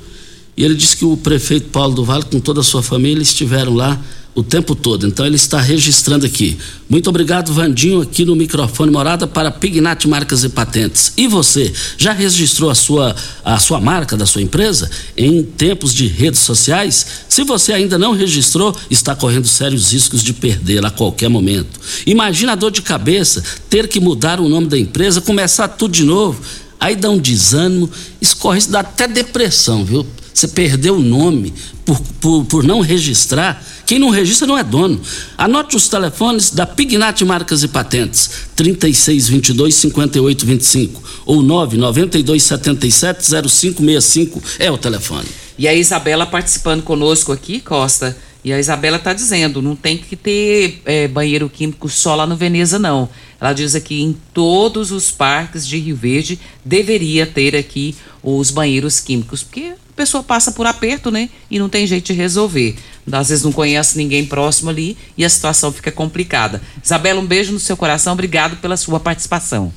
E 0.56 0.64
ele 0.64 0.74
disse 0.74 0.96
que 0.96 1.04
o 1.04 1.16
prefeito 1.16 1.68
Paulo 1.70 1.94
do 1.94 2.04
Vale, 2.04 2.24
com 2.24 2.40
toda 2.40 2.60
a 2.60 2.64
sua 2.64 2.82
família, 2.82 3.22
estiveram 3.22 3.74
lá 3.74 3.98
o 4.34 4.42
tempo 4.42 4.74
todo. 4.74 5.06
Então 5.06 5.26
ele 5.26 5.36
está 5.36 5.60
registrando 5.60 6.24
aqui. 6.24 6.56
Muito 6.88 7.08
obrigado, 7.10 7.52
Vandinho, 7.52 8.00
aqui 8.00 8.24
no 8.24 8.34
microfone 8.36 8.90
morada 8.90 9.26
para 9.26 9.50
Pignat 9.50 10.06
Marcas 10.06 10.44
e 10.44 10.48
Patentes. 10.48 11.12
E 11.16 11.26
você, 11.26 11.72
já 11.96 12.12
registrou 12.12 12.70
a 12.70 12.74
sua, 12.74 13.14
a 13.44 13.58
sua 13.58 13.80
marca 13.80 14.16
da 14.16 14.26
sua 14.26 14.42
empresa 14.42 14.90
em 15.16 15.42
tempos 15.42 15.92
de 15.92 16.06
redes 16.06 16.40
sociais? 16.40 17.06
Se 17.28 17.44
você 17.44 17.72
ainda 17.72 17.98
não 17.98 18.12
registrou, 18.12 18.74
está 18.90 19.14
correndo 19.14 19.46
sérios 19.46 19.92
riscos 19.92 20.22
de 20.22 20.32
perdê-la 20.32 20.88
a 20.88 20.92
qualquer 20.92 21.28
momento. 21.28 21.80
Imagina 22.06 22.52
a 22.52 22.56
dor 22.56 22.70
de 22.70 22.82
cabeça, 22.82 23.42
ter 23.68 23.88
que 23.88 24.00
mudar 24.00 24.40
o 24.40 24.48
nome 24.48 24.66
da 24.68 24.78
empresa, 24.78 25.20
começar 25.20 25.68
tudo 25.68 25.92
de 25.92 26.04
novo. 26.04 26.40
Aí 26.78 26.96
dá 26.96 27.10
um 27.10 27.18
desânimo, 27.18 27.90
escorre, 28.20 28.58
isso 28.58 28.70
dá 28.70 28.80
até 28.80 29.06
depressão, 29.06 29.84
viu? 29.84 30.06
Você 30.32 30.48
perdeu 30.48 30.96
o 30.96 31.02
nome 31.02 31.52
por, 31.84 32.00
por, 32.20 32.44
por 32.46 32.64
não 32.64 32.80
registrar. 32.80 33.62
Quem 33.90 33.98
não 33.98 34.10
registra 34.10 34.46
não 34.46 34.56
é 34.56 34.62
dono. 34.62 35.00
Anote 35.36 35.74
os 35.74 35.88
telefones 35.88 36.52
da 36.52 36.64
Pignat 36.64 37.24
Marcas 37.24 37.64
e 37.64 37.66
Patentes: 37.66 38.30
3622 38.54 39.74
5825 39.74 41.02
ou 41.26 41.42
992 41.42 42.40
77 42.40 43.24
0565 43.48 44.40
é 44.60 44.70
o 44.70 44.78
telefone. 44.78 45.26
E 45.58 45.66
a 45.66 45.74
Isabela 45.74 46.24
participando 46.24 46.84
conosco 46.84 47.32
aqui, 47.32 47.58
Costa. 47.58 48.16
E 48.44 48.52
a 48.52 48.60
Isabela 48.60 48.96
está 48.96 49.12
dizendo, 49.12 49.60
não 49.60 49.74
tem 49.74 49.98
que 49.98 50.14
ter 50.14 50.80
é, 50.84 51.08
banheiro 51.08 51.50
químico 51.50 51.88
só 51.88 52.14
lá 52.14 52.28
no 52.28 52.36
Veneza, 52.36 52.78
não. 52.78 53.08
Ela 53.40 53.52
diz 53.52 53.74
aqui 53.74 54.02
em 54.02 54.16
todos 54.32 54.92
os 54.92 55.10
parques 55.10 55.66
de 55.66 55.76
Rio 55.78 55.96
Verde 55.96 56.38
deveria 56.64 57.26
ter 57.26 57.56
aqui 57.56 57.96
os 58.22 58.50
banheiros 58.50 59.00
químicos, 59.00 59.42
porque 59.42 59.72
a 59.72 59.96
pessoa 59.96 60.22
passa 60.22 60.52
por 60.52 60.66
aperto, 60.66 61.10
né? 61.10 61.30
E 61.50 61.58
não 61.58 61.68
tem 61.68 61.86
jeito 61.86 62.06
de 62.06 62.12
resolver. 62.12 62.76
Às 63.10 63.28
vezes 63.28 63.44
não 63.44 63.52
conhece 63.52 63.96
ninguém 63.96 64.24
próximo 64.24 64.70
ali 64.70 64.96
e 65.16 65.24
a 65.24 65.28
situação 65.28 65.72
fica 65.72 65.90
complicada. 65.90 66.60
Isabela, 66.82 67.20
um 67.20 67.26
beijo 67.26 67.52
no 67.52 67.58
seu 67.58 67.76
coração, 67.76 68.12
obrigado 68.12 68.56
pela 68.58 68.76
sua 68.76 69.00
participação. 69.00 69.72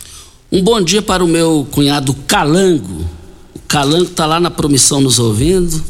Um 0.52 0.62
bom 0.62 0.82
dia 0.82 1.02
para 1.02 1.24
o 1.24 1.28
meu 1.28 1.68
cunhado 1.72 2.14
Calango. 2.28 3.08
O 3.56 3.60
Calango 3.68 4.12
está 4.12 4.26
lá 4.26 4.40
na 4.40 4.52
promissão 4.52 5.02
nos 5.02 5.18
ouvindo, 5.18 5.84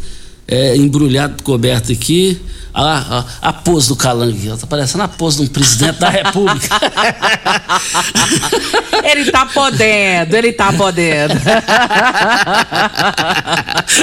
é, 0.48 0.76
embrulhado, 0.76 1.44
coberto 1.44 1.92
aqui. 1.92 2.42
A, 2.74 3.24
a, 3.42 3.50
a 3.50 3.54
pose 3.54 3.88
do 3.88 3.96
Calango, 3.96 4.36
está 4.36 4.66
parecendo 4.66 5.04
a 5.04 5.08
pose 5.08 5.38
de 5.38 5.44
um 5.44 5.48
presidente 5.48 6.00
da 6.00 6.10
República. 6.10 6.76
ele 9.06 9.32
tá 9.32 9.46
podendo, 9.46 10.36
ele 10.36 10.54
tá 10.54 10.74
podendo. 10.74 11.36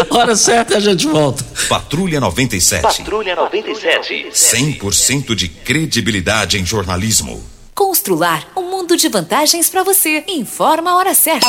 Hora 0.09 0.37
certa 0.37 0.77
a 0.77 0.81
gente 0.81 1.09
volta. 1.09 1.45
Patrulha 1.69 2.21
97. 2.21 2.81
Patrulha 2.81 3.35
97. 3.35 4.29
100% 4.33 5.35
de 5.35 5.49
credibilidade 5.49 6.57
em 6.57 6.65
jornalismo. 6.65 7.43
Constrular 7.75 8.47
um 8.57 8.71
mundo 8.71 8.97
de 8.97 9.09
vantagens 9.09 9.69
para 9.69 9.83
você. 9.83 10.23
Informa 10.29 10.93
a 10.93 10.97
hora 10.97 11.13
certa. 11.13 11.49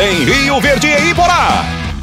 em 0.00 0.24
Rio 0.24 0.60
Verde 0.60 0.86
e 0.86 1.10
Iporá. 1.10 1.89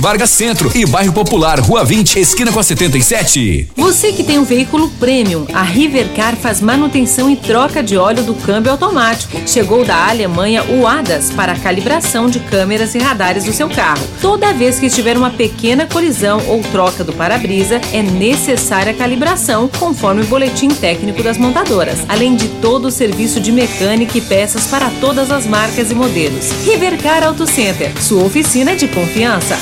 Vargas 0.00 0.28
Centro 0.28 0.70
e 0.74 0.84
Bairro 0.84 1.14
Popular, 1.14 1.58
Rua 1.58 1.82
20, 1.82 2.18
esquina 2.18 2.52
com 2.52 2.60
a 2.60 2.62
77. 2.62 3.70
Você 3.74 4.12
que 4.12 4.22
tem 4.22 4.38
um 4.38 4.44
veículo 4.44 4.90
premium, 5.00 5.46
a 5.54 5.62
Rivercar 5.62 6.36
faz 6.36 6.60
manutenção 6.60 7.30
e 7.30 7.36
troca 7.36 7.82
de 7.82 7.96
óleo 7.96 8.22
do 8.22 8.34
câmbio 8.34 8.70
automático. 8.70 9.40
Chegou 9.46 9.82
da 9.82 10.10
Alemanha 10.10 10.62
o 10.64 10.86
ADAS 10.86 11.30
para 11.30 11.54
calibração 11.54 12.28
de 12.28 12.38
câmeras 12.38 12.94
e 12.94 12.98
radares 12.98 13.44
do 13.44 13.52
seu 13.52 13.68
carro. 13.68 14.06
Toda 14.20 14.52
vez 14.52 14.78
que 14.78 14.90
tiver 14.90 15.16
uma 15.16 15.30
pequena 15.30 15.86
colisão 15.86 16.42
ou 16.48 16.60
troca 16.64 17.02
do 17.02 17.14
para-brisa, 17.14 17.80
é 17.92 18.02
necessária 18.02 18.92
a 18.92 18.94
calibração, 18.94 19.70
conforme 19.78 20.20
o 20.20 20.26
boletim 20.26 20.68
técnico 20.68 21.22
das 21.22 21.38
montadoras, 21.38 22.00
além 22.10 22.36
de 22.36 22.48
todo 22.60 22.88
o 22.88 22.90
serviço 22.90 23.40
de 23.40 23.50
mecânica 23.50 24.18
e 24.18 24.20
peças 24.20 24.66
para 24.66 24.90
todas 25.00 25.30
as 25.30 25.46
marcas 25.46 25.90
e 25.90 25.94
modelos. 25.94 26.50
Rivercar 26.64 27.24
Auto 27.24 27.46
Center, 27.46 27.90
sua 28.02 28.22
oficina 28.22 28.76
de 28.76 28.86
confiança. 28.88 29.61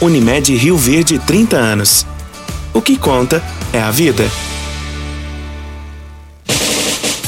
Unimed 0.00 0.56
Rio 0.56 0.78
Verde 0.78 1.18
30 1.18 1.56
anos. 1.56 2.06
O 2.72 2.80
que 2.80 2.96
conta 2.96 3.42
é 3.72 3.80
a 3.80 3.90
vida. 3.90 4.30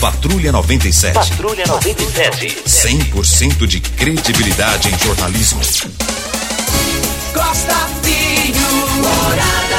Patrulha 0.01 0.51
97. 0.51 1.15
Patrulha 1.15 1.67
97. 1.67 2.63
100% 2.67 3.67
de 3.67 3.81
credibilidade 3.81 4.89
em 4.89 4.99
jornalismo. 4.99 5.61
Costa 7.35 7.89
Filho, 8.03 8.61
Morada. 9.03 9.72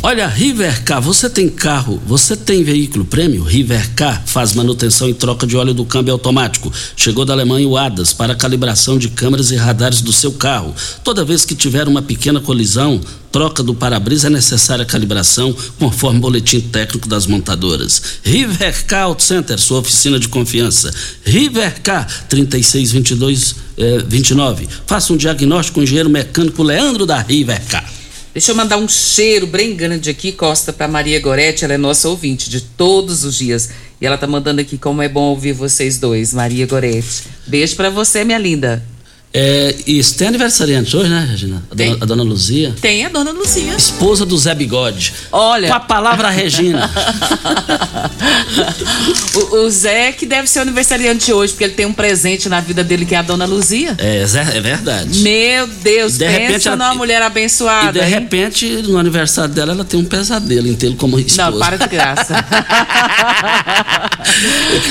Olha, 0.00 0.28
Rivercar, 0.28 1.02
você 1.02 1.28
tem 1.28 1.48
carro, 1.48 2.00
você 2.06 2.36
tem 2.36 2.62
veículo 2.62 3.04
prêmio? 3.04 3.42
Rivercar 3.42 4.22
faz 4.24 4.54
manutenção 4.54 5.08
e 5.08 5.14
troca 5.14 5.44
de 5.44 5.56
óleo 5.56 5.74
do 5.74 5.84
câmbio 5.84 6.12
automático. 6.12 6.72
Chegou 6.96 7.24
da 7.24 7.32
Alemanha 7.32 7.66
o 7.66 7.76
ADAS 7.76 8.12
para 8.12 8.36
calibração 8.36 8.96
de 8.96 9.08
câmeras 9.08 9.50
e 9.50 9.56
radares 9.56 10.00
do 10.00 10.12
seu 10.12 10.30
carro. 10.30 10.72
Toda 11.02 11.24
vez 11.24 11.44
que 11.44 11.56
tiver 11.56 11.88
uma 11.88 12.00
pequena 12.00 12.40
colisão, 12.40 13.00
troca 13.32 13.60
do 13.60 13.74
para-brisa 13.74 14.28
é 14.28 14.30
necessária 14.30 14.84
calibração, 14.84 15.52
conforme 15.80 16.20
boletim 16.20 16.60
técnico 16.60 17.08
das 17.08 17.26
montadoras. 17.26 18.00
Rivercar 18.22 19.02
Auto 19.02 19.22
Center, 19.24 19.58
sua 19.58 19.80
oficina 19.80 20.20
de 20.20 20.28
confiança. 20.28 20.94
Rivercar 21.24 22.06
3622 22.28 23.56
eh, 23.76 24.04
29. 24.06 24.68
Faça 24.86 25.12
um 25.12 25.16
diagnóstico 25.16 25.74
com 25.74 25.80
o 25.80 25.82
engenheiro 25.82 26.08
mecânico 26.08 26.62
Leandro 26.62 27.04
da 27.04 27.18
Rivercar. 27.18 27.97
Deixa 28.32 28.52
eu 28.52 28.54
mandar 28.54 28.76
um 28.76 28.86
cheiro 28.86 29.46
bem 29.46 29.74
grande 29.74 30.10
aqui, 30.10 30.32
Costa, 30.32 30.72
para 30.72 30.86
Maria 30.86 31.18
Goretti. 31.20 31.64
Ela 31.64 31.74
é 31.74 31.78
nossa 31.78 32.08
ouvinte 32.08 32.50
de 32.50 32.60
todos 32.60 33.24
os 33.24 33.36
dias. 33.36 33.70
E 34.00 34.06
ela 34.06 34.18
tá 34.18 34.26
mandando 34.26 34.60
aqui 34.60 34.78
como 34.78 35.02
é 35.02 35.08
bom 35.08 35.30
ouvir 35.30 35.52
vocês 35.52 35.98
dois, 35.98 36.32
Maria 36.32 36.66
Goretti. 36.66 37.24
Beijo 37.46 37.74
para 37.74 37.90
você, 37.90 38.24
minha 38.24 38.38
linda. 38.38 38.84
É, 39.32 39.74
isso, 39.86 40.16
tem 40.16 40.28
aniversariante 40.28 40.96
hoje, 40.96 41.10
né, 41.10 41.26
Regina? 41.30 41.62
A 41.70 41.74
dona, 41.74 41.98
a 42.00 42.04
dona 42.06 42.22
Luzia. 42.22 42.74
Tem 42.80 43.04
a 43.04 43.08
dona 43.10 43.30
Luzia. 43.30 43.74
Esposa 43.74 44.24
do 44.24 44.36
Zé 44.38 44.54
Bigode. 44.54 45.12
Olha. 45.30 45.68
Com 45.68 45.74
a 45.74 45.80
palavra 45.80 46.30
Regina. 46.30 46.90
o, 49.34 49.56
o 49.56 49.70
Zé 49.70 50.12
que 50.12 50.24
deve 50.24 50.48
ser 50.48 50.60
aniversariante 50.60 51.30
hoje, 51.32 51.52
porque 51.52 51.64
ele 51.64 51.74
tem 51.74 51.84
um 51.86 51.92
presente 51.92 52.48
na 52.48 52.60
vida 52.60 52.82
dele 52.82 53.04
que 53.04 53.14
é 53.14 53.18
a 53.18 53.22
dona 53.22 53.44
Luzia. 53.44 53.94
É, 53.98 54.24
Zé- 54.26 54.56
é 54.56 54.60
verdade. 54.60 55.20
Meu 55.20 55.66
Deus, 55.66 56.14
De 56.16 56.24
pensa 56.24 56.38
repente 56.38 56.68
ela- 56.68 56.76
numa 56.76 56.94
mulher 56.94 57.20
abençoada. 57.22 57.98
E 57.98 58.00
de 58.00 58.06
hein? 58.06 58.14
repente, 58.14 58.66
no 58.82 58.96
aniversário 58.98 59.52
dela, 59.52 59.72
ela 59.72 59.84
tem 59.84 60.00
um 60.00 60.04
pesadelo 60.04 60.66
em 60.66 60.74
tê-lo 60.74 60.96
como 60.96 61.18
esposa. 61.20 61.50
Não, 61.50 61.58
para 61.58 61.76
de 61.76 61.86
graça. 61.86 62.44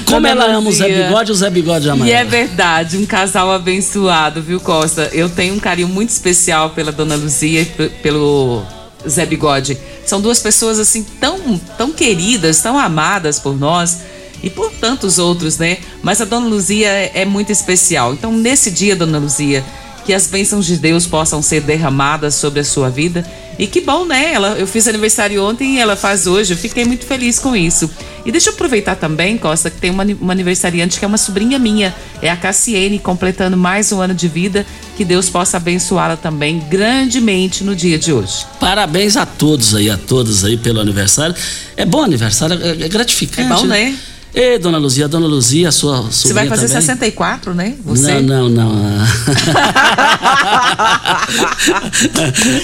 Como 0.06 0.22
Dona 0.22 0.30
ela 0.30 0.46
ama 0.58 0.70
o 0.70 0.74
Zé 0.74 0.88
Luzia. 0.88 1.08
Bigode, 1.08 1.32
o 1.32 1.36
Zé 1.36 1.50
Bigode 1.50 1.90
ama 1.90 2.08
E 2.08 2.12
é 2.12 2.22
ela. 2.22 2.30
verdade, 2.30 2.98
um 2.98 3.06
casal 3.06 3.52
abençoado, 3.52 4.27
viu, 4.42 4.60
Costa? 4.60 5.10
Eu 5.14 5.30
tenho 5.30 5.54
um 5.56 5.60
carinho 5.60 5.88
muito 5.88 6.10
especial 6.10 6.70
pela 6.72 6.92
Dona 6.92 7.16
Luzia 7.16 7.62
e 7.62 7.66
pe- 7.66 7.90
pelo 8.02 8.64
Zé 9.08 9.26
Bigode. 9.26 9.78
São 10.06 10.22
duas 10.22 10.40
pessoas 10.40 10.80
assim 10.80 11.04
tão, 11.20 11.58
tão 11.78 11.92
queridas, 11.92 12.62
tão 12.62 12.78
amadas 12.78 13.40
por 13.40 13.58
nós 13.58 14.00
e 14.44 14.50
por 14.50 14.72
tantos 14.72 15.18
outros, 15.20 15.58
né? 15.58 15.78
Mas 16.02 16.22
a 16.22 16.26
Dona 16.26 16.48
Luzia 16.48 16.88
é, 16.90 17.12
é 17.22 17.26
muito 17.26 17.52
especial. 17.52 18.14
Então, 18.14 18.32
nesse 18.32 18.70
dia, 18.70 18.96
Dona 18.96 19.18
Luzia, 19.18 19.64
que 20.08 20.14
as 20.14 20.26
bênçãos 20.26 20.66
de 20.66 20.78
Deus 20.78 21.05
possam 21.05 21.41
ser 21.41 21.60
derramadas 21.60 22.34
sobre 22.34 22.62
a 22.62 22.64
sua 22.64 22.89
vida. 22.89 23.26
E 23.60 23.68
que 23.68 23.82
bom, 23.82 24.05
né? 24.05 24.32
Ela, 24.32 24.55
eu 24.58 24.66
fiz 24.66 24.88
aniversário 24.88 25.43
ontem 25.43 25.76
e 25.76 25.80
ela 25.80 25.97
faz 25.97 26.26
hoje. 26.26 26.53
Eu 26.53 26.58
fiquei 26.58 26.86
muito 26.86 27.05
feliz 27.05 27.39
com 27.39 27.53
isso. 27.53 27.91
E 28.26 28.32
deixa 28.32 28.49
eu 28.49 28.53
aproveitar 28.53 28.95
também, 28.95 29.38
Costa, 29.38 29.70
que 29.70 29.82
tem 29.82 29.91
uma, 29.91 30.05
uma 30.22 30.32
aniversariante 30.32 30.97
que 30.97 31.03
é 31.03 31.08
uma 31.10 31.18
sobrinha 31.18 31.60
minha. 31.60 31.93
É 32.22 32.30
a 32.30 32.38
Cassiene, 32.38 32.97
completando 32.99 33.58
mais 33.58 33.91
um 33.91 33.99
ano 33.99 34.14
de 34.14 34.30
vida. 34.30 34.66
Que 34.95 35.03
Deus 35.03 35.30
possa 35.30 35.58
abençoá-la 35.58 36.16
também 36.16 36.64
grandemente 36.70 37.66
no 37.66 37.76
dia 37.76 37.99
de 37.99 38.14
hoje. 38.14 38.45
Parabéns 38.62 39.18
a 39.18 39.26
todos 39.26 39.76
aí, 39.76 39.89
a 39.89 39.97
todas 39.97 40.45
aí 40.45 40.55
pelo 40.55 40.80
aniversário. 40.80 41.36
É 41.76 41.84
bom 41.84 42.01
aniversário, 42.01 42.58
é, 42.64 42.86
é 42.86 42.88
gratificante. 42.88 43.51
É 43.51 43.53
bom, 43.53 43.66
né? 43.66 43.93
Ei, 44.36 44.60
dona 44.60 44.78
Luzia, 44.78 45.08
dona 45.08 45.26
Luzia, 45.26 45.70
a 45.70 45.72
sua 45.72 46.02
Você 46.02 46.32
vai 46.34 46.48
fazer 46.48 46.68
também? 46.68 46.82
64, 46.82 47.54
né? 47.56 47.74
Você? 47.84 48.20
Não, 48.22 48.48
não, 48.50 48.52
não. 48.76 49.08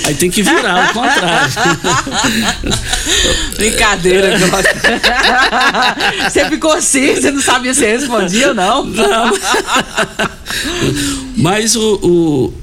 Aí 0.06 0.16
tem 0.16 0.30
que 0.30 0.44
virar, 0.44 0.88
ao 0.88 0.94
contrário. 0.94 1.54
Brincadeira, 3.56 4.38
Costa. 4.50 6.30
Você 6.30 6.50
ficou 6.50 6.74
assim, 6.74 7.16
você 7.16 7.32
não 7.32 7.42
sabia 7.42 7.74
se 7.74 7.86
respondia 7.86 8.50
ou 8.50 8.54
não? 8.54 8.84
Não. 8.86 9.32
Mas 11.38 11.76
o, 11.76 12.00
o- 12.04 12.54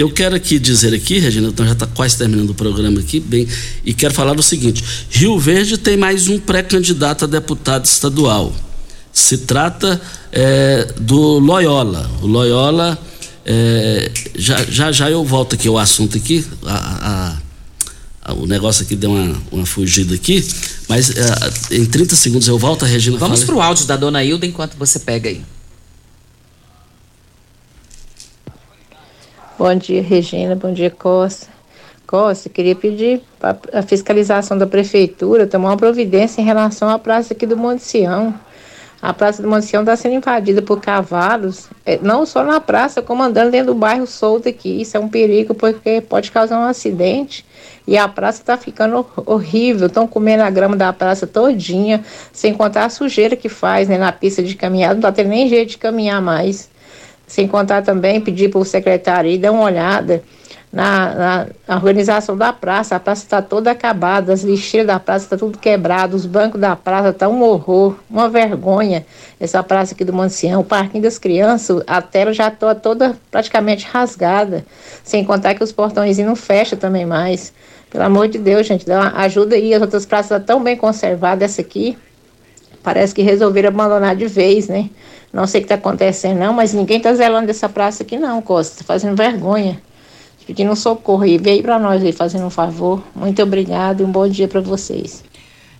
eu 0.00 0.10
quero 0.10 0.34
aqui 0.36 0.58
dizer 0.58 0.94
aqui, 0.94 1.18
Regina, 1.18 1.48
então 1.48 1.66
já 1.66 1.72
está 1.72 1.86
quase 1.86 2.16
terminando 2.16 2.50
o 2.50 2.54
programa 2.54 3.00
aqui, 3.00 3.18
bem, 3.20 3.46
e 3.84 3.92
quero 3.92 4.14
falar 4.14 4.38
o 4.38 4.42
seguinte: 4.42 4.82
Rio 5.10 5.38
Verde 5.38 5.76
tem 5.78 5.96
mais 5.96 6.28
um 6.28 6.38
pré-candidato 6.38 7.24
a 7.24 7.28
deputado 7.28 7.84
estadual. 7.84 8.54
Se 9.12 9.38
trata 9.38 10.00
é, 10.30 10.92
do 11.00 11.38
Loyola. 11.38 12.08
O 12.22 12.26
Loyola, 12.26 12.96
é, 13.44 14.10
já, 14.36 14.64
já 14.64 14.92
já 14.92 15.10
eu 15.10 15.24
volto 15.24 15.54
aqui 15.54 15.66
ao 15.68 15.78
assunto 15.78 16.16
aqui. 16.16 16.44
a- 16.64 16.72
a- 16.72 17.36
a- 18.30 18.34
o 18.34 18.46
negócio 18.46 18.82
aqui 18.84 18.94
deu 18.94 19.10
uma, 19.10 19.42
uma 19.50 19.64
fugida 19.66 20.14
aqui, 20.14 20.46
mas 20.86 21.10
é, 21.10 21.24
em 21.76 21.86
30 21.86 22.14
segundos 22.14 22.46
eu 22.46 22.58
volto, 22.58 22.84
a 22.84 22.88
Regina 22.88 23.16
Vamos 23.18 23.40
fala. 23.40 23.46
pro 23.52 23.60
áudio 23.62 23.86
da 23.86 23.96
dona 23.96 24.22
Hilda 24.22 24.44
enquanto 24.46 24.76
você 24.76 24.98
pega 24.98 25.30
aí. 25.30 25.40
Bom 29.58 29.74
dia, 29.74 30.02
Regina. 30.02 30.54
Bom 30.54 30.72
dia, 30.72 30.90
Costa. 30.90 31.48
Costa, 32.06 32.48
queria 32.48 32.74
pedir 32.74 33.20
a 33.72 33.82
fiscalização 33.82 34.56
da 34.56 34.66
prefeitura 34.66 35.46
tomar 35.46 35.70
uma 35.70 35.76
providência 35.76 36.40
em 36.40 36.44
relação 36.44 36.88
à 36.88 36.98
praça 36.98 37.34
aqui 37.34 37.44
do 37.44 37.56
Monte 37.56 37.82
Sião. 37.82 38.32
A 39.02 39.12
praça 39.12 39.42
do 39.42 39.48
Monte 39.48 39.66
Sião 39.66 39.82
está 39.82 39.94
sendo 39.94 40.14
invadida 40.14 40.62
por 40.62 40.80
cavalos, 40.80 41.68
eh, 41.86 41.98
não 42.02 42.24
só 42.26 42.42
na 42.42 42.60
praça, 42.60 43.00
como 43.02 43.22
andando 43.22 43.50
dentro 43.50 43.68
do 43.72 43.78
bairro 43.78 44.06
solto 44.06 44.48
aqui. 44.48 44.80
Isso 44.80 44.96
é 44.96 45.00
um 45.00 45.08
perigo 45.08 45.54
porque 45.54 46.00
pode 46.00 46.30
causar 46.30 46.58
um 46.58 46.64
acidente. 46.64 47.44
E 47.86 47.96
a 47.96 48.08
praça 48.08 48.40
está 48.40 48.56
ficando 48.56 48.96
hor- 48.96 49.22
horrível. 49.26 49.86
Estão 49.86 50.06
comendo 50.06 50.42
a 50.42 50.50
grama 50.50 50.76
da 50.76 50.92
praça 50.92 51.26
todinha, 51.26 52.04
sem 52.32 52.54
contar 52.54 52.86
a 52.86 52.90
sujeira 52.90 53.36
que 53.36 53.48
faz 53.48 53.88
né, 53.88 53.98
na 53.98 54.10
pista 54.12 54.42
de 54.42 54.54
caminhada. 54.54 54.94
Não 54.94 55.00
está 55.00 55.12
tendo 55.12 55.28
nem 55.28 55.48
jeito 55.48 55.70
de 55.70 55.78
caminhar 55.78 56.20
mais. 56.22 56.68
Sem 57.28 57.46
contar 57.46 57.82
também 57.82 58.20
pedir 58.20 58.48
para 58.50 58.58
o 58.58 58.64
secretário 58.64 59.30
ir 59.30 59.38
dar 59.38 59.52
uma 59.52 59.62
olhada 59.62 60.24
na, 60.72 61.46
na- 61.66 61.76
organização 61.76 62.36
da 62.36 62.52
praça. 62.52 62.96
A 62.96 63.00
praça 63.00 63.22
está 63.22 63.40
toda 63.42 63.70
acabada, 63.70 64.32
as 64.32 64.42
lixeiras 64.42 64.86
da 64.86 64.98
praça 64.98 65.26
estão 65.26 65.38
tudo 65.38 65.58
quebrado, 65.58 66.16
os 66.16 66.26
bancos 66.26 66.60
da 66.60 66.74
praça 66.74 67.10
estão 67.10 67.32
um 67.32 67.42
horror, 67.42 67.96
uma 68.10 68.28
vergonha. 68.28 69.04
Essa 69.38 69.62
praça 69.62 69.94
aqui 69.94 70.04
do 70.04 70.12
Mancião, 70.12 70.62
o 70.62 70.64
parquinho 70.64 71.02
das 71.02 71.18
crianças, 71.18 71.82
a 71.86 72.00
tela 72.02 72.32
já 72.32 72.48
está 72.48 72.74
toda 72.74 73.14
praticamente 73.30 73.86
rasgada. 73.86 74.64
Sem 75.04 75.22
contar 75.24 75.54
que 75.54 75.62
os 75.62 75.70
portões 75.70 76.18
não 76.18 76.34
fecham 76.34 76.78
também 76.78 77.04
mais. 77.06 77.52
Pelo 77.90 78.04
amor 78.04 78.28
de 78.28 78.38
Deus, 78.38 78.66
gente, 78.66 78.86
dá 78.86 79.12
ajuda 79.16 79.54
aí. 79.54 79.72
As 79.74 79.80
outras 79.80 80.04
praças 80.04 80.30
estão 80.30 80.56
tão 80.56 80.64
bem 80.64 80.76
conservadas, 80.76 81.52
essa 81.52 81.60
aqui. 81.60 81.96
Parece 82.82 83.14
que 83.14 83.22
resolveram 83.22 83.68
abandonar 83.68 84.14
de 84.16 84.26
vez, 84.26 84.68
né? 84.68 84.88
Não 85.32 85.46
sei 85.46 85.60
o 85.60 85.62
que 85.62 85.72
está 85.72 85.74
acontecendo, 85.74 86.38
não, 86.38 86.52
mas 86.52 86.72
ninguém 86.72 86.96
está 86.96 87.12
zelando 87.12 87.46
dessa 87.46 87.68
praça 87.68 88.02
aqui, 88.02 88.16
não, 88.18 88.40
Costa. 88.40 88.78
Tá 88.78 88.84
fazendo 88.84 89.16
vergonha. 89.16 89.80
Pedindo 90.46 90.74
socorro 90.74 91.24
aí. 91.24 91.36
Veio 91.36 91.62
para 91.62 91.78
nós 91.78 92.02
aí, 92.02 92.12
fazendo 92.12 92.46
um 92.46 92.50
favor. 92.50 93.02
Muito 93.14 93.42
obrigada 93.42 94.02
e 94.02 94.06
um 94.06 94.10
bom 94.10 94.26
dia 94.26 94.48
para 94.48 94.62
vocês. 94.62 95.22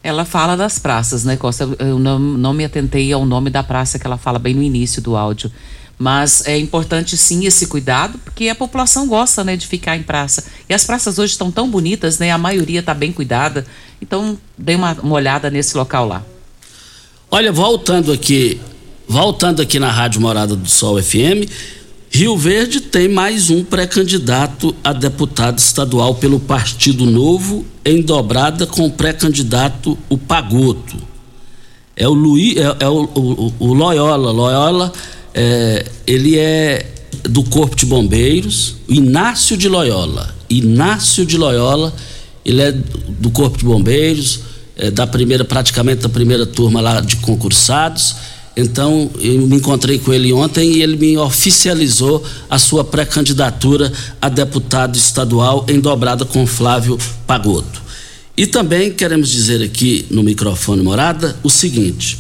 Ela 0.02 0.26
fala 0.26 0.56
das 0.56 0.78
praças, 0.78 1.24
né, 1.24 1.36
Costa? 1.36 1.66
Eu 1.78 1.98
não, 1.98 2.18
não 2.18 2.52
me 2.52 2.64
atentei 2.64 3.10
ao 3.12 3.24
nome 3.24 3.48
da 3.48 3.62
praça 3.62 3.98
que 3.98 4.06
ela 4.06 4.18
fala 4.18 4.38
bem 4.38 4.54
no 4.54 4.62
início 4.62 5.00
do 5.00 5.16
áudio. 5.16 5.50
Mas 5.98 6.46
é 6.46 6.56
importante 6.56 7.16
sim 7.16 7.44
esse 7.46 7.66
cuidado, 7.66 8.18
porque 8.18 8.48
a 8.48 8.54
população 8.54 9.08
gosta, 9.08 9.42
né, 9.42 9.56
de 9.56 9.66
ficar 9.66 9.96
em 9.96 10.02
praça. 10.02 10.44
E 10.68 10.74
as 10.74 10.84
praças 10.84 11.18
hoje 11.18 11.32
estão 11.32 11.50
tão 11.50 11.68
bonitas, 11.68 12.18
né? 12.18 12.30
A 12.30 12.38
maioria 12.38 12.80
está 12.80 12.94
bem 12.94 13.10
cuidada. 13.10 13.66
Então, 14.00 14.38
dê 14.56 14.76
uma, 14.76 14.92
uma 15.02 15.14
olhada 15.14 15.50
nesse 15.50 15.76
local 15.76 16.06
lá. 16.06 16.22
Olha, 17.30 17.50
voltando 17.50 18.12
aqui, 18.12 18.60
voltando 19.08 19.62
aqui 19.62 19.78
na 19.78 19.90
Rádio 19.90 20.20
Morada 20.20 20.54
do 20.54 20.68
Sol 20.68 21.02
FM, 21.02 21.48
Rio 22.10 22.36
Verde 22.36 22.80
tem 22.80 23.08
mais 23.08 23.50
um 23.50 23.62
pré-candidato 23.62 24.74
a 24.82 24.92
deputado 24.92 25.58
estadual 25.58 26.14
pelo 26.14 26.40
Partido 26.40 27.04
Novo, 27.04 27.64
em 27.84 28.00
dobrada 28.02 28.66
com 28.66 28.86
o 28.86 28.90
pré-candidato 28.90 29.96
o 30.08 30.16
Pagoto. 30.16 30.96
É 31.96 32.08
o 32.08 32.12
Luiz, 32.12 32.56
é, 32.56 32.76
é 32.80 32.88
o, 32.88 33.04
o- 33.14 33.54
o 33.58 33.74
Loyola. 33.74 34.30
Loyola, 34.30 34.92
é, 35.34 35.84
ele 36.06 36.38
é 36.38 36.86
do 37.24 37.42
Corpo 37.44 37.76
de 37.76 37.84
Bombeiros, 37.86 38.76
Inácio 38.88 39.56
de 39.56 39.68
Loyola. 39.68 40.34
Inácio 40.48 41.26
de 41.26 41.36
Loyola, 41.36 41.92
ele 42.44 42.62
é 42.62 42.72
do 42.72 43.30
Corpo 43.30 43.58
de 43.58 43.64
Bombeiros, 43.64 44.40
é 44.76 44.90
da 44.90 45.06
primeira, 45.06 45.44
praticamente 45.44 46.02
da 46.02 46.08
primeira 46.08 46.46
turma 46.46 46.80
lá 46.80 47.00
de 47.00 47.16
concursados. 47.16 48.14
Então, 48.60 49.08
eu 49.20 49.46
me 49.46 49.54
encontrei 49.54 50.00
com 50.00 50.12
ele 50.12 50.32
ontem 50.32 50.72
e 50.72 50.82
ele 50.82 50.96
me 50.96 51.16
oficializou 51.16 52.24
a 52.50 52.58
sua 52.58 52.82
pré-candidatura 52.82 53.92
a 54.20 54.28
deputado 54.28 54.96
estadual 54.96 55.64
em 55.68 55.78
dobrada 55.78 56.24
com 56.24 56.44
Flávio 56.44 56.98
Pagoto. 57.24 57.80
E 58.36 58.48
também 58.48 58.90
queremos 58.92 59.28
dizer 59.28 59.62
aqui 59.62 60.06
no 60.10 60.24
microfone 60.24 60.82
morada 60.82 61.36
o 61.44 61.48
seguinte: 61.48 62.18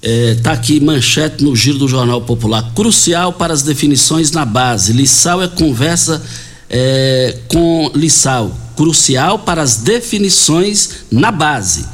está 0.00 0.52
aqui 0.52 0.80
manchete 0.80 1.44
no 1.44 1.54
giro 1.54 1.76
do 1.76 1.86
Jornal 1.86 2.22
Popular. 2.22 2.72
Crucial 2.74 3.34
para 3.34 3.52
as 3.52 3.60
definições 3.60 4.30
na 4.30 4.46
base. 4.46 4.94
Lissau 4.94 5.42
é 5.42 5.48
conversa 5.48 6.22
é, 6.70 7.36
com 7.48 7.90
Lissau. 7.94 8.50
crucial 8.74 9.40
para 9.40 9.60
as 9.60 9.76
definições 9.76 11.04
na 11.12 11.30
base. 11.30 11.84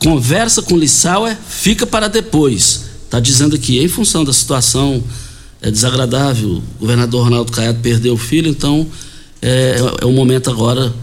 Conversa 0.00 0.62
com 0.62 0.76
Lissauer 0.76 1.36
fica 1.48 1.86
para 1.86 2.08
depois. 2.08 2.89
Está 3.10 3.18
dizendo 3.18 3.56
aqui, 3.56 3.80
em 3.80 3.88
função 3.88 4.22
da 4.22 4.32
situação 4.32 5.02
é 5.60 5.68
desagradável, 5.68 6.62
o 6.76 6.78
governador 6.78 7.24
Ronaldo 7.24 7.50
Caiado 7.50 7.80
perdeu 7.80 8.14
o 8.14 8.16
filho, 8.16 8.48
então 8.48 8.86
é, 9.42 9.80
é 10.00 10.04
o 10.06 10.12
momento 10.12 10.48
agora 10.48 10.94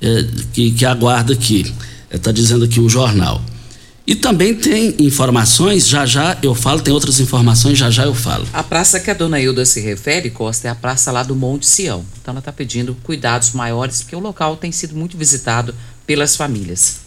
é, 0.00 0.24
que, 0.52 0.72
que 0.72 0.84
aguarda 0.84 1.32
aqui. 1.32 1.72
Está 2.10 2.32
dizendo 2.32 2.64
aqui 2.64 2.80
o 2.80 2.88
jornal. 2.88 3.40
E 4.04 4.16
também 4.16 4.56
tem 4.56 4.96
informações, 4.98 5.86
já 5.86 6.04
já 6.04 6.36
eu 6.42 6.52
falo, 6.52 6.80
tem 6.80 6.92
outras 6.92 7.20
informações, 7.20 7.78
já 7.78 7.88
já 7.88 8.06
eu 8.06 8.14
falo. 8.14 8.44
A 8.52 8.64
praça 8.64 8.98
que 8.98 9.08
a 9.08 9.14
dona 9.14 9.40
Hilda 9.40 9.64
se 9.64 9.80
refere, 9.80 10.30
Costa, 10.30 10.66
é 10.66 10.70
a 10.72 10.74
praça 10.74 11.12
lá 11.12 11.22
do 11.22 11.36
Monte 11.36 11.64
Sião. 11.64 12.04
Então 12.20 12.32
ela 12.32 12.40
está 12.40 12.50
pedindo 12.50 12.96
cuidados 13.04 13.52
maiores, 13.52 14.02
porque 14.02 14.16
o 14.16 14.20
local 14.20 14.56
tem 14.56 14.72
sido 14.72 14.96
muito 14.96 15.16
visitado 15.16 15.72
pelas 16.04 16.34
famílias. 16.34 17.02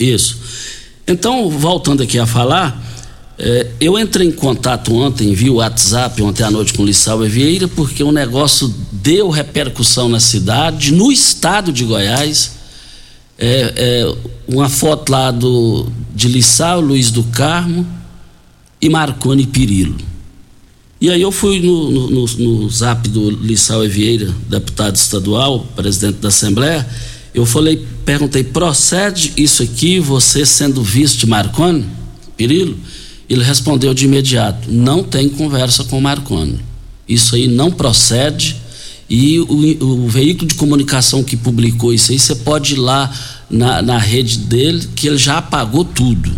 Isso. 0.00 0.40
Então, 1.06 1.48
voltando 1.48 2.02
aqui 2.02 2.18
a 2.18 2.26
falar, 2.26 2.82
é, 3.38 3.66
eu 3.80 3.98
entrei 3.98 4.28
em 4.28 4.32
contato 4.32 4.94
ontem, 4.94 5.34
vi 5.34 5.50
o 5.50 5.54
WhatsApp 5.54 6.22
ontem 6.22 6.44
à 6.44 6.50
noite 6.50 6.72
com 6.72 6.82
o 6.82 6.86
Lissau 6.86 7.20
Vieira, 7.20 7.66
porque 7.66 8.02
o 8.02 8.12
negócio 8.12 8.72
deu 8.92 9.28
repercussão 9.28 10.08
na 10.08 10.20
cidade, 10.20 10.92
no 10.92 11.10
estado 11.10 11.72
de 11.72 11.84
Goiás 11.84 12.52
é, 13.36 13.72
é, 13.76 14.16
uma 14.46 14.68
foto 14.68 15.10
lá 15.10 15.30
do, 15.32 15.88
de 16.14 16.28
Lissau, 16.28 16.80
Luiz 16.80 17.10
do 17.10 17.24
Carmo 17.24 17.86
e 18.80 18.88
Marconi 18.88 19.46
Pirillo. 19.46 19.96
E 21.00 21.10
aí 21.10 21.20
eu 21.20 21.32
fui 21.32 21.60
no, 21.60 21.90
no, 21.90 22.10
no, 22.10 22.26
no 22.26 22.70
zap 22.70 23.08
do 23.08 23.30
Lissau 23.30 23.82
Vieira, 23.88 24.32
deputado 24.48 24.94
estadual, 24.94 25.66
presidente 25.74 26.18
da 26.18 26.28
Assembleia, 26.28 26.88
eu 27.34 27.44
falei, 27.44 27.84
perguntei, 28.04 28.44
procede 28.44 29.32
isso 29.36 29.60
aqui, 29.60 29.98
você 29.98 30.46
sendo 30.46 30.84
vice 30.84 31.16
de 31.16 31.26
Marconi, 31.26 31.84
Pirillo? 32.36 32.78
Ele 33.28 33.42
respondeu 33.42 33.94
de 33.94 34.04
imediato, 34.04 34.70
não 34.70 35.02
tem 35.02 35.28
conversa 35.28 35.84
com 35.84 36.00
Marconi. 36.00 36.60
Isso 37.08 37.34
aí 37.34 37.48
não 37.48 37.70
procede, 37.70 38.56
e 39.08 39.38
o, 39.38 39.84
o, 39.84 40.08
veículo 40.08 40.48
de 40.48 40.54
comunicação 40.54 41.22
que 41.22 41.36
publicou 41.36 41.92
isso 41.92 42.12
aí, 42.12 42.18
você 42.18 42.34
pode 42.34 42.74
ir 42.74 42.78
lá 42.78 43.12
na, 43.50 43.82
na 43.82 43.98
rede 43.98 44.38
dele, 44.38 44.88
que 44.94 45.06
ele 45.06 45.18
já 45.18 45.38
apagou 45.38 45.84
tudo. 45.84 46.32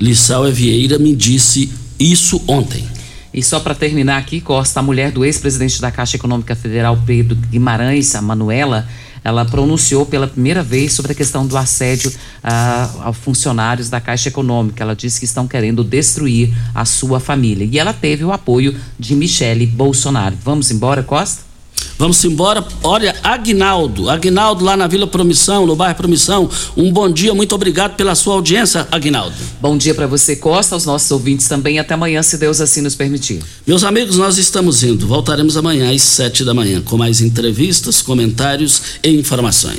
Lissau 0.00 0.50
Vieira 0.50 0.98
me 0.98 1.14
disse 1.14 1.70
isso 1.98 2.42
ontem. 2.46 2.84
E 3.32 3.42
só 3.42 3.60
para 3.60 3.74
terminar 3.74 4.18
aqui, 4.18 4.40
Costa, 4.40 4.80
a 4.80 4.82
mulher 4.82 5.12
do 5.12 5.24
ex-presidente 5.24 5.80
da 5.80 5.90
Caixa 5.90 6.16
Econômica 6.16 6.56
Federal, 6.56 6.98
Pedro 7.06 7.36
Guimarães, 7.36 8.14
a 8.14 8.22
Manuela, 8.22 8.88
ela 9.26 9.44
pronunciou 9.44 10.06
pela 10.06 10.28
primeira 10.28 10.62
vez 10.62 10.92
sobre 10.92 11.10
a 11.10 11.14
questão 11.14 11.44
do 11.44 11.56
assédio 11.56 12.12
ah, 12.44 12.88
a 13.06 13.12
funcionários 13.12 13.90
da 13.90 14.00
Caixa 14.00 14.28
Econômica. 14.28 14.84
Ela 14.84 14.94
disse 14.94 15.18
que 15.18 15.24
estão 15.24 15.48
querendo 15.48 15.82
destruir 15.82 16.54
a 16.72 16.84
sua 16.84 17.18
família. 17.18 17.68
E 17.68 17.76
ela 17.76 17.92
teve 17.92 18.24
o 18.24 18.30
apoio 18.30 18.76
de 18.96 19.16
Michele 19.16 19.66
Bolsonaro. 19.66 20.36
Vamos 20.44 20.70
embora, 20.70 21.02
Costa? 21.02 21.45
Vamos 21.98 22.22
embora. 22.24 22.64
Olha, 22.82 23.16
Agnaldo, 23.22 24.10
Agnaldo 24.10 24.64
lá 24.64 24.76
na 24.76 24.86
Vila 24.86 25.06
Promissão, 25.06 25.66
no 25.66 25.74
bairro 25.74 25.96
Promissão. 25.96 26.48
Um 26.76 26.92
bom 26.92 27.10
dia, 27.10 27.32
muito 27.34 27.54
obrigado 27.54 27.96
pela 27.96 28.14
sua 28.14 28.34
audiência, 28.34 28.86
Agnaldo. 28.90 29.34
Bom 29.60 29.76
dia 29.78 29.94
para 29.94 30.06
você, 30.06 30.36
Costa, 30.36 30.74
aos 30.74 30.84
nossos 30.84 31.10
ouvintes 31.10 31.48
também. 31.48 31.78
Até 31.78 31.94
amanhã, 31.94 32.22
se 32.22 32.36
Deus 32.36 32.60
assim 32.60 32.82
nos 32.82 32.94
permitir. 32.94 33.42
Meus 33.66 33.82
amigos, 33.82 34.18
nós 34.18 34.36
estamos 34.36 34.82
indo. 34.82 35.06
Voltaremos 35.06 35.56
amanhã 35.56 35.90
às 35.90 36.02
sete 36.02 36.44
da 36.44 36.52
manhã 36.52 36.82
com 36.82 36.96
mais 36.98 37.20
entrevistas, 37.20 38.02
comentários 38.02 38.82
e 39.02 39.10
informações. 39.10 39.74